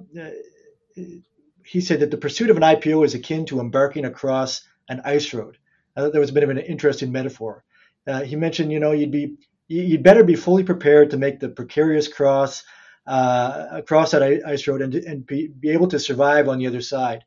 he 1.64 1.82
said 1.82 2.00
that 2.00 2.10
the 2.10 2.18
pursuit 2.18 2.50
of 2.50 2.58
an 2.58 2.64
IPO 2.64 3.06
is 3.06 3.14
akin 3.14 3.46
to 3.46 3.60
embarking 3.60 4.06
across 4.06 4.62
an 4.90 5.02
ice 5.06 5.32
road. 5.34 5.58
I 5.96 6.02
thought 6.02 6.14
that 6.14 6.20
was 6.20 6.32
a 6.32 6.34
bit 6.34 6.44
of 6.44 6.50
an 6.50 6.58
interesting 6.58 7.12
metaphor. 7.12 7.64
Uh, 8.08 8.22
he 8.22 8.36
mentioned, 8.36 8.72
you 8.72 8.80
know, 8.80 8.94
you'd 8.94 9.12
be 9.12 9.38
you'd 9.68 10.04
better 10.04 10.24
be 10.24 10.36
fully 10.36 10.64
prepared 10.64 11.12
to 11.12 11.18
make 11.18 11.40
the 11.40 11.50
precarious 11.50 12.08
cross 12.08 12.64
uh, 13.06 13.68
across 13.72 14.12
that 14.12 14.24
ice 14.24 14.68
road 14.68 14.82
and, 14.82 14.96
and 14.96 15.26
be, 15.26 15.48
be 15.48 15.70
able 15.70 15.88
to 15.88 16.00
survive 16.00 16.50
on 16.50 16.58
the 16.58 16.68
other 16.68 16.82
side 16.82 17.24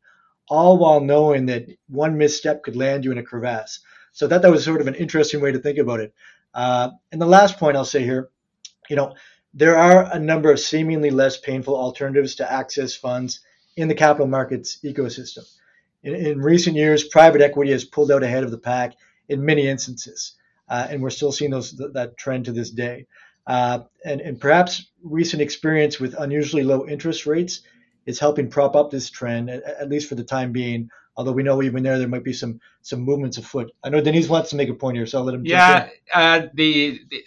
all 0.48 0.78
while 0.78 1.00
knowing 1.00 1.46
that 1.46 1.66
one 1.88 2.18
misstep 2.18 2.62
could 2.62 2.76
land 2.76 3.04
you 3.04 3.12
in 3.12 3.18
a 3.18 3.22
crevasse. 3.22 3.80
So 4.12 4.26
that 4.28 4.42
that 4.42 4.50
was 4.50 4.64
sort 4.64 4.80
of 4.80 4.86
an 4.86 4.94
interesting 4.94 5.40
way 5.40 5.52
to 5.52 5.58
think 5.58 5.78
about 5.78 6.00
it. 6.00 6.14
Uh, 6.52 6.90
and 7.10 7.20
the 7.20 7.26
last 7.26 7.58
point 7.58 7.76
I'll 7.76 7.84
say 7.84 8.04
here, 8.04 8.30
you 8.88 8.96
know, 8.96 9.14
there 9.54 9.76
are 9.76 10.08
a 10.12 10.18
number 10.18 10.50
of 10.52 10.60
seemingly 10.60 11.10
less 11.10 11.36
painful 11.36 11.76
alternatives 11.76 12.34
to 12.36 12.52
access 12.52 12.94
funds 12.94 13.40
in 13.76 13.88
the 13.88 13.94
capital 13.94 14.26
markets 14.26 14.78
ecosystem. 14.84 15.44
In, 16.02 16.14
in 16.14 16.40
recent 16.40 16.76
years, 16.76 17.04
private 17.04 17.40
equity 17.40 17.72
has 17.72 17.84
pulled 17.84 18.12
out 18.12 18.22
ahead 18.22 18.44
of 18.44 18.50
the 18.50 18.58
pack 18.58 18.94
in 19.28 19.44
many 19.44 19.66
instances, 19.66 20.34
uh, 20.68 20.86
and 20.90 21.02
we're 21.02 21.10
still 21.10 21.32
seeing 21.32 21.50
those 21.50 21.72
that 21.72 22.16
trend 22.16 22.44
to 22.44 22.52
this 22.52 22.70
day. 22.70 23.06
Uh, 23.46 23.80
and, 24.04 24.20
and 24.20 24.40
perhaps 24.40 24.90
recent 25.02 25.42
experience 25.42 26.00
with 26.00 26.14
unusually 26.18 26.62
low 26.62 26.86
interest 26.86 27.26
rates 27.26 27.60
is 28.06 28.18
helping 28.18 28.48
prop 28.48 28.76
up 28.76 28.90
this 28.90 29.10
trend, 29.10 29.50
at, 29.50 29.88
least 29.88 30.08
for 30.08 30.14
the 30.14 30.24
time 30.24 30.52
being. 30.52 30.90
Although 31.16 31.32
we 31.32 31.42
know 31.44 31.62
even 31.62 31.82
there 31.84 31.98
there 31.98 32.08
might 32.08 32.24
be 32.24 32.32
some 32.32 32.60
some 32.82 33.00
movements 33.00 33.38
afoot. 33.38 33.70
I 33.84 33.88
know 33.88 34.00
Denis 34.00 34.28
wants 34.28 34.50
to 34.50 34.56
make 34.56 34.68
a 34.68 34.74
point 34.74 34.96
here, 34.96 35.06
so 35.06 35.18
I'll 35.18 35.24
let 35.24 35.34
him. 35.34 35.46
Yeah, 35.46 35.88
uh, 36.12 36.46
the, 36.54 37.00
the, 37.08 37.24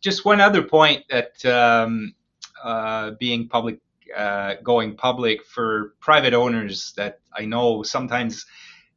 just 0.00 0.24
one 0.24 0.40
other 0.40 0.62
point 0.62 1.04
that 1.10 1.44
um, 1.44 2.14
uh, 2.62 3.12
being 3.18 3.48
public, 3.48 3.80
uh, 4.16 4.54
going 4.62 4.96
public 4.96 5.44
for 5.44 5.94
private 6.00 6.34
owners 6.34 6.92
that 6.96 7.18
I 7.32 7.46
know 7.46 7.82
sometimes 7.82 8.46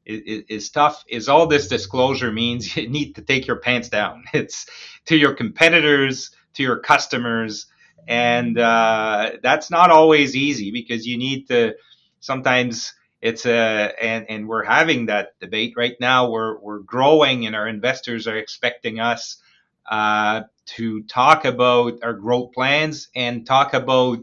is, 0.05 0.43
is 0.47 0.69
tough. 0.69 1.03
Is 1.07 1.27
all 1.27 1.47
this 1.47 1.67
disclosure 1.67 2.31
means 2.31 2.77
you 2.77 2.87
need 2.87 3.15
to 3.15 3.23
take 3.23 3.47
your 3.47 3.57
pants 3.57 3.89
down. 3.89 4.25
It's 4.33 4.67
to 5.05 5.17
your 5.17 5.33
competitors, 5.33 6.29
to 6.53 6.61
your 6.61 6.77
customers 6.77 7.65
and 8.07 8.57
uh, 8.57 9.31
that's 9.41 9.69
not 9.69 9.91
always 9.91 10.35
easy 10.35 10.71
because 10.71 11.05
you 11.05 11.17
need 11.17 11.47
to 11.47 11.75
sometimes 12.19 12.93
it's 13.21 13.45
a 13.45 13.93
and 14.01 14.25
and 14.29 14.47
we're 14.47 14.63
having 14.63 15.07
that 15.07 15.37
debate 15.39 15.73
right 15.75 15.95
now 15.99 16.29
we're 16.29 16.57
we're 16.59 16.79
growing 16.79 17.45
and 17.45 17.55
our 17.55 17.67
investors 17.67 18.27
are 18.27 18.37
expecting 18.37 18.99
us 18.99 19.41
uh, 19.89 20.43
to 20.65 21.01
talk 21.03 21.45
about 21.45 21.99
our 22.03 22.13
growth 22.13 22.53
plans 22.53 23.09
and 23.15 23.45
talk 23.45 23.73
about 23.73 24.19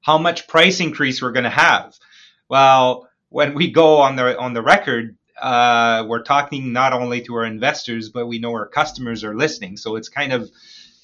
how 0.00 0.18
much 0.18 0.48
price 0.48 0.80
increase 0.80 1.22
we're 1.22 1.32
going 1.32 1.44
to 1.44 1.50
have. 1.50 1.94
Well 2.48 3.08
when 3.28 3.54
we 3.54 3.70
go 3.70 3.98
on 3.98 4.16
the 4.16 4.38
on 4.38 4.52
the 4.54 4.62
record 4.62 5.16
uh, 5.40 6.04
we're 6.06 6.22
talking 6.22 6.72
not 6.72 6.92
only 6.92 7.20
to 7.22 7.34
our 7.34 7.44
investors 7.44 8.10
but 8.10 8.26
we 8.26 8.38
know 8.38 8.52
our 8.52 8.68
customers 8.68 9.24
are 9.24 9.34
listening. 9.34 9.76
So 9.76 9.96
it's 9.96 10.08
kind 10.08 10.32
of 10.32 10.50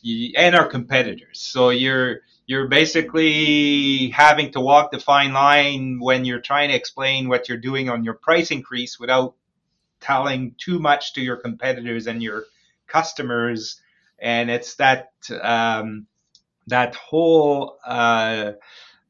and 0.05 0.55
our 0.55 0.67
competitors. 0.67 1.41
So 1.41 1.71
you're 1.71 2.21
you're 2.47 2.69
basically 2.69 4.09
having 4.09 4.53
to 4.53 4.61
walk 4.61 4.91
the 4.91 4.99
fine 4.99 5.33
line 5.33 5.99
when 6.01 6.25
you're 6.25 6.41
trying 6.41 6.71
to 6.71 6.75
explain 6.75 7.29
what 7.29 7.49
you're 7.49 7.59
doing 7.59 7.91
on 7.91 8.05
your 8.05 8.15
price 8.15 8.51
increase 8.51 8.99
without 8.99 9.35
telling 10.01 10.55
too 10.57 10.79
much 10.79 11.13
to 11.15 11.21
your 11.21 11.37
competitors 11.37 12.07
and 12.07 12.23
your 12.23 12.45
customers. 12.87 13.81
And 14.19 14.51
it's 14.51 14.77
that 14.77 15.11
um, 15.43 16.07
that 16.69 16.95
whole 16.95 17.79
uh, 17.85 18.53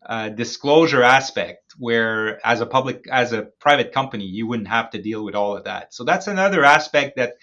uh, 0.05 0.29
disclosure 0.31 1.03
aspect 1.03 1.75
where 1.79 2.45
as 2.47 2.61
a 2.61 2.67
public 2.67 3.07
as 3.11 3.33
a 3.33 3.43
private 3.43 3.93
company 3.93 4.25
you 4.25 4.47
wouldn't 4.47 4.69
have 4.69 4.91
to 4.91 5.03
deal 5.03 5.25
with 5.25 5.35
all 5.35 5.57
of 5.57 5.65
that 5.65 5.93
so 5.93 6.03
that's 6.03 6.27
another 6.27 6.65
aspect 6.65 7.17
that 7.17 7.35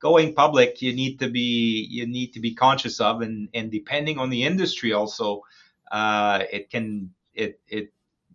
going 0.00 0.34
public 0.34 0.80
you 0.80 0.92
need 0.94 1.18
to 1.18 1.28
be 1.28 1.86
you 1.90 2.06
need 2.06 2.32
to 2.32 2.40
be 2.40 2.54
conscious 2.54 3.00
of 3.00 3.20
and 3.20 3.48
and 3.54 3.70
depending 3.70 4.18
on 4.18 4.30
the 4.30 4.44
industry 4.44 4.92
also 4.92 5.42
uh, 5.90 6.42
it 6.52 6.70
can 6.70 7.10
it 7.34 7.60
it 7.68 7.92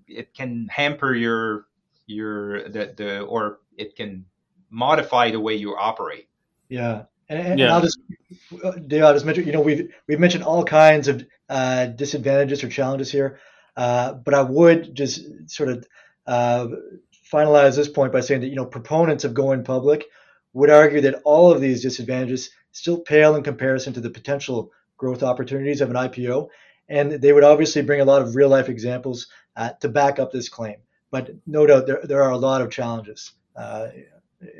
it 0.07 0.33
can 0.33 0.67
hamper 0.69 1.13
your 1.13 1.67
your 2.07 2.67
the, 2.69 2.93
the 2.95 3.21
or 3.21 3.59
it 3.77 3.95
can 3.95 4.25
modify 4.69 5.31
the 5.31 5.39
way 5.39 5.55
you 5.55 5.75
operate. 5.75 6.27
Yeah. 6.67 7.03
And, 7.29 7.59
yeah. 7.59 7.73
I'll 7.73 7.81
just, 7.81 7.99
Dave, 8.87 9.03
I'll 9.03 9.13
just 9.13 9.25
mention, 9.25 9.45
you 9.45 9.53
know, 9.53 9.61
we've 9.61 9.93
we've 10.07 10.19
mentioned 10.19 10.43
all 10.43 10.63
kinds 10.63 11.07
of 11.07 11.25
uh, 11.49 11.85
disadvantages 11.85 12.63
or 12.63 12.69
challenges 12.69 13.11
here, 13.11 13.39
uh, 13.77 14.13
but 14.13 14.33
I 14.33 14.41
would 14.41 14.93
just 14.93 15.49
sort 15.49 15.69
of 15.69 15.87
uh, 16.27 16.67
finalize 17.31 17.75
this 17.75 17.87
point 17.87 18.11
by 18.11 18.19
saying 18.19 18.41
that 18.41 18.47
you 18.47 18.55
know 18.55 18.65
proponents 18.65 19.23
of 19.23 19.33
going 19.33 19.63
public 19.63 20.05
would 20.53 20.69
argue 20.69 21.01
that 21.01 21.21
all 21.25 21.51
of 21.51 21.61
these 21.61 21.81
disadvantages 21.81 22.51
still 22.71 22.99
pale 22.99 23.35
in 23.35 23.43
comparison 23.43 23.93
to 23.93 24.01
the 24.01 24.09
potential 24.09 24.71
growth 24.97 25.23
opportunities 25.23 25.81
of 25.81 25.89
an 25.89 25.95
IPO. 25.95 26.49
and 26.89 27.13
they 27.13 27.33
would 27.33 27.43
obviously 27.43 27.81
bring 27.81 28.01
a 28.01 28.05
lot 28.05 28.21
of 28.21 28.35
real 28.35 28.49
life 28.49 28.69
examples 28.69 29.27
uh, 29.55 29.69
to 29.79 29.87
back 29.87 30.19
up 30.19 30.31
this 30.31 30.49
claim. 30.49 30.75
But 31.11 31.31
no 31.47 31.65
doubt 31.65 31.87
there, 31.87 32.01
there 32.03 32.23
are 32.23 32.31
a 32.31 32.37
lot 32.37 32.61
of 32.61 32.71
challenges. 32.71 33.33
Uh, 33.55 33.87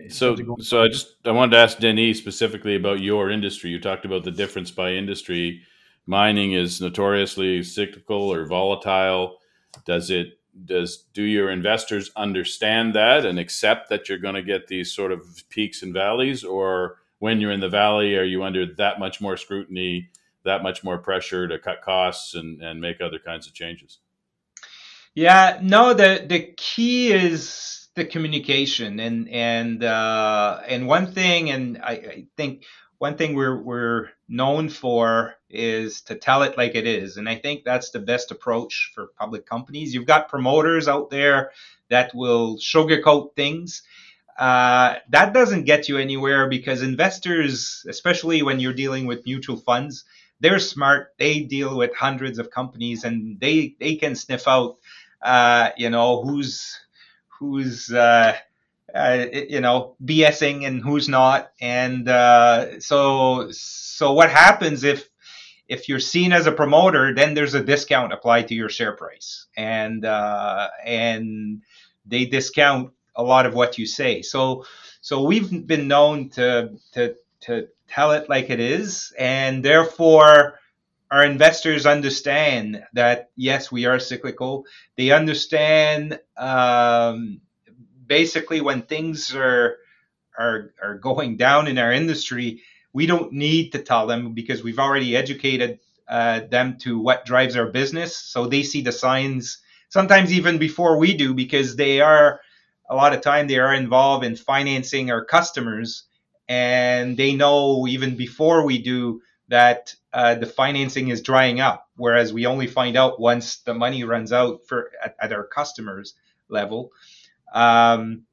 so, 0.10 0.36
so 0.60 0.84
I 0.84 0.88
just 0.88 1.16
I 1.26 1.32
wanted 1.32 1.52
to 1.52 1.58
ask 1.58 1.78
Denis 1.80 2.18
specifically 2.18 2.76
about 2.76 3.02
your 3.02 3.30
industry. 3.30 3.70
You 3.70 3.80
talked 3.80 4.06
about 4.06 4.24
the 4.24 4.32
difference 4.32 4.72
by 4.72 4.92
industry. 4.92 5.62
Mining 6.06 6.54
is 6.54 6.80
notoriously 6.80 7.64
cyclical 7.64 8.32
or 8.32 8.46
volatile. 8.46 9.38
Does 9.86 10.10
it 10.10 10.40
does 10.66 11.06
do 11.14 11.24
your 11.24 11.50
investors 11.50 12.12
understand 12.16 12.94
that 12.96 13.26
and 13.26 13.40
accept 13.40 13.90
that 13.90 14.08
you're 14.08 14.18
going 14.18 14.36
to 14.36 14.44
get 14.44 14.68
these 14.68 14.92
sort 14.92 15.12
of 15.12 15.44
peaks 15.50 15.82
and 15.82 15.94
valleys, 15.94 16.44
or 16.44 16.98
when 17.20 17.40
you're 17.40 17.52
in 17.52 17.60
the 17.60 17.70
valley, 17.70 18.16
are 18.16 18.24
you 18.24 18.44
under 18.44 18.66
that 18.76 19.00
much 19.00 19.22
more 19.22 19.38
scrutiny, 19.38 20.10
that 20.44 20.64
much 20.64 20.84
more 20.84 20.98
pressure 20.98 21.48
to 21.48 21.58
cut 21.58 21.82
costs 21.82 22.36
and, 22.36 22.62
and 22.62 22.82
make 22.82 23.02
other 23.02 23.20
kinds 23.20 23.48
of 23.48 23.54
changes? 23.54 24.00
Yeah, 25.16 25.60
no, 25.62 25.94
the 25.94 26.26
the 26.28 26.54
key 26.58 27.14
is 27.14 27.88
the 27.96 28.06
communication 28.06 29.00
and 29.00 29.30
and 29.30 29.84
uh, 29.84 30.60
and 30.68 30.88
one 30.88 31.12
thing, 31.12 31.52
and 31.52 31.78
I, 31.84 31.92
I 31.92 32.26
think 32.36 32.66
one 33.04 33.18
thing 33.18 33.36
we're 33.36 33.62
we're 33.62 34.12
known 34.30 34.70
for 34.70 35.36
is 35.50 36.04
to 36.04 36.16
tell 36.16 36.44
it 36.44 36.58
like 36.58 36.74
it 36.74 36.88
is, 36.88 37.18
and 37.18 37.28
I 37.28 37.36
think 37.36 37.66
that's 37.66 37.90
the 37.90 38.00
best 38.00 38.32
approach 38.32 38.94
for 38.96 39.08
public 39.20 39.46
companies. 39.46 39.94
You've 39.94 40.06
got 40.06 40.30
promoters 40.30 40.88
out 40.88 41.10
there 41.10 41.52
that 41.90 42.16
will 42.16 42.56
sugarcoat 42.60 43.36
things. 43.36 43.84
Uh, 44.40 44.96
that 45.10 45.34
doesn't 45.34 45.66
get 45.66 45.90
you 45.90 45.98
anywhere 45.98 46.48
because 46.48 46.82
investors, 46.82 47.86
especially 47.90 48.42
when 48.42 48.62
you're 48.62 48.82
dealing 48.86 49.06
with 49.06 49.26
mutual 49.26 49.58
funds, 49.58 50.06
they're 50.40 50.58
smart. 50.58 51.12
They 51.20 51.42
deal 51.42 51.76
with 51.76 51.94
hundreds 51.94 52.40
of 52.40 52.52
companies, 52.52 53.04
and 53.04 53.38
they 53.38 53.76
they 53.82 53.96
can 53.96 54.16
sniff 54.16 54.48
out 54.48 54.78
uh, 55.22 55.72
you 55.76 55.90
know, 55.90 56.22
who's 56.22 56.80
who's 57.28 57.92
uh, 57.92 58.38
uh, 58.94 59.26
you 59.32 59.62
know 59.62 59.96
BSing 60.04 60.66
and 60.68 60.82
who's 60.82 61.10
not, 61.10 61.52
and 61.60 62.08
uh, 62.08 62.80
so 62.80 63.50
so 63.52 64.14
what 64.14 64.30
happens 64.30 64.84
if 64.84 65.10
if 65.68 65.90
you're 65.90 66.00
seen 66.00 66.34
as 66.34 66.46
a 66.46 66.52
promoter, 66.52 67.14
then 67.16 67.34
there's 67.34 67.54
a 67.54 67.64
discount 67.64 68.14
applied 68.14 68.48
to 68.50 68.54
your 68.56 68.70
share 68.70 68.96
price, 68.96 69.48
and 69.58 70.06
uh, 70.06 70.70
and 70.86 71.62
they 72.06 72.26
discount 72.26 72.92
a 73.16 73.24
lot 73.24 73.46
of 73.46 73.54
what 73.54 73.78
you 73.78 73.86
say. 73.86 74.22
So 74.22 74.66
so 75.02 75.24
we've 75.24 75.66
been 75.66 75.88
known 75.88 76.30
to 76.32 76.78
to 76.94 77.16
to 77.42 77.68
tell 77.88 78.12
it 78.12 78.30
like 78.30 78.50
it 78.50 78.60
is, 78.60 79.14
and 79.18 79.64
therefore 79.64 80.60
our 81.12 81.24
investors 81.24 81.86
understand 81.86 82.84
that 82.94 83.30
yes, 83.36 83.72
we 83.72 83.86
are 83.86 84.00
cyclical. 84.00 84.66
They 84.98 85.12
understand 85.12 86.20
um, 86.38 87.42
basically 88.14 88.62
when 88.62 88.84
things 88.84 89.34
are 89.34 89.78
are 90.38 90.72
are 90.84 90.98
going 91.10 91.36
down 91.36 91.68
in 91.68 91.80
our 91.80 91.92
industry, 91.92 92.62
we 92.94 93.08
don't 93.08 93.34
need 93.34 93.72
to 93.72 93.80
tell 93.80 94.06
them 94.06 94.34
because 94.34 94.62
we've 94.62 94.84
already 94.86 95.16
educated 95.16 95.80
uh, 96.08 96.42
them 96.56 96.78
to 96.78 97.00
what 97.00 97.26
drives 97.26 97.56
our 97.56 97.70
business. 97.80 98.16
So 98.16 98.46
they 98.46 98.62
see 98.62 98.82
the 98.84 98.92
signs 98.92 99.58
sometimes 99.90 100.32
even 100.32 100.60
before 100.60 101.00
we 101.00 101.18
do 101.18 101.34
because 101.34 101.76
they 101.76 102.02
are 102.02 102.40
a 102.88 102.96
lot 102.96 103.14
of 103.14 103.22
time 103.22 103.48
they 103.48 103.58
are 103.58 103.74
involved 103.74 104.24
in 104.26 104.36
financing 104.36 105.10
our 105.10 105.26
customers 105.26 106.04
and 106.48 107.18
they 107.18 107.34
know 107.34 107.88
even 107.88 108.16
before 108.16 108.64
we 108.64 108.78
do 108.78 109.22
that 109.48 109.96
uh, 110.14 110.36
the 110.36 110.46
financing 110.46 111.08
is 111.10 111.22
drying 111.22 111.60
up, 111.60 111.90
whereas 111.96 112.32
we 112.32 112.46
only 112.46 112.68
find 112.68 112.96
out 112.96 113.20
once 113.20 113.58
the 113.68 113.74
money 113.74 114.04
runs 114.04 114.32
out 114.32 114.68
for 114.68 114.92
at, 115.04 115.16
at 115.20 115.34
our 115.34 115.46
customers 115.46 116.14
level. 116.50 116.92
Um, 117.54 118.24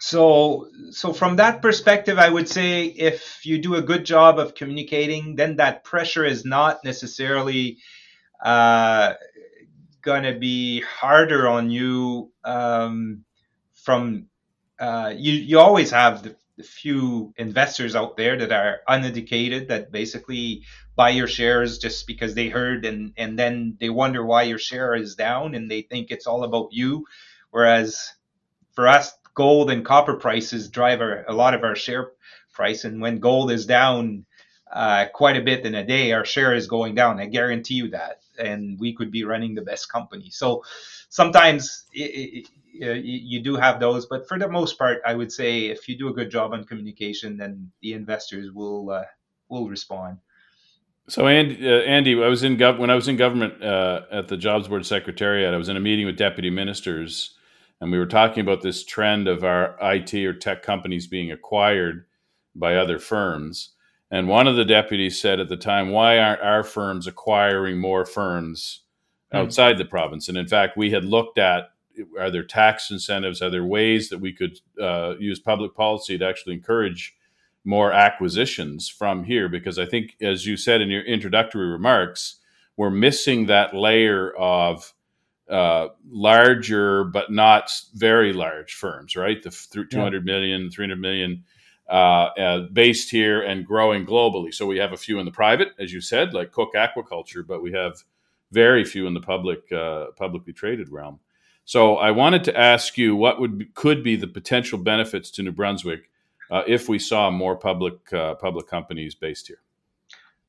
so, 0.00 0.68
so 0.90 1.12
from 1.12 1.36
that 1.36 1.62
perspective, 1.62 2.18
I 2.18 2.28
would 2.28 2.48
say 2.48 2.86
if 2.86 3.46
you 3.46 3.58
do 3.58 3.76
a 3.76 3.82
good 3.82 4.04
job 4.04 4.38
of 4.38 4.54
communicating, 4.54 5.36
then 5.36 5.56
that 5.56 5.84
pressure 5.84 6.24
is 6.24 6.44
not 6.44 6.84
necessarily 6.84 7.78
uh, 8.42 9.14
going 10.02 10.24
to 10.24 10.38
be 10.38 10.80
harder 10.80 11.48
on 11.48 11.70
you. 11.70 12.32
Um, 12.44 13.24
from 13.72 14.26
uh, 14.78 15.12
you, 15.14 15.32
you 15.32 15.58
always 15.58 15.90
have 15.90 16.22
the, 16.22 16.36
few 16.62 17.34
investors 17.36 17.96
out 17.96 18.16
there 18.16 18.36
that 18.38 18.52
are 18.52 18.80
uneducated 18.86 19.68
that 19.68 19.90
basically 19.90 20.62
buy 20.94 21.08
your 21.10 21.26
shares 21.26 21.78
just 21.78 22.06
because 22.06 22.34
they 22.34 22.48
heard 22.48 22.84
and 22.84 23.12
and 23.16 23.36
then 23.38 23.76
they 23.80 23.90
wonder 23.90 24.24
why 24.24 24.42
your 24.42 24.58
share 24.58 24.94
is 24.94 25.16
down 25.16 25.54
and 25.54 25.68
they 25.70 25.82
think 25.82 26.10
it's 26.10 26.26
all 26.26 26.44
about 26.44 26.68
you 26.70 27.04
whereas 27.50 28.12
for 28.74 28.88
us 28.88 29.12
gold 29.34 29.70
and 29.70 29.84
copper 29.84 30.14
prices 30.14 30.68
drive 30.68 31.00
our, 31.00 31.24
a 31.28 31.32
lot 31.32 31.54
of 31.54 31.62
our 31.64 31.74
share 31.74 32.12
price 32.52 32.84
and 32.84 33.00
when 33.00 33.18
gold 33.18 33.50
is 33.50 33.66
down 33.66 34.24
uh, 34.72 35.06
quite 35.12 35.36
a 35.36 35.42
bit 35.42 35.64
in 35.66 35.74
a 35.74 35.84
day 35.84 36.12
our 36.12 36.24
share 36.24 36.54
is 36.54 36.66
going 36.66 36.94
down 36.94 37.20
i 37.20 37.26
guarantee 37.26 37.74
you 37.74 37.88
that 37.88 38.20
and 38.38 38.78
we 38.78 38.94
could 38.94 39.10
be 39.10 39.24
running 39.24 39.54
the 39.54 39.62
best 39.62 39.90
company 39.90 40.30
so 40.30 40.62
sometimes 41.08 41.84
it, 41.92 42.48
you, 42.74 42.92
you 42.92 43.40
do 43.40 43.56
have 43.56 43.80
those, 43.80 44.06
but 44.06 44.26
for 44.28 44.38
the 44.38 44.48
most 44.48 44.78
part, 44.78 45.00
I 45.06 45.14
would 45.14 45.32
say 45.32 45.66
if 45.66 45.88
you 45.88 45.96
do 45.96 46.08
a 46.08 46.12
good 46.12 46.30
job 46.30 46.52
on 46.52 46.64
communication, 46.64 47.36
then 47.36 47.70
the 47.80 47.92
investors 47.92 48.52
will 48.52 48.90
uh, 48.90 49.04
will 49.48 49.68
respond. 49.68 50.18
So 51.08 51.28
Andy, 51.28 51.68
uh, 51.68 51.82
Andy, 51.82 52.22
I 52.22 52.28
was 52.28 52.42
in 52.42 52.56
gov- 52.56 52.78
when 52.78 52.90
I 52.90 52.94
was 52.94 53.08
in 53.08 53.16
government 53.16 53.62
uh, 53.62 54.02
at 54.10 54.28
the 54.28 54.36
Jobs 54.36 54.68
Board 54.68 54.84
Secretariat. 54.86 55.54
I 55.54 55.56
was 55.56 55.68
in 55.68 55.76
a 55.76 55.80
meeting 55.80 56.06
with 56.06 56.16
deputy 56.16 56.50
ministers, 56.50 57.36
and 57.80 57.90
we 57.90 57.98
were 57.98 58.06
talking 58.06 58.40
about 58.40 58.62
this 58.62 58.84
trend 58.84 59.28
of 59.28 59.44
our 59.44 59.76
IT 59.80 60.14
or 60.14 60.32
tech 60.32 60.62
companies 60.62 61.06
being 61.06 61.30
acquired 61.30 62.06
by 62.54 62.76
other 62.76 62.98
firms. 62.98 63.70
And 64.10 64.28
one 64.28 64.46
of 64.46 64.56
the 64.56 64.64
deputies 64.64 65.20
said 65.20 65.40
at 65.40 65.48
the 65.48 65.56
time, 65.56 65.90
"Why 65.90 66.18
aren't 66.18 66.42
our 66.42 66.62
firms 66.62 67.06
acquiring 67.06 67.78
more 67.78 68.04
firms 68.04 68.82
hmm. 69.30 69.38
outside 69.38 69.78
the 69.78 69.84
province?" 69.84 70.28
And 70.28 70.38
in 70.38 70.46
fact, 70.46 70.76
we 70.76 70.90
had 70.90 71.04
looked 71.04 71.38
at 71.38 71.70
are 72.18 72.30
there 72.30 72.44
tax 72.44 72.90
incentives? 72.90 73.42
Are 73.42 73.50
there 73.50 73.64
ways 73.64 74.08
that 74.08 74.18
we 74.18 74.32
could 74.32 74.58
uh, 74.80 75.14
use 75.18 75.38
public 75.38 75.74
policy 75.74 76.18
to 76.18 76.26
actually 76.26 76.54
encourage 76.54 77.14
more 77.64 77.92
acquisitions 77.92 78.88
from 78.88 79.24
here? 79.24 79.48
Because 79.48 79.78
I 79.78 79.86
think, 79.86 80.16
as 80.20 80.46
you 80.46 80.56
said 80.56 80.80
in 80.80 80.90
your 80.90 81.02
introductory 81.02 81.68
remarks, 81.68 82.36
we're 82.76 82.90
missing 82.90 83.46
that 83.46 83.74
layer 83.74 84.32
of 84.32 84.92
uh, 85.48 85.88
larger 86.08 87.04
but 87.04 87.30
not 87.30 87.70
very 87.94 88.32
large 88.32 88.74
firms, 88.74 89.16
right? 89.16 89.42
The 89.42 89.86
200 89.90 90.24
million, 90.24 90.70
300 90.70 90.98
million 90.98 91.44
uh, 91.88 91.92
uh, 91.92 92.58
based 92.72 93.10
here 93.10 93.42
and 93.42 93.66
growing 93.66 94.06
globally. 94.06 94.54
So 94.54 94.66
we 94.66 94.78
have 94.78 94.92
a 94.92 94.96
few 94.96 95.18
in 95.18 95.26
the 95.26 95.30
private, 95.30 95.72
as 95.78 95.92
you 95.92 96.00
said, 96.00 96.32
like 96.32 96.52
Cooke 96.52 96.74
Aquaculture, 96.74 97.46
but 97.46 97.62
we 97.62 97.72
have 97.72 98.02
very 98.52 98.84
few 98.84 99.06
in 99.06 99.14
the 99.14 99.20
public, 99.20 99.70
uh, 99.72 100.06
publicly 100.16 100.52
traded 100.52 100.88
realm. 100.90 101.20
So 101.66 101.96
I 101.96 102.10
wanted 102.10 102.44
to 102.44 102.58
ask 102.58 102.96
you 102.98 103.16
what 103.16 103.40
would 103.40 103.58
be, 103.58 103.64
could 103.66 104.02
be 104.02 104.16
the 104.16 104.26
potential 104.26 104.78
benefits 104.78 105.30
to 105.32 105.42
New 105.42 105.52
Brunswick 105.52 106.10
uh, 106.50 106.62
if 106.66 106.88
we 106.88 106.98
saw 106.98 107.30
more 107.30 107.56
public 107.56 108.12
uh, 108.12 108.34
public 108.34 108.66
companies 108.66 109.14
based 109.14 109.48
here. 109.48 109.60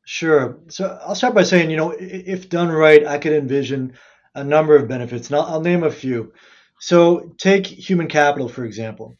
Sure. 0.04 0.58
So 0.68 1.00
I'll 1.06 1.16
start 1.16 1.34
by 1.34 1.44
saying, 1.44 1.72
you 1.72 1.78
know, 1.78 1.96
if 1.98 2.48
done 2.50 2.70
right, 2.70 3.06
I 3.06 3.18
could 3.18 3.34
envision 3.34 3.94
a 4.36 4.44
number 4.44 4.76
of 4.76 4.88
benefits, 4.88 5.28
and 5.28 5.38
I'll, 5.38 5.46
I'll 5.46 5.62
name 5.62 5.84
a 5.84 5.92
few. 5.92 6.34
So 6.80 7.34
take 7.38 7.66
human 7.66 8.08
capital, 8.08 8.50
for 8.50 8.66
example. 8.66 9.16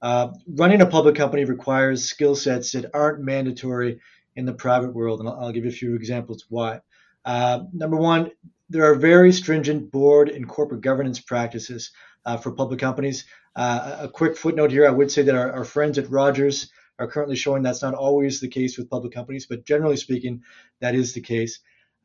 Uh, 0.00 0.28
running 0.48 0.80
a 0.80 0.86
public 0.86 1.16
company 1.16 1.44
requires 1.44 2.04
skill 2.04 2.34
sets 2.34 2.72
that 2.72 2.90
aren't 2.94 3.20
mandatory 3.20 4.00
in 4.36 4.46
the 4.46 4.54
private 4.54 4.94
world, 4.94 5.20
and 5.20 5.28
I'll, 5.28 5.40
I'll 5.40 5.52
give 5.52 5.64
you 5.64 5.70
a 5.70 5.74
few 5.74 5.94
examples 5.94 6.46
why. 6.48 6.80
Uh, 7.24 7.64
number 7.72 7.96
one, 7.96 8.30
there 8.70 8.90
are 8.90 8.94
very 8.94 9.32
stringent 9.32 9.90
board 9.90 10.28
and 10.28 10.48
corporate 10.48 10.80
governance 10.80 11.20
practices 11.20 11.90
uh, 12.24 12.36
for 12.36 12.52
public 12.52 12.78
companies. 12.80 13.24
Uh, 13.56 13.98
a 14.02 14.08
quick 14.08 14.36
footnote 14.36 14.70
here 14.70 14.86
I 14.86 14.90
would 14.90 15.10
say 15.10 15.22
that 15.22 15.34
our, 15.34 15.52
our, 15.52 15.64
friends 15.64 15.98
at 15.98 16.08
Rogers 16.08 16.70
are 17.00 17.08
currently 17.08 17.34
showing 17.34 17.62
that's 17.62 17.82
not 17.82 17.94
always 17.94 18.40
the 18.40 18.48
case 18.48 18.78
with 18.78 18.88
public 18.88 19.12
companies, 19.12 19.46
but 19.46 19.64
generally 19.64 19.96
speaking, 19.96 20.42
that 20.80 20.94
is 20.94 21.14
the 21.14 21.20
case. 21.20 21.58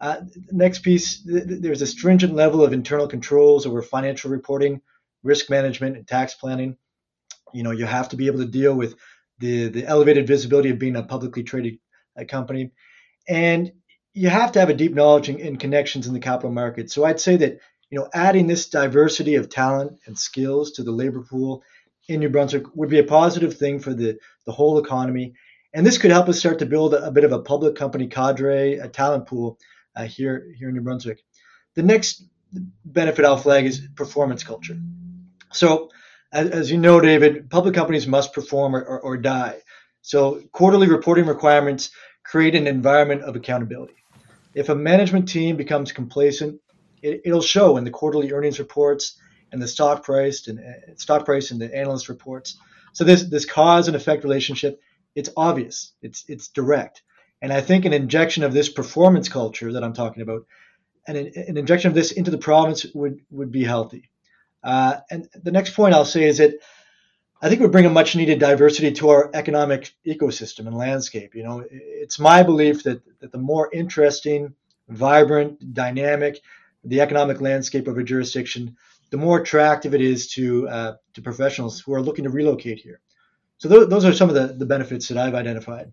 Uh, 0.06 0.22
next 0.52 0.84
piece 0.84 1.24
th- 1.24 1.46
there's 1.48 1.82
a 1.82 1.88
stringent 1.88 2.36
level 2.36 2.64
of 2.64 2.74
internal 2.74 3.08
controls 3.08 3.66
over 3.66 3.82
financial 3.82 4.30
reporting, 4.30 4.80
risk 5.24 5.50
management, 5.50 5.98
and 5.98 6.08
tax 6.08 6.36
planning. 6.36 6.78
You 7.56 7.64
know, 7.64 7.72
you 7.72 7.86
have 7.86 8.10
to 8.10 8.16
be 8.16 8.28
able 8.28 8.38
to 8.38 8.46
deal 8.46 8.76
with 8.76 8.94
the, 9.40 9.70
the 9.70 9.84
elevated 9.84 10.28
visibility 10.28 10.70
of 10.70 10.78
being 10.78 10.96
a 10.96 11.02
publicly 11.02 11.42
traded 11.42 11.80
uh, 12.20 12.24
company. 12.26 12.70
And 13.28 13.72
you 14.14 14.30
have 14.30 14.52
to 14.52 14.60
have 14.60 14.70
a 14.70 14.76
deep 14.76 14.94
knowledge 14.94 15.28
and, 15.28 15.40
and 15.40 15.60
connections 15.60 16.06
in 16.06 16.14
the 16.14 16.20
capital 16.20 16.52
market. 16.52 16.92
So 16.92 17.04
I'd 17.04 17.20
say 17.20 17.38
that 17.38 17.58
you 17.90 17.98
know 17.98 18.08
adding 18.14 18.46
this 18.46 18.70
diversity 18.70 19.34
of 19.36 19.50
talent 19.50 19.98
and 20.06 20.16
skills 20.16 20.74
to 20.74 20.84
the 20.84 20.92
labor 20.92 21.24
pool 21.28 21.64
in 22.08 22.20
New 22.20 22.30
Brunswick 22.30 22.66
would 22.76 22.90
be 22.90 23.00
a 23.00 23.04
positive 23.04 23.58
thing 23.58 23.80
for 23.80 23.96
the 23.96 24.20
the 24.46 24.52
whole 24.52 24.78
economy, 24.78 25.34
and 25.74 25.84
this 25.84 25.98
could 25.98 26.12
help 26.12 26.30
us 26.30 26.38
start 26.38 26.60
to 26.60 26.68
build 26.68 26.94
a, 26.94 27.08
a 27.08 27.12
bit 27.12 27.24
of 27.24 27.32
a 27.32 27.42
public 27.42 27.76
company 27.76 28.06
cadre, 28.06 28.76
a 28.76 28.88
talent 28.88 29.26
pool 29.26 29.58
uh, 29.96 30.06
here 30.06 30.54
here 30.58 30.70
in 30.70 30.76
New 30.76 30.82
Brunswick. 30.82 31.24
The 31.76 31.84
next 31.84 32.24
benefit 32.86 33.26
I'll 33.26 33.38
flag 33.38 33.66
is 33.66 33.88
performance 33.96 34.44
culture. 34.44 34.78
So, 35.52 35.90
as, 36.32 36.50
as 36.50 36.72
you 36.72 36.78
know, 36.78 37.00
David, 37.00 37.50
public 37.50 37.74
companies 37.74 38.08
must 38.08 38.34
perform 38.34 38.76
or, 38.76 38.84
or, 38.84 39.00
or 39.00 39.18
die. 39.18 39.62
So, 40.02 40.42
quarterly 40.52 40.88
reporting 40.88 41.26
requirements 41.26 41.92
create 42.24 42.56
an 42.56 42.68
environment 42.68 43.22
of 43.22 43.36
accountability. 43.36 43.96
If 44.54 44.70
a 44.70 44.76
management 44.76 45.28
team 45.28 45.58
becomes 45.58 45.92
complacent, 45.92 46.60
it, 47.02 47.22
will 47.26 47.42
show 47.42 47.78
in 47.78 47.84
the 47.84 47.92
quarterly 47.92 48.32
earnings 48.32 48.60
reports 48.60 49.20
and 49.52 49.62
the 49.62 49.68
stock 49.68 50.04
price 50.04 50.48
and 50.48 50.60
uh, 50.60 50.96
stock 50.96 51.26
price 51.26 51.52
and 51.52 51.62
the 51.62 51.74
analyst 51.76 52.10
reports. 52.10 52.58
So 52.94 53.04
this 53.04 53.24
this 53.24 53.46
cause 53.46 53.88
and 53.88 53.96
effect 53.96 54.24
relationship, 54.24 54.80
it's 55.16 55.30
obvious, 55.36 55.94
it's 56.02 56.24
it's 56.28 56.48
direct, 56.48 57.04
and 57.46 57.54
I 57.54 57.62
think 57.62 57.86
an 57.86 57.94
injection 57.94 58.44
of 58.44 58.54
this 58.54 58.70
performance 58.70 59.30
culture 59.30 59.72
that 59.74 59.84
I'm 59.84 59.94
talking 59.94 60.24
about, 60.24 60.48
and 61.08 61.16
an, 61.16 61.32
an 61.36 61.58
injection 61.58 61.90
of 61.90 61.96
this 61.96 62.12
into 62.12 62.32
the 62.32 62.40
province 62.40 62.88
would 62.96 63.20
would 63.30 63.52
be 63.52 63.64
healthy. 63.64 64.10
Uh, 64.64 64.98
and 65.12 65.30
the 65.44 65.52
next 65.52 65.76
point 65.76 65.94
I'll 65.94 66.06
say 66.06 66.24
is 66.24 66.40
that 66.40 66.54
I 67.44 67.50
think 67.50 67.62
we 67.62 67.68
bring 67.68 67.86
a 67.86 67.90
much 67.90 68.16
needed 68.16 68.40
diversity 68.40 68.92
to 68.94 69.10
our 69.10 69.30
economic 69.36 69.94
ecosystem 70.08 70.66
and 70.66 70.76
landscape. 70.76 71.36
You 71.36 71.44
know, 71.44 71.64
it's 71.70 72.18
my 72.18 72.42
belief 72.42 72.82
that, 72.84 73.04
that 73.20 73.32
the 73.32 73.38
more 73.38 73.70
interesting, 73.72 74.56
vibrant, 74.90 75.74
dynamic 75.74 76.42
the 76.86 77.02
economic 77.02 77.42
landscape 77.42 77.88
of 77.88 77.98
a 77.98 78.04
jurisdiction, 78.04 78.76
the 79.12 79.18
more 79.18 79.40
attractive 79.42 79.94
it 79.94 80.02
is 80.02 80.28
to 80.30 80.68
uh, 80.70 80.96
to 81.14 81.22
professionals 81.22 81.80
who 81.80 81.94
are 81.94 82.02
looking 82.02 82.26
to 82.26 82.32
relocate 82.32 82.80
here. 82.80 83.02
So 83.58 83.70
th- 83.70 83.90
those 83.90 84.06
are 84.06 84.14
some 84.14 84.30
of 84.30 84.36
the, 84.36 84.48
the 84.48 84.66
benefits 84.66 85.08
that 85.10 85.18
I've 85.18 85.36
identified. 85.36 85.92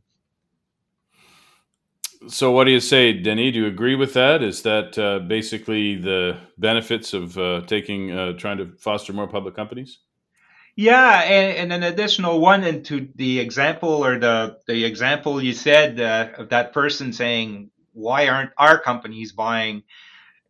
So, 2.28 2.52
what 2.52 2.64
do 2.64 2.70
you 2.70 2.80
say, 2.80 3.12
Denis? 3.12 3.52
Do 3.52 3.60
you 3.60 3.66
agree 3.66 3.96
with 3.96 4.14
that? 4.14 4.42
Is 4.42 4.62
that 4.62 4.96
uh, 4.98 5.18
basically 5.20 5.96
the 5.96 6.38
benefits 6.56 7.14
of 7.14 7.36
uh, 7.36 7.62
taking 7.66 8.12
uh, 8.12 8.32
trying 8.34 8.58
to 8.58 8.72
foster 8.78 9.12
more 9.12 9.26
public 9.26 9.56
companies? 9.56 9.98
Yeah, 10.76 11.22
and, 11.22 11.56
and, 11.58 11.72
an 11.72 11.92
additional 11.92 12.40
one 12.40 12.64
into 12.64 13.08
the 13.16 13.40
example 13.40 14.04
or 14.04 14.18
the 14.18 14.58
the 14.66 14.84
example 14.84 15.42
you 15.42 15.52
said 15.52 16.00
uh, 16.00 16.28
of 16.38 16.48
that 16.50 16.72
person 16.72 17.12
saying, 17.12 17.70
"Why 17.92 18.28
aren't 18.28 18.52
our 18.56 18.78
companies 18.78 19.32
buying?" 19.32 19.82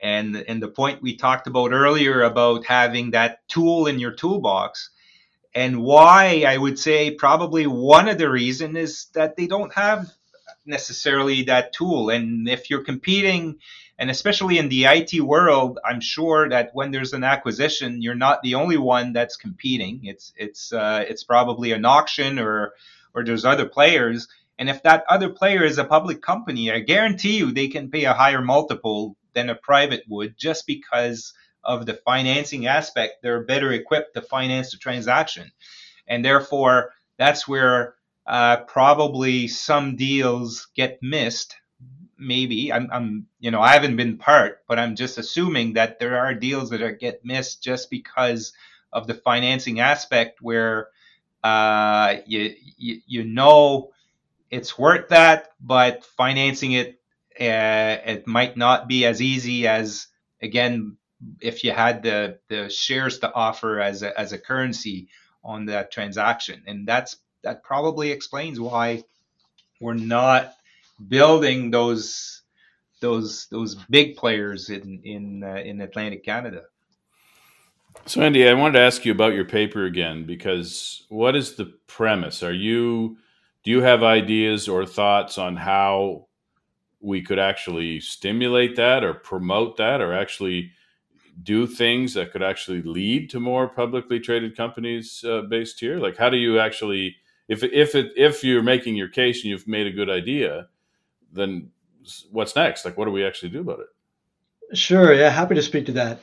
And 0.00 0.36
and 0.36 0.62
the 0.62 0.68
point 0.68 1.02
we 1.02 1.16
talked 1.16 1.46
about 1.46 1.72
earlier 1.72 2.22
about 2.22 2.66
having 2.66 3.12
that 3.12 3.48
tool 3.48 3.86
in 3.86 3.98
your 3.98 4.12
toolbox, 4.12 4.90
and 5.54 5.82
why 5.82 6.44
I 6.46 6.56
would 6.56 6.78
say 6.78 7.12
probably 7.12 7.66
one 7.66 8.08
of 8.08 8.18
the 8.18 8.30
reason 8.30 8.76
is 8.76 9.06
that 9.14 9.36
they 9.36 9.46
don't 9.46 9.72
have 9.74 10.12
necessarily 10.64 11.42
that 11.44 11.72
tool. 11.72 12.10
And 12.10 12.48
if 12.48 12.70
you're 12.70 12.84
competing 12.84 13.58
and 13.98 14.10
especially 14.10 14.58
in 14.58 14.68
the 14.68 14.86
IT 14.86 15.20
world, 15.20 15.78
I'm 15.84 16.00
sure 16.00 16.48
that 16.48 16.70
when 16.72 16.90
there's 16.90 17.12
an 17.12 17.24
acquisition, 17.24 18.02
you're 18.02 18.14
not 18.14 18.42
the 18.42 18.56
only 18.56 18.76
one 18.76 19.12
that's 19.12 19.36
competing. 19.36 20.00
It's 20.04 20.32
it's 20.36 20.72
uh, 20.72 21.04
it's 21.08 21.24
probably 21.24 21.72
an 21.72 21.84
auction 21.84 22.38
or 22.38 22.72
or 23.14 23.24
there's 23.24 23.44
other 23.44 23.68
players. 23.68 24.28
And 24.58 24.68
if 24.68 24.82
that 24.82 25.04
other 25.08 25.28
player 25.28 25.64
is 25.64 25.78
a 25.78 25.84
public 25.84 26.22
company, 26.22 26.70
I 26.70 26.80
guarantee 26.80 27.38
you 27.38 27.52
they 27.52 27.68
can 27.68 27.90
pay 27.90 28.04
a 28.04 28.12
higher 28.12 28.42
multiple 28.42 29.16
than 29.34 29.50
a 29.50 29.54
private 29.54 30.04
would 30.08 30.36
just 30.36 30.66
because 30.66 31.32
of 31.64 31.86
the 31.86 31.94
financing 31.94 32.66
aspect. 32.66 33.22
They're 33.22 33.44
better 33.44 33.72
equipped 33.72 34.14
to 34.14 34.22
finance 34.22 34.72
the 34.72 34.78
transaction. 34.78 35.52
And 36.06 36.24
therefore, 36.24 36.92
that's 37.18 37.46
where 37.46 37.94
uh, 38.26 38.58
probably 38.64 39.48
some 39.48 39.96
deals 39.96 40.68
get 40.74 41.02
missed 41.02 41.56
maybe. 42.18 42.72
I'm, 42.72 42.88
I'm 42.92 43.26
you 43.40 43.50
know 43.50 43.60
i 43.60 43.72
haven't 43.72 43.96
been 43.96 44.16
part 44.16 44.62
but 44.68 44.78
i'm 44.78 44.94
just 44.94 45.18
assuming 45.18 45.72
that 45.72 45.98
there 45.98 46.18
are 46.18 46.34
deals 46.34 46.70
that 46.70 46.80
are 46.82 46.92
get 46.92 47.24
missed 47.24 47.62
just 47.62 47.90
because 47.90 48.52
of 48.92 49.06
the 49.06 49.14
financing 49.14 49.80
aspect 49.80 50.40
where 50.40 50.88
uh, 51.42 52.16
you, 52.26 52.54
you 52.76 53.00
you 53.06 53.24
know 53.24 53.90
it's 54.50 54.78
worth 54.78 55.08
that 55.08 55.48
but 55.60 56.04
financing 56.04 56.72
it 56.72 57.00
uh, 57.40 57.98
it 58.06 58.26
might 58.28 58.56
not 58.56 58.86
be 58.86 59.04
as 59.04 59.20
easy 59.20 59.66
as 59.66 60.06
again 60.40 60.96
if 61.40 61.64
you 61.64 61.72
had 61.72 62.02
the 62.02 62.38
the 62.48 62.68
shares 62.68 63.18
to 63.18 63.32
offer 63.32 63.80
as 63.80 64.02
a, 64.02 64.18
as 64.18 64.32
a 64.32 64.38
currency 64.38 65.08
on 65.44 65.66
that 65.66 65.90
transaction. 65.90 66.62
And 66.66 66.86
that's 66.86 67.16
that 67.42 67.62
probably 67.62 68.10
explains 68.10 68.60
why 68.60 69.02
we're 69.80 69.94
not 69.94 70.54
building 71.08 71.70
those 71.70 72.42
those 73.00 73.46
those 73.50 73.74
big 73.90 74.16
players 74.16 74.70
in 74.70 75.00
in 75.04 75.42
uh, 75.44 75.56
in 75.56 75.80
Atlantic 75.80 76.24
Canada. 76.24 76.62
So 78.06 78.22
Andy, 78.22 78.48
I 78.48 78.54
wanted 78.54 78.74
to 78.74 78.84
ask 78.84 79.04
you 79.04 79.12
about 79.12 79.34
your 79.34 79.44
paper 79.44 79.84
again 79.84 80.24
because 80.24 81.04
what 81.08 81.36
is 81.36 81.54
the 81.54 81.66
premise? 81.86 82.42
Are 82.42 82.52
you 82.52 83.16
do 83.64 83.70
you 83.70 83.82
have 83.82 84.02
ideas 84.02 84.68
or 84.68 84.86
thoughts 84.86 85.38
on 85.38 85.56
how 85.56 86.26
we 87.00 87.22
could 87.22 87.38
actually 87.38 88.00
stimulate 88.00 88.76
that 88.76 89.04
or 89.04 89.14
promote 89.14 89.76
that 89.76 90.00
or 90.00 90.12
actually 90.12 90.70
do 91.42 91.66
things 91.66 92.14
that 92.14 92.32
could 92.32 92.42
actually 92.42 92.82
lead 92.82 93.30
to 93.30 93.40
more 93.40 93.68
publicly 93.68 94.20
traded 94.20 94.56
companies 94.56 95.24
uh, 95.24 95.42
based 95.42 95.80
here? 95.80 95.98
Like, 95.98 96.16
how 96.16 96.30
do 96.30 96.36
you 96.36 96.58
actually, 96.58 97.16
if 97.52 97.62
if 97.62 97.94
it, 97.94 98.12
if 98.16 98.42
you're 98.42 98.62
making 98.62 98.96
your 98.96 99.08
case 99.08 99.42
and 99.42 99.50
you've 99.50 99.68
made 99.68 99.86
a 99.86 99.92
good 99.92 100.08
idea, 100.08 100.68
then 101.32 101.70
what's 102.30 102.56
next? 102.56 102.84
Like, 102.84 102.96
what 102.96 103.04
do 103.04 103.10
we 103.10 103.24
actually 103.24 103.50
do 103.50 103.60
about 103.60 103.80
it? 103.80 104.76
Sure. 104.76 105.12
Yeah, 105.12 105.28
happy 105.28 105.54
to 105.54 105.62
speak 105.62 105.86
to 105.86 105.92
that. 105.92 106.20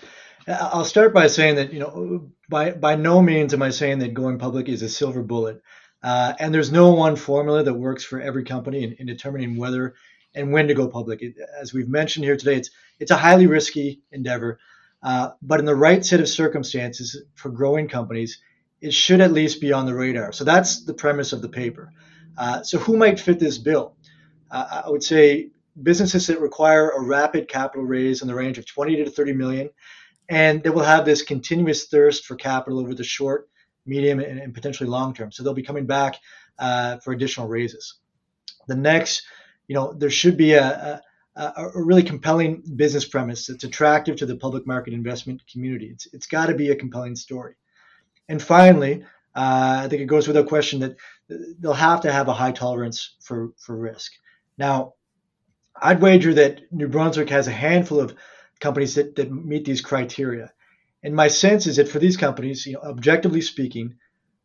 I'll 0.48 0.86
start 0.86 1.14
by 1.14 1.28
saying 1.28 1.56
that 1.56 1.72
you 1.72 1.80
know, 1.80 2.32
by 2.50 2.72
by 2.72 2.96
no 2.96 3.22
means 3.22 3.54
am 3.54 3.62
I 3.62 3.70
saying 3.70 4.00
that 4.00 4.16
going 4.16 4.40
public 4.40 4.68
is 4.68 4.82
a 4.82 4.90
silver 4.90 5.22
bullet, 5.22 5.62
uh, 6.02 6.34
and 6.40 6.52
there's 6.52 6.72
no 6.72 6.94
one 6.94 7.16
formula 7.16 7.64
that 7.64 7.74
works 7.74 8.04
for 8.04 8.20
every 8.20 8.44
company 8.44 8.84
in, 8.84 8.94
in 8.94 9.06
determining 9.06 9.56
whether 9.56 9.94
and 10.34 10.52
when 10.52 10.68
to 10.68 10.74
go 10.74 10.88
public. 10.88 11.22
It, 11.22 11.36
as 11.62 11.74
we've 11.74 11.90
mentioned 11.90 12.26
here 12.26 12.38
today, 12.38 12.56
it's 12.56 12.72
it's 13.00 13.12
a 13.12 13.18
highly 13.18 13.46
risky 13.46 14.02
endeavor, 14.12 14.60
uh, 15.04 15.30
but 15.44 15.60
in 15.60 15.66
the 15.66 15.76
right 15.76 16.04
set 16.04 16.22
of 16.22 16.28
circumstances 16.28 17.22
for 17.36 17.50
growing 17.50 17.88
companies, 17.88 18.42
it 18.82 18.94
should 18.94 19.22
at 19.22 19.32
least 19.32 19.62
be 19.62 19.74
on 19.74 19.86
the 19.86 19.96
radar. 19.96 20.32
So 20.32 20.44
that's 20.44 20.86
the 20.86 20.94
premise 20.94 21.34
of 21.34 21.42
the 21.42 21.50
paper. 21.50 21.92
Uh, 22.38 22.64
so 22.64 22.78
who 22.78 22.96
might 22.96 23.20
fit 23.20 23.40
this 23.40 23.58
bill? 23.58 23.96
uh, 24.52 24.82
I 24.86 24.90
would 24.90 25.04
say 25.04 25.50
businesses 25.82 26.28
that 26.28 26.42
require 26.42 26.90
a 26.90 27.02
rapid 27.02 27.48
capital 27.48 27.86
raise 27.86 28.22
in 28.22 28.28
the 28.28 28.36
range 28.36 28.58
of 28.58 28.66
20 28.66 29.04
to 29.04 29.10
30 29.10 29.34
million, 29.34 29.70
and 30.28 30.62
they 30.64 30.70
will 30.70 30.84
have 30.84 31.06
this 31.06 31.22
continuous 31.22 31.88
thirst 31.88 32.26
for 32.26 32.36
capital 32.36 32.80
over 32.80 32.94
the 32.94 33.04
short, 33.04 33.50
medium, 33.86 34.20
and, 34.20 34.40
and 34.40 34.54
potentially 34.54 34.90
long 34.90 35.14
term. 35.14 35.32
So 35.32 35.44
they'll 35.44 35.54
be 35.54 35.64
coming 35.64 35.86
back 35.86 36.18
uh, 36.58 36.98
for 36.98 37.14
additional 37.14 37.48
raises. 37.48 37.96
The 38.68 38.76
next, 38.76 39.24
you 39.68 39.76
know, 39.76 39.94
there 39.94 40.10
should 40.10 40.38
be 40.38 40.54
a, 40.54 41.02
a, 41.36 41.42
a, 41.42 41.72
really 41.76 42.04
compelling 42.04 42.62
business 42.76 43.06
premise 43.06 43.48
that's 43.48 43.64
attractive 43.64 44.18
to 44.18 44.26
the 44.26 44.36
public 44.36 44.68
market 44.68 44.94
investment 44.94 45.42
community. 45.52 45.88
It's, 45.88 46.08
it's 46.14 46.28
got 46.28 46.48
to 46.48 46.56
be 46.56 46.70
a 46.70 46.76
compelling 46.76 47.16
story. 47.16 47.56
And 48.30 48.42
finally, 48.42 49.04
uh, 49.36 49.82
I 49.84 49.88
think 49.90 50.02
it 50.02 50.06
goes 50.06 50.28
without 50.28 50.48
question 50.48 50.80
that 50.80 50.96
they'll 51.60 51.74
have 51.74 52.02
to 52.02 52.12
have 52.12 52.30
a 52.30 52.34
high 52.34 52.54
tolerance 52.54 53.16
for, 53.20 53.52
for 53.58 53.76
risk. 53.76 54.14
Now, 54.58 54.94
I'd 55.82 56.02
wager 56.02 56.34
that 56.36 56.62
New 56.72 56.88
Brunswick 56.88 57.30
has 57.30 57.48
a 57.48 57.52
handful 57.52 58.00
of 58.00 58.16
companies 58.60 58.96
that, 58.96 59.16
that 59.16 59.32
meet 59.32 59.66
these 59.66 59.82
criteria. 59.82 60.54
And 61.04 61.16
my 61.16 61.28
sense 61.28 61.68
is 61.68 61.78
that 61.78 61.90
for 61.90 62.00
these 62.00 62.18
companies, 62.18 62.66
you 62.66 62.74
know, 62.74 62.82
objectively 62.82 63.42
speaking, 63.42 63.96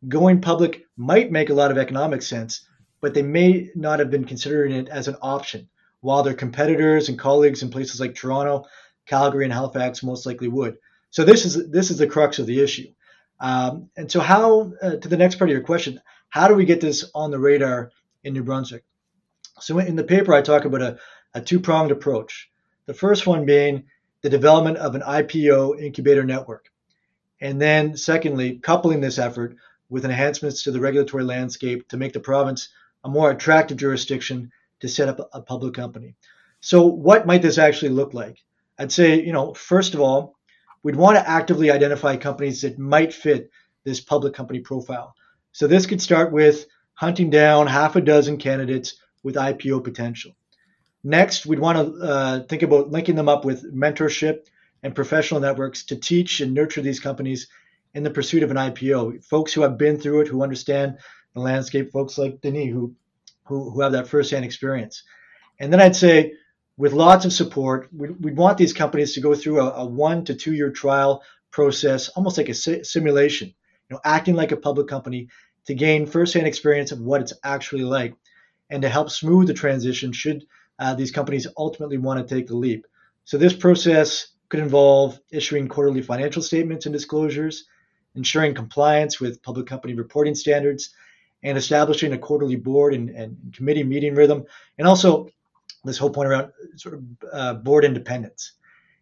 going 0.07 0.41
public 0.41 0.85
might 0.97 1.31
make 1.31 1.49
a 1.49 1.53
lot 1.53 1.71
of 1.71 1.77
economic 1.77 2.21
sense, 2.21 2.67
but 3.01 3.13
they 3.13 3.21
may 3.21 3.69
not 3.75 3.99
have 3.99 4.09
been 4.09 4.25
considering 4.25 4.71
it 4.71 4.87
as 4.89 5.07
an 5.07 5.17
option, 5.21 5.67
while 6.01 6.23
their 6.23 6.33
competitors 6.33 7.09
and 7.09 7.19
colleagues 7.19 7.61
in 7.61 7.69
places 7.69 7.99
like 7.99 8.15
Toronto, 8.15 8.65
Calgary, 9.05 9.43
and 9.43 9.53
Halifax 9.53 10.01
most 10.01 10.25
likely 10.25 10.47
would. 10.47 10.77
So 11.09 11.23
this 11.23 11.45
is 11.45 11.69
this 11.69 11.91
is 11.91 11.97
the 11.97 12.07
crux 12.07 12.39
of 12.39 12.45
the 12.45 12.61
issue. 12.61 12.87
Um, 13.39 13.89
and 13.97 14.11
so, 14.11 14.19
how 14.19 14.71
uh, 14.81 14.95
to 14.95 15.07
the 15.07 15.17
next 15.17 15.35
part 15.35 15.49
of 15.49 15.53
your 15.53 15.63
question, 15.63 16.01
how 16.29 16.47
do 16.47 16.55
we 16.55 16.65
get 16.65 16.81
this 16.81 17.09
on 17.13 17.31
the 17.31 17.39
radar 17.39 17.91
in 18.23 18.33
New 18.33 18.43
Brunswick? 18.43 18.83
So 19.59 19.79
in 19.79 19.95
the 19.95 20.03
paper, 20.03 20.33
I 20.33 20.41
talk 20.41 20.65
about 20.65 20.81
a, 20.81 20.97
a 21.33 21.41
two 21.41 21.59
pronged 21.59 21.91
approach. 21.91 22.49
The 22.87 22.93
first 22.93 23.25
one 23.25 23.45
being 23.45 23.85
the 24.21 24.29
development 24.29 24.77
of 24.77 24.95
an 24.95 25.01
IPO 25.01 25.79
incubator 25.79 26.23
network. 26.23 26.69
And 27.39 27.61
then, 27.61 27.95
secondly, 27.95 28.57
coupling 28.57 29.01
this 29.01 29.19
effort 29.19 29.55
with 29.89 30.05
enhancements 30.05 30.63
to 30.63 30.71
the 30.71 30.79
regulatory 30.79 31.23
landscape 31.23 31.87
to 31.89 31.97
make 31.97 32.13
the 32.13 32.19
province 32.19 32.69
a 33.03 33.09
more 33.09 33.31
attractive 33.31 33.77
jurisdiction 33.77 34.51
to 34.79 34.89
set 34.89 35.07
up 35.07 35.29
a 35.31 35.41
public 35.41 35.73
company. 35.73 36.15
So, 36.59 36.85
what 36.85 37.27
might 37.27 37.41
this 37.41 37.57
actually 37.57 37.89
look 37.89 38.13
like? 38.13 38.43
I'd 38.77 38.91
say, 38.91 39.23
you 39.23 39.31
know, 39.31 39.53
first 39.53 39.93
of 39.93 40.01
all, 40.01 40.35
we'd 40.85 40.95
want 40.95 41.17
to 41.17 41.27
actively 41.27 41.71
identify 41.71 42.15
companies 42.15 42.61
that 42.61 42.77
might 42.77 43.11
fit 43.11 43.49
this 43.85 43.99
public 43.99 44.35
company 44.35 44.59
profile. 44.59 45.15
So, 45.51 45.65
this 45.65 45.87
could 45.87 45.99
start 45.99 46.31
with 46.31 46.67
hunting 46.93 47.31
down 47.31 47.65
half 47.65 47.95
a 47.95 48.01
dozen 48.01 48.37
candidates 48.37 48.95
with 49.23 49.33
IPO 49.33 49.83
potential. 49.83 50.37
Next, 51.03 51.47
we'd 51.47 51.59
want 51.59 51.77
to 51.79 52.03
uh, 52.03 52.43
think 52.43 52.61
about 52.61 52.91
linking 52.91 53.15
them 53.15 53.27
up 53.27 53.45
with 53.45 53.73
mentorship 53.73 54.45
and 54.83 54.93
professional 54.93 55.39
networks 55.39 55.85
to 55.85 55.95
teach 55.95 56.39
and 56.39 56.53
nurture 56.53 56.81
these 56.81 56.99
companies 56.99 57.47
in 57.95 58.03
the 58.03 58.11
pursuit 58.11 58.43
of 58.43 58.51
an 58.51 58.57
IPO. 58.57 59.25
Folks 59.25 59.53
who 59.53 59.61
have 59.61 59.79
been 59.79 59.99
through 59.99 60.21
it, 60.21 60.27
who 60.27 60.43
understand 60.43 60.99
the 61.33 61.39
landscape, 61.39 61.91
folks 61.91 62.19
like 62.19 62.41
Denis 62.41 62.71
who, 62.71 62.93
who, 63.45 63.71
who 63.71 63.81
have 63.81 63.93
that 63.93 64.07
firsthand 64.07 64.45
experience. 64.45 65.01
And 65.59 65.73
then 65.73 65.81
I'd 65.81 65.95
say, 65.95 66.33
with 66.77 66.93
lots 66.93 67.25
of 67.25 67.33
support, 67.33 67.89
we'd, 67.93 68.23
we'd 68.23 68.37
want 68.37 68.57
these 68.57 68.73
companies 68.73 69.13
to 69.13 69.21
go 69.21 69.33
through 69.33 69.61
a, 69.61 69.71
a, 69.71 69.85
one 69.85 70.25
to 70.25 70.35
two 70.35 70.53
year 70.53 70.71
trial 70.71 71.23
process, 71.51 72.09
almost 72.09 72.37
like 72.37 72.49
a 72.49 72.53
si- 72.53 72.83
simulation, 72.83 73.47
you 73.47 73.95
know, 73.95 74.01
acting 74.03 74.35
like 74.35 74.51
a 74.51 74.57
public 74.57 74.87
company 74.87 75.29
to 75.65 75.73
gain 75.73 76.05
firsthand 76.05 76.47
experience 76.47 76.91
of 76.91 76.99
what 76.99 77.21
it's 77.21 77.33
actually 77.43 77.83
like 77.83 78.13
and 78.69 78.81
to 78.81 78.89
help 78.89 79.09
smooth 79.09 79.47
the 79.47 79.53
transition 79.53 80.11
should 80.11 80.45
uh, 80.79 80.93
these 80.93 81.11
companies 81.11 81.47
ultimately 81.57 81.97
want 81.97 82.25
to 82.25 82.35
take 82.35 82.47
the 82.47 82.55
leap. 82.55 82.85
So 83.23 83.37
this 83.37 83.53
process 83.53 84.27
could 84.49 84.59
involve 84.59 85.19
issuing 85.31 85.67
quarterly 85.67 86.01
financial 86.01 86.41
statements 86.41 86.85
and 86.85 86.93
disclosures, 86.93 87.65
ensuring 88.15 88.53
compliance 88.53 89.19
with 89.19 89.41
public 89.41 89.67
company 89.67 89.93
reporting 89.93 90.35
standards, 90.35 90.93
and 91.43 91.57
establishing 91.57 92.13
a 92.13 92.17
quarterly 92.17 92.55
board 92.55 92.93
and, 92.93 93.09
and 93.09 93.53
committee 93.55 93.83
meeting 93.83 94.15
rhythm, 94.15 94.43
and 94.77 94.87
also 94.87 95.29
this 95.85 95.97
whole 95.97 96.09
point 96.09 96.29
around 96.29 96.51
sort 96.75 96.95
of 96.95 97.03
uh, 97.31 97.53
board 97.55 97.85
independence. 97.85 98.53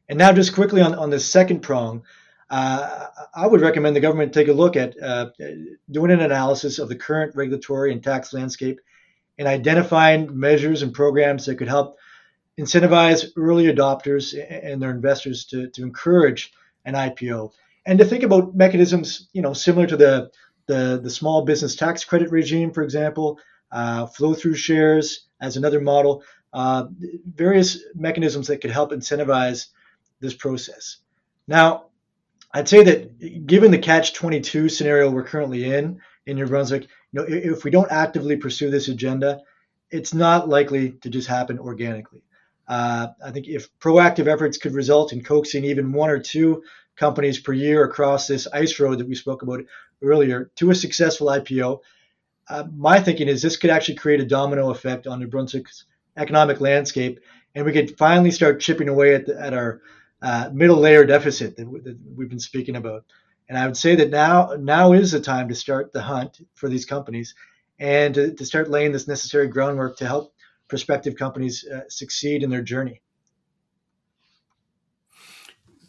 And 0.09 0.17
now, 0.17 0.34
just 0.34 0.53
quickly 0.53 0.81
on, 0.81 0.95
on 0.95 1.09
the 1.09 1.19
second 1.19 1.61
prong, 1.61 2.03
uh, 2.49 3.07
I 3.34 3.47
would 3.47 3.61
recommend 3.61 3.95
the 3.95 4.01
government 4.01 4.34
take 4.34 4.47
a 4.47 4.53
look 4.53 4.75
at 4.75 5.01
uh, 5.01 5.29
doing 5.89 6.11
an 6.11 6.19
analysis 6.19 6.77
of 6.79 6.89
the 6.89 6.95
current 6.95 7.36
regulatory 7.36 7.91
and 7.91 8.03
tax 8.03 8.34
landscape 8.34 8.79
and 9.39 9.47
identifying 9.47 10.38
measures 10.38 10.81
and 10.81 10.93
programs 10.93 11.45
that 11.45 11.55
could 11.55 11.67
help 11.67 11.97
incentivize 12.59 13.31
early 13.36 13.65
adopters 13.65 14.38
and 14.63 14.81
their 14.81 14.91
investors 14.91 15.45
to, 15.45 15.69
to 15.69 15.81
encourage 15.81 16.53
an 16.86 16.93
IPO 16.93 17.51
and 17.86 17.99
to 17.99 18.05
think 18.05 18.23
about 18.23 18.55
mechanisms, 18.55 19.29
you 19.34 19.41
know, 19.41 19.53
similar 19.53 19.88
to 19.88 19.97
the 19.97 20.31
the, 20.65 20.99
the 21.03 21.09
small 21.09 21.43
business 21.43 21.75
tax 21.75 22.05
credit 22.05 22.31
regime, 22.31 22.71
for 22.71 22.84
example, 22.84 23.38
uh, 23.71 24.05
flow 24.05 24.34
through 24.34 24.55
shares 24.55 25.27
as 25.41 25.57
another 25.57 25.81
model, 25.81 26.23
uh, 26.54 26.86
various 27.26 27.84
mechanisms 27.95 28.47
that 28.47 28.62
could 28.62 28.72
help 28.72 28.91
incentivize 28.91 29.68
this 30.20 30.34
process. 30.34 30.97
Now, 31.47 31.86
I'd 32.54 32.70
say 32.70 32.84
that 32.84 33.47
given 33.47 33.72
the 33.72 33.80
catch 33.80 34.14
22 34.14 34.70
scenario 34.70 35.10
we're 35.10 35.24
currently 35.24 35.74
in 35.74 35.99
in 36.26 36.38
New 36.38 36.45
Brunswick, 36.45 36.84
you 37.12 37.20
know, 37.20 37.26
if 37.28 37.64
we 37.64 37.72
don't 37.72 37.91
actively 37.91 38.38
pursue 38.38 38.70
this 38.70 38.88
agenda, 38.88 39.41
it's 39.89 40.14
not 40.14 40.47
likely 40.47 40.91
to 41.01 41.10
just 41.10 41.28
happen 41.28 41.60
organically. 41.60 42.22
Uh, 42.68 43.08
I 43.24 43.32
think 43.32 43.47
if 43.47 43.68
proactive 43.80 44.28
efforts 44.28 44.58
could 44.58 44.74
result 44.74 45.12
in 45.12 45.24
coaxing 45.24 45.66
even 45.66 45.91
one 45.91 46.10
or 46.10 46.20
two 46.20 46.64
companies 46.95 47.39
per 47.39 47.54
year 47.54 47.84
across 47.84 48.28
this 48.28 48.47
ice 48.54 48.80
road 48.80 48.99
that 48.99 49.10
we 49.10 49.16
spoke 49.16 49.41
about 49.41 49.62
earlier 50.01 50.51
to 50.56 50.70
a 50.70 50.76
successful 50.76 51.28
IPO, 51.28 51.80
uh, 52.49 52.64
my 52.76 52.99
thinking 52.99 53.28
is 53.28 53.41
this 53.41 53.58
could 53.58 53.70
actually 53.70 53.95
create 53.95 54.22
a 54.22 54.26
domino 54.26 54.70
effect 54.70 55.08
on 55.08 55.20
New 55.20 55.28
Brunswick's 55.28 55.86
economic 56.18 56.61
landscape, 56.61 57.20
and 57.55 57.66
we 57.66 57.72
could 57.72 57.97
finally 57.97 58.32
start 58.32 58.59
chipping 58.59 58.89
away 58.89 59.16
at, 59.16 59.26
the, 59.26 59.39
at 59.39 59.53
our 59.53 59.82
uh, 60.22 60.49
middle 60.53 60.78
layer 60.78 61.05
deficit 61.05 61.55
that, 61.57 61.66
that, 61.84 61.97
we've 62.16 62.30
been 62.30 62.39
speaking 62.39 62.76
about. 62.76 63.05
And 63.49 63.57
I 63.57 63.66
would 63.66 63.78
say 63.78 63.95
that 63.95 64.09
now 64.09 64.55
now 64.57 64.93
is 64.93 65.11
the 65.11 65.20
time 65.20 65.49
to 65.49 65.55
start 65.55 65.91
the 65.91 66.01
hunt 66.01 66.39
for 66.55 66.70
these 66.70 66.86
companies 66.86 67.36
and 67.80 68.14
to, 68.16 68.34
to 68.34 68.45
start 68.45 68.70
laying 68.70 68.91
this 68.91 69.07
necessary 69.07 69.47
groundwork 69.47 69.97
to 69.97 70.07
help 70.07 70.34
prospective 70.68 71.16
companies 71.16 71.66
uh, 71.68 71.82
succeed 71.89 72.41
in 72.41 72.49
their 72.49 72.61
journey. 72.61 73.01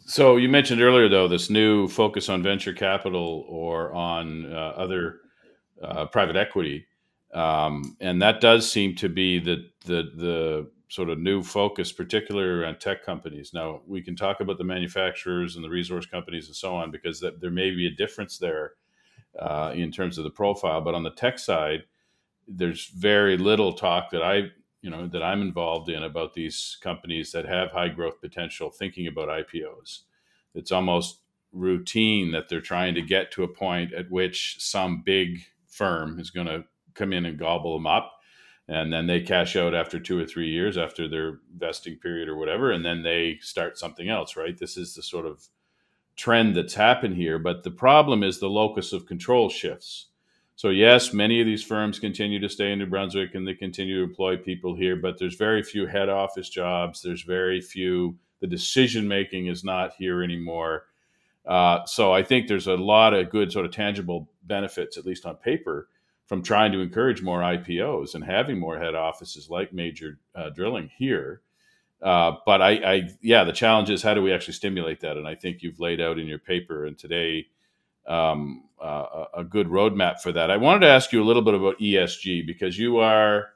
So 0.07 0.37
you 0.37 0.49
mentioned 0.49 0.81
earlier, 0.81 1.09
though, 1.09 1.27
this 1.27 1.49
new 1.49 1.87
focus 1.87 2.29
on 2.29 2.43
venture 2.43 2.73
capital 2.73 3.45
or 3.49 3.91
on 3.93 4.53
uh, 4.53 4.73
other 4.77 5.21
uh, 5.81 6.05
private 6.05 6.35
equity, 6.35 6.85
um, 7.33 7.97
and 7.99 8.21
that 8.21 8.41
does 8.41 8.69
seem 8.69 8.95
to 8.95 9.09
be 9.09 9.39
the 9.39 9.69
the 9.85 10.03
the 10.15 10.71
sort 10.89 11.09
of 11.09 11.19
new 11.19 11.43
focus, 11.43 11.91
particularly 11.91 12.47
around 12.47 12.79
tech 12.79 13.03
companies. 13.03 13.51
Now 13.53 13.81
we 13.87 14.01
can 14.01 14.15
talk 14.15 14.39
about 14.39 14.57
the 14.57 14.63
manufacturers 14.63 15.55
and 15.55 15.65
the 15.65 15.69
resource 15.69 16.05
companies 16.05 16.47
and 16.47 16.55
so 16.55 16.75
on, 16.75 16.91
because 16.91 17.19
that, 17.19 17.41
there 17.41 17.51
may 17.51 17.71
be 17.71 17.87
a 17.87 17.91
difference 17.91 18.37
there 18.37 18.73
uh, 19.39 19.73
in 19.75 19.91
terms 19.91 20.17
of 20.17 20.23
the 20.23 20.29
profile. 20.29 20.81
But 20.81 20.95
on 20.95 21.03
the 21.03 21.11
tech 21.11 21.39
side, 21.39 21.83
there's 22.47 22.87
very 22.87 23.37
little 23.37 23.73
talk 23.73 24.11
that 24.11 24.23
I 24.23 24.51
you 24.81 24.89
know 24.89 25.07
that 25.07 25.23
I'm 25.23 25.41
involved 25.41 25.89
in 25.89 26.03
about 26.03 26.33
these 26.33 26.77
companies 26.81 27.31
that 27.31 27.45
have 27.45 27.71
high 27.71 27.89
growth 27.89 28.21
potential 28.21 28.69
thinking 28.69 29.07
about 29.07 29.29
IPOs. 29.29 30.01
It's 30.53 30.71
almost 30.71 31.21
routine 31.51 32.31
that 32.33 32.49
they're 32.49 32.61
trying 32.61 32.93
to 32.95 33.01
get 33.01 33.31
to 33.31 33.43
a 33.43 33.47
point 33.47 33.93
at 33.93 34.11
which 34.11 34.57
some 34.59 35.01
big 35.03 35.39
firm 35.67 36.19
is 36.19 36.29
going 36.29 36.47
to 36.47 36.65
come 36.95 37.13
in 37.13 37.25
and 37.25 37.39
gobble 37.39 37.73
them 37.73 37.87
up 37.87 38.13
and 38.67 38.91
then 38.91 39.05
they 39.05 39.21
cash 39.21 39.55
out 39.55 39.75
after 39.75 39.99
2 39.99 40.17
or 40.17 40.25
3 40.25 40.49
years 40.49 40.77
after 40.77 41.07
their 41.07 41.39
vesting 41.55 41.97
period 41.97 42.27
or 42.27 42.35
whatever 42.35 42.71
and 42.71 42.83
then 42.83 43.03
they 43.03 43.37
start 43.41 43.77
something 43.77 44.09
else, 44.09 44.35
right? 44.35 44.57
This 44.57 44.77
is 44.77 44.95
the 44.95 45.03
sort 45.03 45.25
of 45.25 45.47
trend 46.15 46.55
that's 46.55 46.73
happened 46.73 47.15
here, 47.15 47.37
but 47.37 47.63
the 47.63 47.71
problem 47.71 48.23
is 48.23 48.39
the 48.39 48.49
locus 48.49 48.93
of 48.93 49.05
control 49.05 49.49
shifts 49.49 50.07
so 50.57 50.69
yes, 50.69 51.13
many 51.13 51.41
of 51.41 51.45
these 51.45 51.63
firms 51.63 51.99
continue 51.99 52.39
to 52.39 52.47
stay 52.47 52.71
in 52.71 52.79
New 52.79 52.85
Brunswick 52.85 53.35
and 53.35 53.45
they 53.45 53.53
continue 53.53 53.97
to 53.97 54.09
employ 54.09 54.37
people 54.37 54.73
here, 54.73 54.95
but 54.95 55.19
there's 55.19 55.35
very 55.35 55.61
few 55.61 55.85
head 55.85 56.07
office 56.07 56.49
jobs. 56.49 57.01
There's 57.01 57.23
very 57.23 57.59
few. 57.59 58.17
The 58.39 58.47
decision 58.47 59.07
making 59.07 59.47
is 59.47 59.65
not 59.65 59.93
here 59.97 60.23
anymore. 60.23 60.85
Uh, 61.45 61.85
so 61.85 62.13
I 62.13 62.23
think 62.23 62.47
there's 62.47 62.67
a 62.67 62.75
lot 62.75 63.13
of 63.13 63.29
good 63.29 63.51
sort 63.51 63.65
of 63.65 63.71
tangible 63.71 64.29
benefits, 64.43 64.97
at 64.97 65.05
least 65.05 65.25
on 65.25 65.35
paper, 65.35 65.89
from 66.25 66.41
trying 66.41 66.71
to 66.71 66.79
encourage 66.81 67.21
more 67.21 67.41
IPOs 67.41 68.15
and 68.15 68.23
having 68.23 68.59
more 68.59 68.79
head 68.79 68.95
offices 68.95 69.49
like 69.49 69.73
Major 69.73 70.19
uh, 70.33 70.49
Drilling 70.49 70.89
here. 70.97 71.41
Uh, 72.01 72.33
but 72.45 72.61
I, 72.61 72.71
I, 72.71 73.09
yeah, 73.21 73.43
the 73.43 73.51
challenge 73.51 73.89
is 73.89 74.03
how 74.03 74.13
do 74.13 74.21
we 74.21 74.33
actually 74.33 74.53
stimulate 74.53 74.99
that? 75.01 75.17
And 75.17 75.27
I 75.27 75.35
think 75.35 75.61
you've 75.61 75.79
laid 75.79 76.01
out 76.01 76.19
in 76.19 76.27
your 76.27 76.39
paper 76.39 76.85
and 76.85 76.97
today 76.97 77.47
um, 78.07 78.63
uh, 78.81 79.25
a 79.35 79.43
good 79.43 79.67
roadmap 79.67 80.19
for 80.19 80.31
that. 80.31 80.51
I 80.51 80.57
wanted 80.57 80.81
to 80.81 80.91
ask 80.91 81.11
you 81.11 81.21
a 81.21 81.25
little 81.25 81.41
bit 81.41 81.53
about 81.53 81.79
ESG 81.79 82.45
because 82.45 82.77
you 82.77 82.97
are 82.97 83.49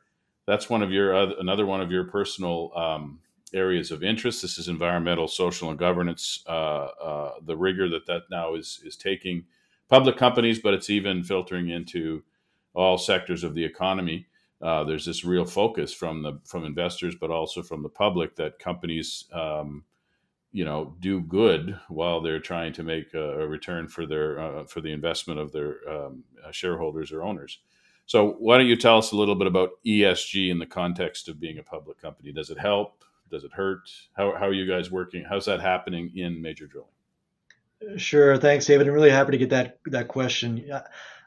that's 0.48 0.68
one 0.70 0.82
of 0.82 0.92
your 0.92 1.14
another 1.14 1.68
one 1.68 1.80
of 1.80 1.92
your 1.92 2.06
personal 2.06 2.72
um, 2.76 3.20
areas 3.54 3.92
of 3.92 4.04
interest. 4.04 4.42
This 4.42 4.58
is 4.58 4.68
environmental, 4.68 5.28
social, 5.28 5.70
and 5.70 5.78
governance. 5.78 6.44
Uh, 6.48 6.86
uh, 6.86 7.32
the 7.46 7.56
rigor 7.56 7.88
that 7.90 8.08
that 8.08 8.24
now 8.32 8.56
is 8.56 8.82
is 8.84 8.96
taking 8.96 9.46
public 9.90 10.18
companies, 10.18 10.60
but 10.60 10.74
it's 10.74 10.90
even 10.90 11.24
filtering 11.24 11.70
into 11.70 12.24
all 12.74 12.98
sectors 12.98 13.44
of 13.44 13.54
the 13.56 13.64
economy. 13.64 14.28
Uh, 14.62 14.84
there's 14.84 15.06
this 15.06 15.24
real 15.24 15.46
focus 15.46 15.94
from 15.94 16.22
the 16.22 16.40
from 16.46 16.66
investors, 16.66 17.16
but 17.20 17.32
also 17.32 17.64
from 17.64 17.82
the 17.82 17.90
public 17.90 18.36
that 18.36 18.60
companies 18.60 19.26
um, 19.34 19.84
you 20.52 20.66
know 20.66 20.96
do 21.00 21.22
good 21.22 21.80
while 21.88 22.22
they're 22.22 22.40
trying 22.40 22.74
to 22.74 22.84
make 22.84 23.14
a, 23.14 23.42
a 23.42 23.48
return 23.48 23.88
for 23.88 24.06
their 24.06 24.40
uh, 24.40 24.64
for 24.66 24.82
the 24.82 24.92
investment 24.92 25.40
of 25.40 25.52
their 25.52 25.78
um, 25.90 26.24
uh, 26.46 26.52
shareholders 26.52 27.12
or 27.12 27.24
owners. 27.24 27.60
So 28.06 28.32
why 28.40 28.58
don't 28.58 28.66
you 28.66 28.76
tell 28.76 28.98
us 28.98 29.12
a 29.12 29.16
little 29.16 29.36
bit 29.36 29.46
about 29.46 29.70
ESG 29.86 30.50
in 30.50 30.58
the 30.58 30.66
context 30.66 31.30
of 31.30 31.40
being 31.40 31.60
a 31.60 31.64
public 31.64 32.02
company? 32.02 32.32
Does 32.32 32.50
it 32.50 32.58
help? 32.58 33.04
Does 33.30 33.44
it 33.44 33.54
hurt? 33.54 33.88
How, 34.14 34.36
how 34.36 34.48
are 34.48 34.54
you 34.54 34.66
guys 34.66 34.90
working? 34.90 35.24
How's 35.30 35.46
that 35.46 35.62
happening 35.62 36.12
in 36.16 36.42
major 36.42 36.66
drilling? 36.66 36.90
Sure. 37.98 38.36
Thanks, 38.38 38.66
David. 38.66 38.88
I'm 38.88 38.94
really 38.94 39.12
happy 39.12 39.34
to 39.34 39.38
get 39.38 39.52
that 39.52 39.78
that 39.86 40.08
question. 40.08 40.66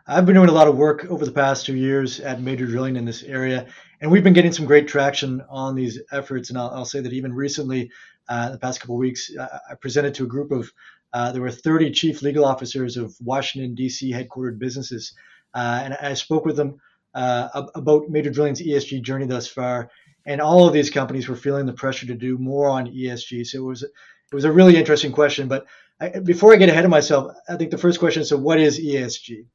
I've 0.07 0.27
been 0.27 0.35
doing 0.35 0.49
a 0.49 0.53
lot 0.53 0.67
of 0.67 0.77
work 0.77 1.05
over 1.11 1.25
the 1.25 1.31
past 1.31 1.65
two 1.65 1.77
years 1.77 2.19
at 2.19 2.41
major 2.41 2.67
drilling 2.67 2.97
in 2.97 3.05
this 3.05 3.23
area, 3.23 3.67
and 4.01 4.11
we've 4.11 4.25
been 4.25 4.33
getting 4.33 4.51
some 4.51 4.67
great 4.67 4.89
traction 4.89 5.43
on 5.49 5.77
these 5.77 6.01
efforts. 6.11 6.51
And 6.51 6.59
I'll, 6.59 6.71
I'll 6.71 6.85
say 6.85 7.01
that 7.01 7.13
even 7.13 7.33
recently, 7.33 7.89
uh, 8.29 8.51
the 8.51 8.59
past 8.59 8.81
couple 8.81 8.97
of 8.97 9.01
weeks, 9.01 9.31
uh, 9.37 9.59
I 9.71 9.75
presented 9.77 10.13
to 10.15 10.25
a 10.25 10.27
group 10.27 10.51
of 10.51 10.73
uh, 11.13 11.31
there 11.31 11.43
were 11.43 11.53
30 11.53 11.93
chief 11.93 12.21
legal 12.21 12.45
officers 12.45 12.97
of 12.97 13.15
Washington 13.21 13.77
D.C. 13.77 14.13
headquartered 14.13 14.59
businesses, 14.59 15.15
uh, 15.55 15.83
and 15.85 15.95
I 15.95 16.15
spoke 16.15 16.45
with 16.45 16.57
them 16.57 16.81
uh, 17.15 17.63
about 17.77 18.09
Major 18.09 18.31
Drilling's 18.31 18.61
ESG 18.61 19.03
journey 19.03 19.27
thus 19.27 19.47
far. 19.47 19.89
And 20.27 20.41
all 20.41 20.67
of 20.67 20.73
these 20.73 20.91
companies 20.91 21.29
were 21.29 21.37
feeling 21.37 21.67
the 21.67 21.73
pressure 21.73 22.07
to 22.07 22.15
do 22.15 22.39
more 22.39 22.69
on 22.69 22.89
ESG. 22.89 23.47
So 23.47 23.59
it 23.59 23.67
was 23.69 23.85
it 23.85 24.35
was 24.35 24.45
a 24.45 24.53
really 24.53 24.77
interesting 24.77 25.13
question. 25.13 25.47
But 25.47 25.67
I, 26.01 26.19
before 26.19 26.53
I 26.53 26.57
get 26.57 26.71
ahead 26.71 26.85
of 26.85 26.91
myself, 26.91 27.33
I 27.49 27.57
think 27.57 27.71
the 27.71 27.79
first 27.79 28.01
question 28.01 28.23
is: 28.23 28.29
so 28.29 28.37
what 28.37 28.59
is 28.59 28.81
ESG? 28.81 29.47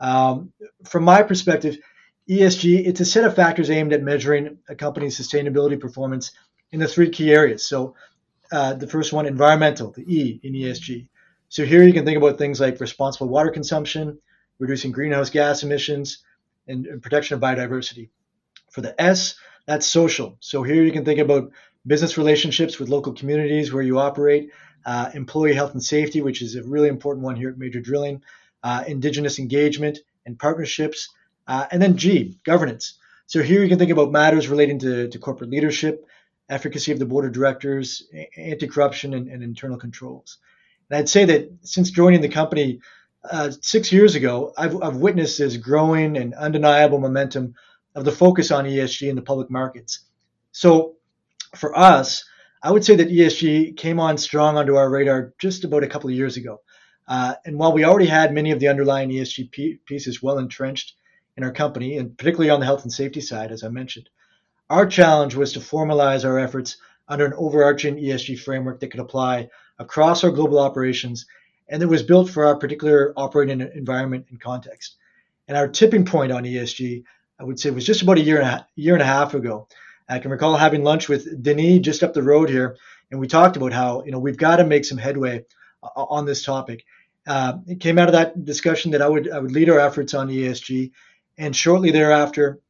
Um, 0.00 0.52
from 0.84 1.04
my 1.04 1.22
perspective, 1.22 1.78
ESG 2.28 2.86
it's 2.86 3.00
a 3.00 3.04
set 3.04 3.24
of 3.24 3.36
factors 3.36 3.70
aimed 3.70 3.92
at 3.92 4.02
measuring 4.02 4.58
a 4.68 4.74
company's 4.74 5.18
sustainability 5.18 5.78
performance 5.78 6.32
in 6.72 6.80
the 6.80 6.88
three 6.88 7.10
key 7.10 7.32
areas. 7.32 7.66
So 7.66 7.94
uh, 8.50 8.74
the 8.74 8.86
first 8.86 9.12
one, 9.12 9.26
environmental, 9.26 9.90
the 9.90 10.02
E 10.02 10.40
in 10.42 10.54
ESG. 10.54 11.08
So 11.48 11.64
here 11.64 11.82
you 11.82 11.92
can 11.92 12.04
think 12.04 12.18
about 12.18 12.38
things 12.38 12.60
like 12.60 12.80
responsible 12.80 13.28
water 13.28 13.50
consumption, 13.50 14.18
reducing 14.58 14.92
greenhouse 14.92 15.30
gas 15.30 15.62
emissions, 15.62 16.24
and, 16.66 16.86
and 16.86 17.02
protection 17.02 17.34
of 17.34 17.40
biodiversity. 17.40 18.08
For 18.70 18.80
the 18.80 19.00
S, 19.00 19.36
That's 19.66 19.86
social. 19.86 20.36
So 20.40 20.62
here 20.62 20.82
you 20.82 20.92
can 20.92 21.04
think 21.04 21.20
about 21.20 21.50
business 21.86 22.18
relationships 22.18 22.78
with 22.78 22.88
local 22.88 23.12
communities 23.12 23.72
where 23.72 23.82
you 23.82 23.98
operate, 23.98 24.50
uh, 24.84 25.10
employee 25.14 25.54
health 25.54 25.72
and 25.72 25.82
safety, 25.82 26.20
which 26.20 26.42
is 26.42 26.56
a 26.56 26.62
really 26.62 26.88
important 26.88 27.24
one 27.24 27.36
here 27.36 27.50
at 27.50 27.58
Major 27.58 27.80
Drilling, 27.80 28.22
uh, 28.64 28.82
indigenous 28.88 29.38
engagement 29.38 29.98
and 30.26 30.38
partnerships, 30.38 31.10
uh, 31.46 31.66
and 31.70 31.80
then 31.80 31.96
G, 31.96 32.38
governance. 32.44 32.98
So 33.26 33.42
here 33.42 33.62
you 33.62 33.68
can 33.68 33.78
think 33.78 33.90
about 33.90 34.10
matters 34.10 34.48
relating 34.48 34.78
to, 34.80 35.08
to 35.08 35.18
corporate 35.18 35.50
leadership, 35.50 36.04
efficacy 36.48 36.90
of 36.90 36.98
the 36.98 37.06
board 37.06 37.26
of 37.26 37.32
directors, 37.32 38.02
anti-corruption, 38.36 39.14
and, 39.14 39.28
and 39.28 39.42
internal 39.42 39.78
controls. 39.78 40.38
And 40.90 40.98
I'd 40.98 41.08
say 41.08 41.26
that 41.26 41.50
since 41.62 41.90
joining 41.90 42.22
the 42.22 42.28
company 42.28 42.80
uh, 43.30 43.50
six 43.60 43.92
years 43.92 44.14
ago, 44.14 44.52
I've, 44.56 44.82
I've 44.82 44.96
witnessed 44.96 45.38
this 45.38 45.56
growing 45.56 46.16
and 46.16 46.34
undeniable 46.34 46.98
momentum 46.98 47.54
of 47.94 48.04
the 48.04 48.12
focus 48.12 48.50
on 48.50 48.64
ESG 48.64 49.08
in 49.08 49.16
the 49.16 49.22
public 49.22 49.50
markets. 49.50 50.00
So 50.52 50.96
for 51.54 51.76
us, 51.78 52.24
I 52.62 52.70
would 52.70 52.84
say 52.84 52.96
that 52.96 53.10
ESG 53.10 53.76
came 53.76 54.00
on 54.00 54.16
strong 54.18 54.56
onto 54.56 54.76
our 54.76 54.88
radar 54.88 55.34
just 55.38 55.64
about 55.64 55.84
a 55.84 55.88
couple 55.88 56.08
of 56.08 56.16
years 56.16 56.36
ago. 56.36 56.60
Uh, 57.06 57.34
and 57.44 57.58
while 57.58 57.72
we 57.72 57.84
already 57.84 58.06
had 58.06 58.32
many 58.32 58.50
of 58.50 58.60
the 58.60 58.68
underlying 58.68 59.10
ESG 59.10 59.80
pieces 59.84 60.22
well 60.22 60.38
entrenched 60.38 60.94
in 61.36 61.44
our 61.44 61.52
company, 61.52 61.98
and 61.98 62.16
particularly 62.16 62.50
on 62.50 62.60
the 62.60 62.66
health 62.66 62.82
and 62.82 62.92
safety 62.92 63.20
side, 63.20 63.52
as 63.52 63.62
I 63.62 63.68
mentioned, 63.68 64.08
our 64.70 64.86
challenge 64.86 65.34
was 65.34 65.52
to 65.52 65.60
formalize 65.60 66.24
our 66.24 66.38
efforts 66.38 66.78
under 67.08 67.26
an 67.26 67.34
overarching 67.36 67.96
ESG 67.96 68.38
framework 68.38 68.80
that 68.80 68.90
could 68.90 69.00
apply 69.00 69.50
across 69.78 70.24
our 70.24 70.30
global 70.30 70.58
operations 70.58 71.26
and 71.68 71.80
that 71.80 71.88
was 71.88 72.02
built 72.02 72.30
for 72.30 72.46
our 72.46 72.56
particular 72.56 73.12
operating 73.16 73.60
environment 73.60 74.26
and 74.30 74.40
context. 74.40 74.96
And 75.48 75.56
our 75.56 75.68
tipping 75.68 76.04
point 76.04 76.32
on 76.32 76.44
ESG, 76.44 77.04
I 77.38 77.44
would 77.44 77.58
say, 77.58 77.70
was 77.70 77.86
just 77.86 78.02
about 78.02 78.18
a 78.18 78.22
year 78.22 78.40
and 78.40 78.48
a, 78.48 78.66
year 78.76 78.94
and 78.94 79.02
a 79.02 79.06
half 79.06 79.34
ago. 79.34 79.68
I 80.08 80.18
can 80.18 80.30
recall 80.30 80.56
having 80.56 80.84
lunch 80.84 81.08
with 81.08 81.42
Denis 81.42 81.80
just 81.80 82.02
up 82.02 82.12
the 82.12 82.22
road 82.22 82.50
here, 82.50 82.76
and 83.10 83.18
we 83.18 83.26
talked 83.26 83.56
about 83.56 83.72
how 83.72 84.02
you 84.04 84.12
know 84.12 84.18
we've 84.18 84.36
got 84.36 84.56
to 84.56 84.64
make 84.64 84.84
some 84.84 84.98
headway 84.98 85.44
on 85.96 86.24
this 86.24 86.44
topic. 86.44 86.84
Uh, 87.26 87.58
it 87.66 87.80
came 87.80 87.98
out 87.98 88.08
of 88.08 88.12
that 88.12 88.44
discussion 88.44 88.90
that 88.90 89.02
I 89.02 89.08
would 89.08 89.30
I 89.30 89.38
would 89.38 89.52
lead 89.52 89.70
our 89.70 89.80
efforts 89.80 90.14
on 90.14 90.28
ESG, 90.28 90.92
and 91.38 91.56
shortly 91.56 91.90
thereafter, 91.90 92.60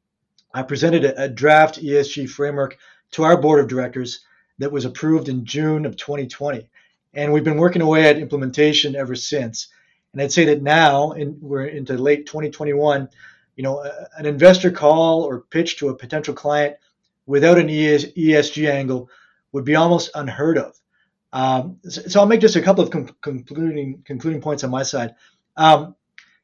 I 0.52 0.62
presented 0.62 1.04
a, 1.04 1.24
a 1.24 1.28
draft 1.28 1.82
ESG 1.82 2.28
framework 2.28 2.78
to 3.12 3.24
our 3.24 3.40
board 3.40 3.60
of 3.60 3.68
directors 3.68 4.20
that 4.58 4.70
was 4.70 4.84
approved 4.84 5.28
in 5.28 5.44
June 5.44 5.84
of 5.86 5.96
2020, 5.96 6.68
and 7.14 7.32
we've 7.32 7.44
been 7.44 7.56
working 7.56 7.82
away 7.82 8.08
at 8.08 8.18
implementation 8.18 8.94
ever 8.94 9.16
since. 9.16 9.68
And 10.12 10.22
I'd 10.22 10.32
say 10.32 10.44
that 10.44 10.62
now, 10.62 11.10
in, 11.12 11.36
we're 11.40 11.66
into 11.66 11.98
late 11.98 12.26
2021. 12.26 13.08
You 13.56 13.62
know, 13.62 13.80
a, 13.80 14.08
an 14.16 14.26
investor 14.26 14.70
call 14.70 15.22
or 15.22 15.40
pitch 15.40 15.78
to 15.78 15.88
a 15.88 15.96
potential 15.96 16.34
client 16.34 16.76
without 17.26 17.58
an 17.58 17.68
ESG 17.68 18.70
angle 18.70 19.10
would 19.52 19.64
be 19.64 19.74
almost 19.74 20.10
unheard 20.14 20.58
of. 20.58 20.78
Um, 21.34 21.80
so, 21.82 22.20
I'll 22.20 22.26
make 22.26 22.40
just 22.40 22.54
a 22.54 22.62
couple 22.62 22.84
of 22.84 22.90
concluding 23.20 24.02
concluding 24.06 24.40
points 24.40 24.62
on 24.62 24.70
my 24.70 24.84
side. 24.84 25.16
Um, 25.56 25.96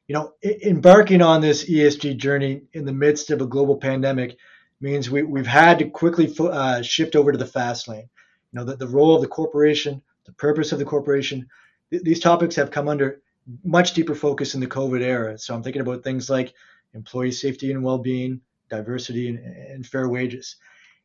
you 0.07 0.15
know, 0.15 0.33
embarking 0.43 1.21
on 1.21 1.39
this 1.39 1.63
ESG 1.63 2.17
journey 2.17 2.63
in 2.73 2.83
the 2.83 2.91
midst 2.91 3.31
of 3.31 3.41
a 3.41 3.45
global 3.45 3.77
pandemic 3.77 4.35
means 4.81 5.09
we, 5.09 5.23
we've 5.23 5.47
had 5.47 5.79
to 5.79 5.89
quickly 5.89 6.33
uh, 6.37 6.81
shift 6.81 7.15
over 7.15 7.31
to 7.31 7.37
the 7.37 7.45
fast 7.45 7.87
lane. 7.87 8.09
You 8.51 8.59
know, 8.59 8.65
the, 8.65 8.75
the 8.75 8.87
role 8.87 9.15
of 9.15 9.21
the 9.21 9.29
corporation, 9.29 10.01
the 10.25 10.33
purpose 10.33 10.73
of 10.73 10.79
the 10.79 10.85
corporation, 10.85 11.47
th- 11.91 12.03
these 12.03 12.19
topics 12.19 12.55
have 12.55 12.71
come 12.71 12.89
under 12.89 13.21
much 13.63 13.93
deeper 13.93 14.13
focus 14.13 14.53
in 14.53 14.59
the 14.59 14.67
COVID 14.67 15.01
era. 15.01 15.37
So 15.37 15.55
I'm 15.55 15.63
thinking 15.63 15.81
about 15.81 16.03
things 16.03 16.29
like 16.29 16.53
employee 16.93 17.31
safety 17.31 17.71
and 17.71 17.81
well-being, 17.81 18.41
diversity, 18.69 19.29
and, 19.29 19.39
and 19.39 19.87
fair 19.87 20.09
wages. 20.09 20.57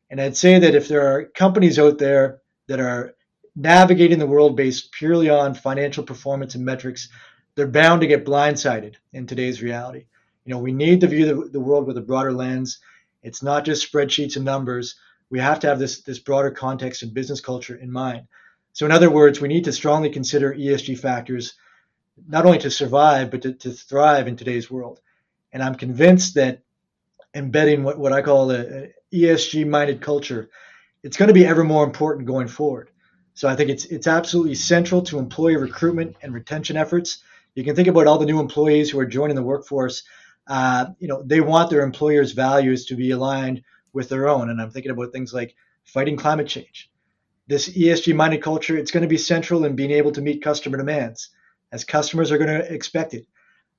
And 0.09 0.19
I'd 0.19 0.35
say 0.35 0.59
that 0.59 0.75
if 0.75 0.89
there 0.89 1.07
are 1.07 1.25
companies 1.25 1.79
out 1.79 1.97
there 1.97 2.41
that 2.67 2.81
are 2.81 3.15
navigating 3.57 4.19
the 4.19 4.27
world 4.27 4.55
based 4.55 4.91
purely 4.91 5.29
on 5.29 5.53
financial 5.53 6.03
performance 6.03 6.53
and 6.55 6.63
metrics, 6.63 7.09
they're 7.55 7.67
bound 7.67 8.01
to 8.01 8.07
get 8.07 8.25
blindsided 8.25 8.95
in 9.13 9.25
today's 9.25 9.63
reality. 9.63 10.05
You 10.45 10.53
know, 10.53 10.59
we 10.59 10.71
need 10.71 11.01
to 11.01 11.07
view 11.07 11.25
the, 11.25 11.49
the 11.49 11.59
world 11.59 11.87
with 11.87 11.97
a 11.97 12.01
broader 12.01 12.31
lens. 12.31 12.79
It's 13.23 13.41
not 13.41 13.65
just 13.65 13.91
spreadsheets 13.91 14.35
and 14.35 14.45
numbers. 14.45 14.95
We 15.31 15.39
have 15.39 15.59
to 15.61 15.67
have 15.67 15.79
this, 15.79 16.01
this 16.01 16.19
broader 16.19 16.51
context 16.51 17.01
and 17.01 17.13
business 17.13 17.41
culture 17.41 17.75
in 17.75 17.91
mind. 17.91 18.27
So, 18.73 18.85
in 18.85 18.91
other 18.91 19.09
words, 19.09 19.41
we 19.41 19.47
need 19.47 19.65
to 19.65 19.73
strongly 19.73 20.11
consider 20.11 20.53
ESG 20.53 20.99
factors 20.99 21.55
not 22.27 22.45
only 22.45 22.59
to 22.59 22.71
survive, 22.71 23.31
but 23.31 23.41
to, 23.41 23.53
to 23.53 23.71
thrive 23.71 24.27
in 24.27 24.37
today's 24.37 24.69
world. 24.69 25.01
And 25.51 25.63
I'm 25.63 25.75
convinced 25.75 26.35
that 26.35 26.61
embedding 27.33 27.83
what, 27.83 27.97
what 27.97 28.13
I 28.13 28.21
call 28.21 28.51
an 28.51 28.93
ESG 29.11 29.67
minded 29.67 30.01
culture, 30.01 30.49
it's 31.03 31.17
going 31.17 31.27
to 31.27 31.33
be 31.33 31.45
ever 31.45 31.63
more 31.63 31.83
important 31.83 32.27
going 32.27 32.47
forward. 32.47 32.91
So 33.37 33.47
I 33.47 33.55
think 33.55 33.69
it's 33.69 33.85
it's 33.85 34.07
absolutely 34.07 34.55
central 34.55 35.03
to 35.03 35.19
employee 35.19 35.57
recruitment 35.57 36.15
and 36.23 36.33
retention 36.33 36.75
efforts. 36.75 37.19
You 37.53 37.63
can 37.63 37.75
think 37.75 37.87
about 37.87 38.07
all 38.07 38.17
the 38.17 38.25
new 38.25 38.39
employees 38.39 38.89
who 38.89 38.99
are 38.99 39.05
joining 39.05 39.35
the 39.35 39.43
workforce. 39.43 40.01
Uh, 40.47 40.87
you 40.97 41.07
know, 41.07 41.21
they 41.21 41.39
want 41.39 41.69
their 41.69 41.83
employers' 41.83 42.31
values 42.31 42.87
to 42.87 42.95
be 42.95 43.11
aligned 43.11 43.61
with 43.93 44.09
their 44.09 44.27
own, 44.27 44.49
and 44.49 44.59
I'm 44.59 44.71
thinking 44.71 44.91
about 44.91 45.13
things 45.13 45.35
like 45.35 45.53
fighting 45.83 46.17
climate 46.17 46.47
change. 46.47 46.89
This 47.45 47.69
ESG-minded 47.69 48.41
culture, 48.41 48.75
it's 48.75 48.89
going 48.89 49.03
to 49.03 49.07
be 49.07 49.19
central 49.19 49.65
in 49.65 49.75
being 49.75 49.91
able 49.91 50.13
to 50.13 50.21
meet 50.21 50.41
customer 50.41 50.77
demands, 50.77 51.29
as 51.71 51.83
customers 51.83 52.31
are 52.31 52.39
going 52.39 52.59
to 52.59 52.73
expect 52.73 53.13
it. 53.13 53.27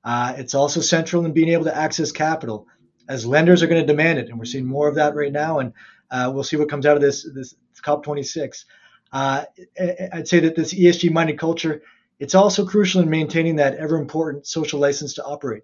Uh, 0.04 0.34
it's 0.36 0.54
also 0.54 0.80
central 0.80 1.24
in 1.24 1.32
being 1.32 1.48
able 1.48 1.64
to 1.64 1.76
access 1.76 2.12
capital 2.12 2.68
as 3.08 3.26
lenders 3.26 3.60
are 3.64 3.66
going 3.66 3.80
to 3.80 3.86
demand 3.86 4.20
it, 4.20 4.28
and 4.28 4.38
we're 4.38 4.44
seeing 4.44 4.66
more 4.66 4.86
of 4.86 4.94
that 4.94 5.16
right 5.16 5.32
now. 5.32 5.58
And 5.58 5.72
uh, 6.12 6.30
we'll 6.32 6.44
see 6.44 6.56
what 6.56 6.70
comes 6.70 6.86
out 6.86 6.94
of 6.94 7.02
this 7.02 7.28
this 7.34 7.56
COP26. 7.84 8.64
Uh, 9.12 9.44
I'd 10.12 10.28
say 10.28 10.40
that 10.40 10.56
this 10.56 10.74
ESG 10.74 11.10
minded 11.10 11.38
culture 11.38 11.82
it's 12.18 12.34
also 12.34 12.66
crucial 12.66 13.02
in 13.02 13.10
maintaining 13.10 13.56
that 13.56 13.76
ever 13.76 13.96
important 13.96 14.46
social 14.46 14.80
license 14.80 15.14
to 15.14 15.24
operate. 15.24 15.62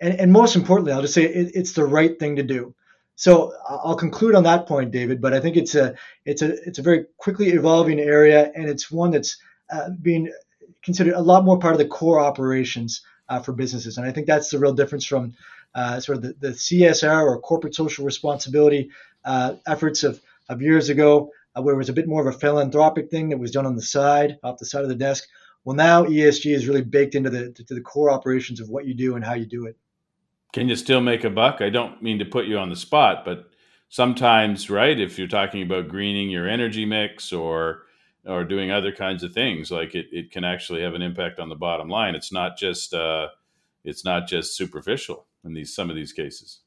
And, 0.00 0.18
and 0.18 0.32
most 0.32 0.56
importantly, 0.56 0.92
I'll 0.92 1.02
just 1.02 1.14
say 1.14 1.24
it, 1.24 1.52
it's 1.54 1.72
the 1.72 1.84
right 1.84 2.18
thing 2.18 2.36
to 2.36 2.42
do. 2.42 2.74
So 3.16 3.52
I'll 3.68 3.94
conclude 3.94 4.34
on 4.34 4.42
that 4.44 4.66
point, 4.66 4.90
David. 4.90 5.20
But 5.20 5.34
I 5.34 5.40
think 5.40 5.56
it's 5.56 5.74
a 5.74 5.94
it's 6.24 6.42
a 6.42 6.52
it's 6.66 6.78
a 6.80 6.82
very 6.82 7.06
quickly 7.16 7.50
evolving 7.50 8.00
area, 8.00 8.50
and 8.56 8.68
it's 8.68 8.90
one 8.90 9.12
that's 9.12 9.36
uh, 9.70 9.90
being 10.02 10.32
considered 10.82 11.14
a 11.14 11.20
lot 11.20 11.44
more 11.44 11.58
part 11.58 11.74
of 11.74 11.78
the 11.78 11.86
core 11.86 12.18
operations 12.18 13.02
uh, 13.28 13.38
for 13.38 13.52
businesses. 13.52 13.98
And 13.98 14.06
I 14.06 14.10
think 14.10 14.26
that's 14.26 14.50
the 14.50 14.58
real 14.58 14.72
difference 14.72 15.04
from 15.04 15.34
uh, 15.76 16.00
sort 16.00 16.18
of 16.18 16.22
the, 16.22 16.34
the, 16.40 16.54
CSR 16.54 17.22
or 17.24 17.40
corporate 17.40 17.74
social 17.74 18.04
responsibility 18.04 18.90
uh, 19.24 19.54
efforts 19.66 20.04
of, 20.04 20.20
of 20.48 20.60
years 20.60 20.88
ago, 20.88 21.30
where 21.62 21.74
it 21.74 21.78
was 21.78 21.88
a 21.88 21.94
bit 21.94 22.08
more 22.08 22.26
of 22.26 22.34
a 22.34 22.38
philanthropic 22.38 23.10
thing 23.10 23.28
that 23.28 23.38
was 23.38 23.50
done 23.50 23.66
on 23.66 23.76
the 23.76 23.82
side, 23.82 24.38
off 24.42 24.58
the 24.58 24.66
side 24.66 24.82
of 24.82 24.88
the 24.88 24.94
desk. 24.94 25.28
Well, 25.64 25.76
now 25.76 26.04
ESG 26.04 26.54
is 26.54 26.66
really 26.68 26.82
baked 26.82 27.14
into 27.14 27.30
the 27.30 27.52
to 27.52 27.74
the 27.74 27.80
core 27.80 28.10
operations 28.10 28.60
of 28.60 28.68
what 28.68 28.86
you 28.86 28.94
do 28.94 29.14
and 29.16 29.24
how 29.24 29.34
you 29.34 29.46
do 29.46 29.66
it. 29.66 29.76
Can 30.52 30.68
you 30.68 30.76
still 30.76 31.00
make 31.00 31.24
a 31.24 31.30
buck? 31.30 31.60
I 31.60 31.70
don't 31.70 32.02
mean 32.02 32.18
to 32.18 32.24
put 32.24 32.46
you 32.46 32.58
on 32.58 32.68
the 32.68 32.76
spot, 32.76 33.24
but 33.24 33.50
sometimes, 33.88 34.70
right? 34.70 34.98
If 34.98 35.18
you're 35.18 35.28
talking 35.28 35.62
about 35.62 35.88
greening 35.88 36.30
your 36.30 36.48
energy 36.48 36.84
mix 36.84 37.32
or 37.32 37.82
or 38.26 38.44
doing 38.44 38.70
other 38.70 38.92
kinds 38.92 39.22
of 39.22 39.34
things, 39.34 39.70
like 39.70 39.94
it, 39.94 40.06
it 40.10 40.30
can 40.30 40.44
actually 40.44 40.82
have 40.82 40.94
an 40.94 41.02
impact 41.02 41.38
on 41.38 41.48
the 41.48 41.54
bottom 41.54 41.88
line. 41.88 42.14
It's 42.14 42.32
not 42.32 42.56
just 42.56 42.92
uh, 42.94 43.28
it's 43.84 44.04
not 44.04 44.26
just 44.26 44.56
superficial 44.56 45.26
in 45.44 45.54
these 45.54 45.74
some 45.74 45.90
of 45.90 45.96
these 45.96 46.12
cases. 46.12 46.60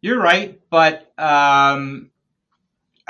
You're 0.00 0.20
right, 0.20 0.60
but 0.68 1.12
um, 1.16 2.10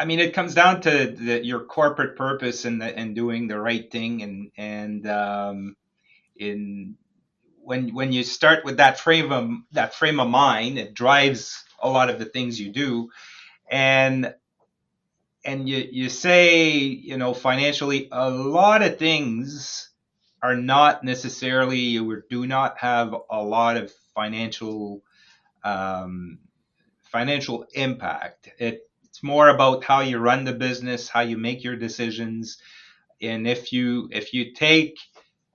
I 0.02 0.04
mean, 0.04 0.18
it 0.18 0.34
comes 0.34 0.52
down 0.52 0.80
to 0.80 1.06
the, 1.06 1.46
your 1.46 1.60
corporate 1.60 2.16
purpose 2.16 2.64
and 2.64 2.82
and 2.82 3.14
doing 3.14 3.46
the 3.46 3.60
right 3.60 3.88
thing, 3.88 4.22
and 4.22 4.50
and 4.56 5.06
um, 5.06 5.76
in 6.34 6.96
when 7.62 7.94
when 7.94 8.10
you 8.10 8.24
start 8.24 8.64
with 8.64 8.78
that 8.78 8.98
frame 8.98 9.30
of 9.30 9.48
that 9.70 9.94
frame 9.94 10.18
of 10.18 10.28
mind, 10.28 10.76
it 10.76 10.92
drives 10.92 11.62
a 11.80 11.88
lot 11.88 12.10
of 12.10 12.18
the 12.18 12.24
things 12.24 12.60
you 12.60 12.72
do, 12.72 13.10
and 13.70 14.34
and 15.44 15.68
you 15.68 15.86
you 15.88 16.08
say 16.08 16.78
you 16.78 17.16
know 17.16 17.32
financially 17.32 18.08
a 18.10 18.28
lot 18.28 18.82
of 18.82 18.98
things 18.98 19.88
are 20.42 20.56
not 20.56 21.04
necessarily 21.04 21.96
or 22.00 22.24
do 22.28 22.44
not 22.44 22.76
have 22.78 23.14
a 23.30 23.40
lot 23.40 23.76
of 23.76 23.92
financial 24.16 25.00
um, 25.62 26.40
financial 27.04 27.66
impact. 27.72 28.50
It, 28.58 28.88
it's 29.12 29.22
more 29.22 29.48
about 29.50 29.84
how 29.84 30.00
you 30.00 30.16
run 30.16 30.44
the 30.44 30.54
business, 30.54 31.06
how 31.06 31.20
you 31.20 31.36
make 31.36 31.62
your 31.62 31.76
decisions, 31.76 32.56
and 33.20 33.46
if 33.46 33.70
you 33.70 34.08
if 34.10 34.32
you 34.32 34.54
take 34.54 34.96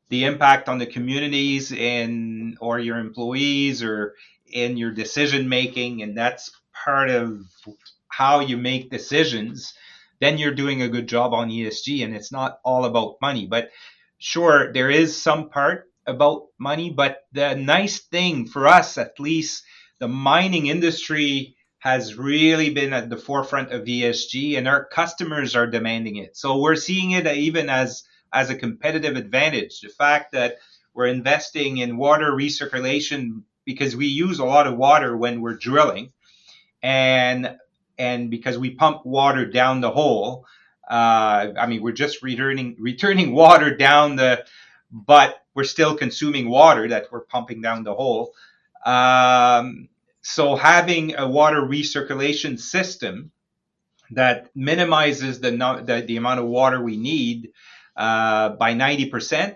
the 0.09 0.25
impact 0.25 0.69
on 0.69 0.77
the 0.77 0.85
communities 0.85 1.73
and 1.75 2.55
or 2.61 2.77
your 2.77 2.99
employees 2.99 3.81
or 3.81 4.13
in 4.45 4.77
your 4.77 4.91
decision 4.91 5.49
making, 5.49 6.03
and 6.03 6.15
that's 6.15 6.51
part 6.85 7.09
of 7.09 7.41
how 8.09 8.41
you 8.41 8.57
make 8.57 8.91
decisions, 8.91 9.73
then 10.19 10.37
you're 10.37 10.53
doing 10.53 10.83
a 10.83 10.87
good 10.87 11.07
job 11.07 11.33
on 11.33 11.49
ESG, 11.49 12.03
and 12.03 12.15
it's 12.15 12.31
not 12.31 12.59
all 12.63 12.85
about 12.85 13.17
money, 13.23 13.47
but 13.47 13.71
sure 14.19 14.71
there 14.71 14.91
is 14.91 15.19
some 15.19 15.49
part 15.49 15.89
about 16.05 16.43
money, 16.59 16.91
but 16.91 17.25
the 17.31 17.55
nice 17.55 18.01
thing 18.01 18.45
for 18.45 18.67
us, 18.67 18.99
at 18.99 19.19
least, 19.19 19.63
the 19.97 20.07
mining 20.07 20.67
industry 20.67 21.56
has 21.87 22.15
really 22.15 22.69
been 22.69 22.91
at 22.91 23.09
the 23.09 23.15
forefront 23.15 23.71
of 23.71 23.85
ESG, 23.85 24.57
and 24.57 24.67
our 24.67 24.83
customers 24.83 25.55
are 25.55 25.67
demanding 25.67 26.17
it. 26.17 26.35
So 26.35 26.57
we're 26.57 26.75
seeing 26.75 27.11
it 27.11 27.25
even 27.25 27.69
as 27.69 28.03
as 28.33 28.49
a 28.49 28.55
competitive 28.55 29.15
advantage. 29.15 29.79
The 29.79 29.87
fact 29.87 30.33
that 30.33 30.57
we're 30.93 31.07
investing 31.07 31.77
in 31.77 31.95
water 31.95 32.31
recirculation 32.31 33.43
because 33.63 33.95
we 33.95 34.07
use 34.07 34.39
a 34.39 34.45
lot 34.45 34.67
of 34.67 34.75
water 34.77 35.15
when 35.15 35.39
we're 35.39 35.55
drilling, 35.55 36.11
and 36.83 37.57
and 37.97 38.29
because 38.29 38.57
we 38.57 38.71
pump 38.71 39.05
water 39.05 39.45
down 39.45 39.79
the 39.79 39.91
hole. 39.91 40.45
Uh, 40.89 41.53
I 41.57 41.67
mean, 41.67 41.81
we're 41.81 41.93
just 41.93 42.21
returning 42.21 42.75
returning 42.79 43.31
water 43.31 43.73
down 43.77 44.17
the, 44.17 44.45
but 44.91 45.41
we're 45.53 45.63
still 45.63 45.95
consuming 45.95 46.49
water 46.49 46.89
that 46.89 47.13
we're 47.13 47.21
pumping 47.21 47.61
down 47.61 47.83
the 47.83 47.93
hole. 47.93 48.33
Um, 48.85 49.87
so 50.27 50.57
having 50.57 51.15
a 51.15 51.25
water 51.25 51.61
recirculation 51.61 52.59
system 52.59 53.31
that 54.11 54.49
minimizes 54.53 55.39
the, 55.39 55.51
the, 55.51 56.03
the 56.05 56.17
amount 56.17 56.41
of 56.41 56.47
water 56.47 56.83
we 56.83 56.97
need 56.97 57.53
uh, 57.95 58.49
by 58.49 58.73
90%, 58.73 59.55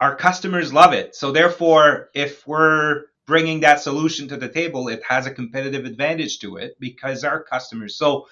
our 0.00 0.14
customers 0.14 0.72
love 0.72 0.92
it. 0.92 1.16
So 1.16 1.32
therefore, 1.32 2.10
if 2.14 2.46
we're 2.46 3.06
bringing 3.26 3.60
that 3.60 3.80
solution 3.80 4.28
to 4.28 4.36
the 4.36 4.48
table, 4.48 4.86
it 4.86 5.02
has 5.08 5.26
a 5.26 5.34
competitive 5.34 5.84
advantage 5.84 6.38
to 6.38 6.56
it 6.56 6.76
because 6.78 7.24
our 7.24 7.42
customers. 7.42 7.96
So, 7.96 8.28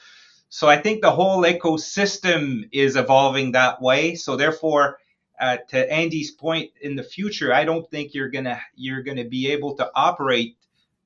so 0.48 0.68
I 0.68 0.76
think 0.76 1.02
the 1.02 1.10
whole 1.10 1.42
ecosystem 1.42 2.68
is 2.70 2.94
evolving 2.94 3.50
that 3.52 3.82
way. 3.82 4.14
So 4.14 4.36
therefore, 4.36 5.00
uh, 5.40 5.56
to 5.70 5.92
Andy's 5.92 6.30
point, 6.30 6.70
in 6.80 6.94
the 6.94 7.02
future, 7.02 7.52
I 7.52 7.64
don't 7.64 7.90
think 7.90 8.14
you're 8.14 8.30
gonna 8.30 8.60
you're 8.76 9.02
gonna 9.02 9.24
be 9.24 9.50
able 9.50 9.74
to 9.76 9.90
operate 9.94 10.56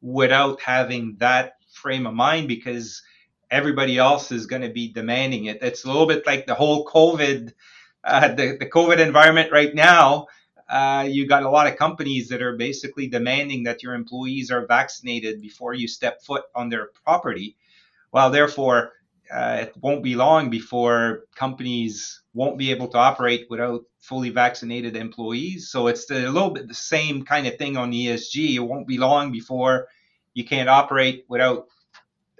without 0.03 0.61
having 0.61 1.17
that 1.19 1.55
frame 1.73 2.07
of 2.07 2.15
mind 2.15 2.49
because 2.49 3.03
everybody 3.51 3.99
else 3.99 4.33
is 4.33 4.47
going 4.47 4.63
to 4.63 4.69
be 4.69 4.93
demanding 4.93 5.47
it. 5.47 5.59
It's 5.63 5.85
a 5.85 5.87
little 5.87 6.07
bit 6.07 6.27
like 6.27 6.47
the 6.47 6.55
whole 6.55 6.85
COVID, 6.87 7.53
uh, 8.05 8.29
the, 8.29 8.57
the 8.59 8.67
COVID 8.67 8.99
environment 8.99 9.53
right 9.53 9.75
now. 9.75 10.27
Uh, 10.69 11.07
you 11.09 11.27
got 11.27 11.43
a 11.43 11.51
lot 11.51 11.67
of 11.67 11.77
companies 11.77 12.29
that 12.29 12.41
are 12.41 12.57
basically 12.57 13.07
demanding 13.07 13.63
that 13.65 13.83
your 13.83 13.95
employees 13.95 14.51
are 14.51 14.67
vaccinated 14.67 15.41
before 15.41 15.75
you 15.75 15.87
step 15.87 16.23
foot 16.23 16.45
on 16.55 16.69
their 16.69 16.89
property. 17.05 17.57
Well, 18.11 18.31
therefore, 18.31 18.93
uh, 19.33 19.59
it 19.63 19.75
won't 19.81 20.03
be 20.03 20.15
long 20.15 20.51
before 20.51 21.25
companies 21.35 22.23
won't 22.35 22.59
be 22.59 22.71
able 22.71 22.89
to 22.89 22.99
operate 22.99 23.47
without 23.49 23.83
fully 23.99 24.31
vaccinated 24.31 24.97
employees. 24.97 25.71
So 25.71 25.87
it's 25.87 26.11
a 26.11 26.29
little 26.29 26.51
bit 26.51 26.69
the 26.69 26.75
same 26.75 27.25
kind 27.25 27.47
of 27.47 27.57
thing 27.57 27.77
on 27.77 27.93
ESG. 27.93 28.57
It 28.57 28.59
won't 28.61 28.87
be 28.87 28.99
long 28.99 29.33
before 29.33 29.89
you 30.35 30.45
can't 30.45 30.69
operate 30.69 31.25
without 31.29 31.67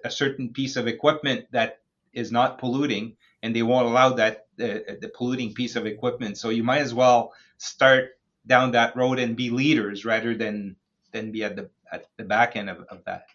a 0.05 0.11
certain 0.11 0.53
piece 0.53 0.77
of 0.77 0.87
equipment 0.87 1.47
that 1.53 1.81
is 2.13 2.31
not 2.31 2.59
polluting, 2.59 3.17
and 3.43 3.57
they 3.57 3.63
won't 3.63 3.87
allow 3.87 4.11
that 4.11 4.47
the, 4.57 4.99
the 5.01 5.09
polluting 5.09 5.55
piece 5.55 5.77
of 5.77 5.87
equipment. 5.87 6.37
So 6.37 6.51
you 6.51 6.63
might 6.63 6.83
as 6.83 6.93
well 6.93 7.33
start 7.57 8.11
down 8.47 8.73
that 8.73 8.97
road 8.97 9.19
and 9.19 9.37
be 9.37 9.51
leaders 9.51 10.05
rather 10.05 10.35
than 10.35 10.77
than 11.13 11.33
be 11.33 11.45
at 11.45 11.57
the 11.57 11.71
at 11.91 12.07
the 12.17 12.25
back 12.25 12.57
end 12.57 12.69
of, 12.69 12.81
of 12.91 13.05
that. 13.05 13.27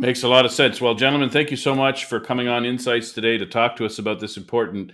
Makes 0.00 0.22
a 0.22 0.28
lot 0.28 0.44
of 0.44 0.52
sense. 0.52 0.80
Well, 0.80 0.94
gentlemen, 0.94 1.28
thank 1.28 1.50
you 1.50 1.56
so 1.56 1.74
much 1.74 2.04
for 2.04 2.20
coming 2.20 2.46
on 2.46 2.64
Insights 2.64 3.10
today 3.10 3.36
to 3.36 3.44
talk 3.44 3.74
to 3.76 3.84
us 3.84 3.98
about 3.98 4.20
this 4.20 4.36
important 4.36 4.92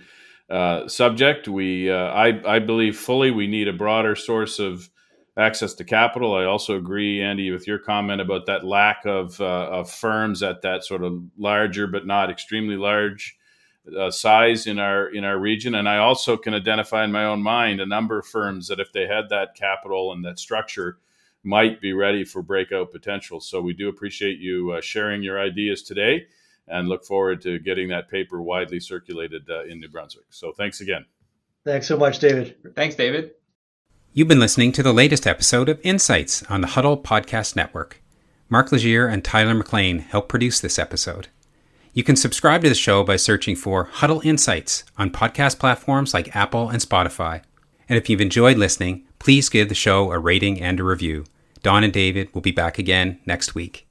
uh, 0.49 0.87
subject. 0.87 1.47
We, 1.47 1.91
uh, 1.91 2.07
I, 2.07 2.55
I 2.55 2.57
believe 2.57 2.97
fully 2.97 3.29
we 3.29 3.45
need 3.45 3.67
a 3.67 3.73
broader 3.73 4.15
source 4.15 4.57
of 4.57 4.89
access 5.37 5.75
to 5.75 5.83
capital. 5.83 6.33
I 6.33 6.45
also 6.45 6.75
agree, 6.75 7.21
Andy, 7.21 7.51
with 7.51 7.67
your 7.67 7.77
comment 7.77 8.19
about 8.19 8.47
that 8.47 8.63
lack 8.63 9.05
of, 9.05 9.39
uh, 9.39 9.69
of 9.69 9.91
firms 9.91 10.41
at 10.41 10.63
that 10.63 10.83
sort 10.83 11.03
of 11.03 11.21
larger 11.37 11.85
but 11.85 12.07
not 12.07 12.31
extremely 12.31 12.75
large 12.75 13.37
uh, 13.95 14.09
size 14.09 14.65
in 14.65 14.79
our 14.79 15.09
in 15.09 15.23
our 15.23 15.37
region. 15.37 15.75
And 15.75 15.87
I 15.87 15.97
also 15.97 16.35
can 16.35 16.55
identify 16.55 17.03
in 17.03 17.11
my 17.11 17.25
own 17.25 17.43
mind 17.43 17.79
a 17.79 17.85
number 17.85 18.17
of 18.17 18.25
firms 18.25 18.69
that, 18.69 18.79
if 18.79 18.91
they 18.91 19.05
had 19.05 19.29
that 19.29 19.53
capital 19.53 20.13
and 20.13 20.25
that 20.25 20.39
structure, 20.39 20.97
might 21.45 21.79
be 21.79 21.93
ready 21.93 22.23
for 22.25 22.41
breakout 22.41 22.91
potential. 22.91 23.39
So 23.39 23.61
we 23.61 23.73
do 23.73 23.87
appreciate 23.87 24.39
you 24.39 24.71
uh, 24.71 24.81
sharing 24.81 25.23
your 25.23 25.39
ideas 25.39 25.83
today 25.83 26.25
and 26.67 26.89
look 26.89 27.05
forward 27.05 27.41
to 27.43 27.59
getting 27.59 27.89
that 27.89 28.09
paper 28.09 28.41
widely 28.41 28.79
circulated 28.79 29.49
uh, 29.49 29.63
in 29.65 29.79
New 29.79 29.89
Brunswick. 29.89 30.25
So 30.31 30.51
thanks 30.51 30.81
again. 30.81 31.05
Thanks 31.63 31.87
so 31.87 31.97
much, 31.97 32.19
David. 32.19 32.55
Thanks, 32.75 32.95
David. 32.95 33.31
You've 34.13 34.27
been 34.27 34.39
listening 34.39 34.71
to 34.73 34.83
the 34.83 34.93
latest 34.93 35.27
episode 35.27 35.69
of 35.69 35.79
Insights 35.83 36.43
on 36.43 36.61
the 36.61 36.67
Huddle 36.67 36.97
Podcast 36.97 37.55
Network. 37.55 38.01
Mark 38.49 38.71
Legier 38.71 39.07
and 39.07 39.23
Tyler 39.23 39.53
McLean 39.53 39.99
help 39.99 40.29
produce 40.29 40.59
this 40.59 40.79
episode. 40.79 41.27
You 41.93 42.03
can 42.03 42.15
subscribe 42.15 42.61
to 42.63 42.69
the 42.69 42.75
show 42.75 43.03
by 43.03 43.15
searching 43.15 43.55
for 43.55 43.85
Huddle 43.85 44.21
Insights 44.23 44.83
on 44.97 45.11
podcast 45.11 45.59
platforms 45.59 46.13
like 46.13 46.35
Apple 46.35 46.69
and 46.69 46.81
Spotify. 46.81 47.41
And 47.87 47.97
if 47.97 48.09
you've 48.09 48.21
enjoyed 48.21 48.57
listening, 48.57 49.05
please 49.19 49.49
give 49.49 49.69
the 49.69 49.75
show 49.75 50.11
a 50.11 50.19
rating 50.19 50.61
and 50.61 50.79
a 50.79 50.83
review. 50.83 51.25
Don 51.65 51.83
and 51.83 51.91
David 51.91 52.31
will 52.35 52.43
be 52.43 52.51
back 52.51 52.77
again 52.77 53.19
next 53.25 53.55
week. 53.55 53.84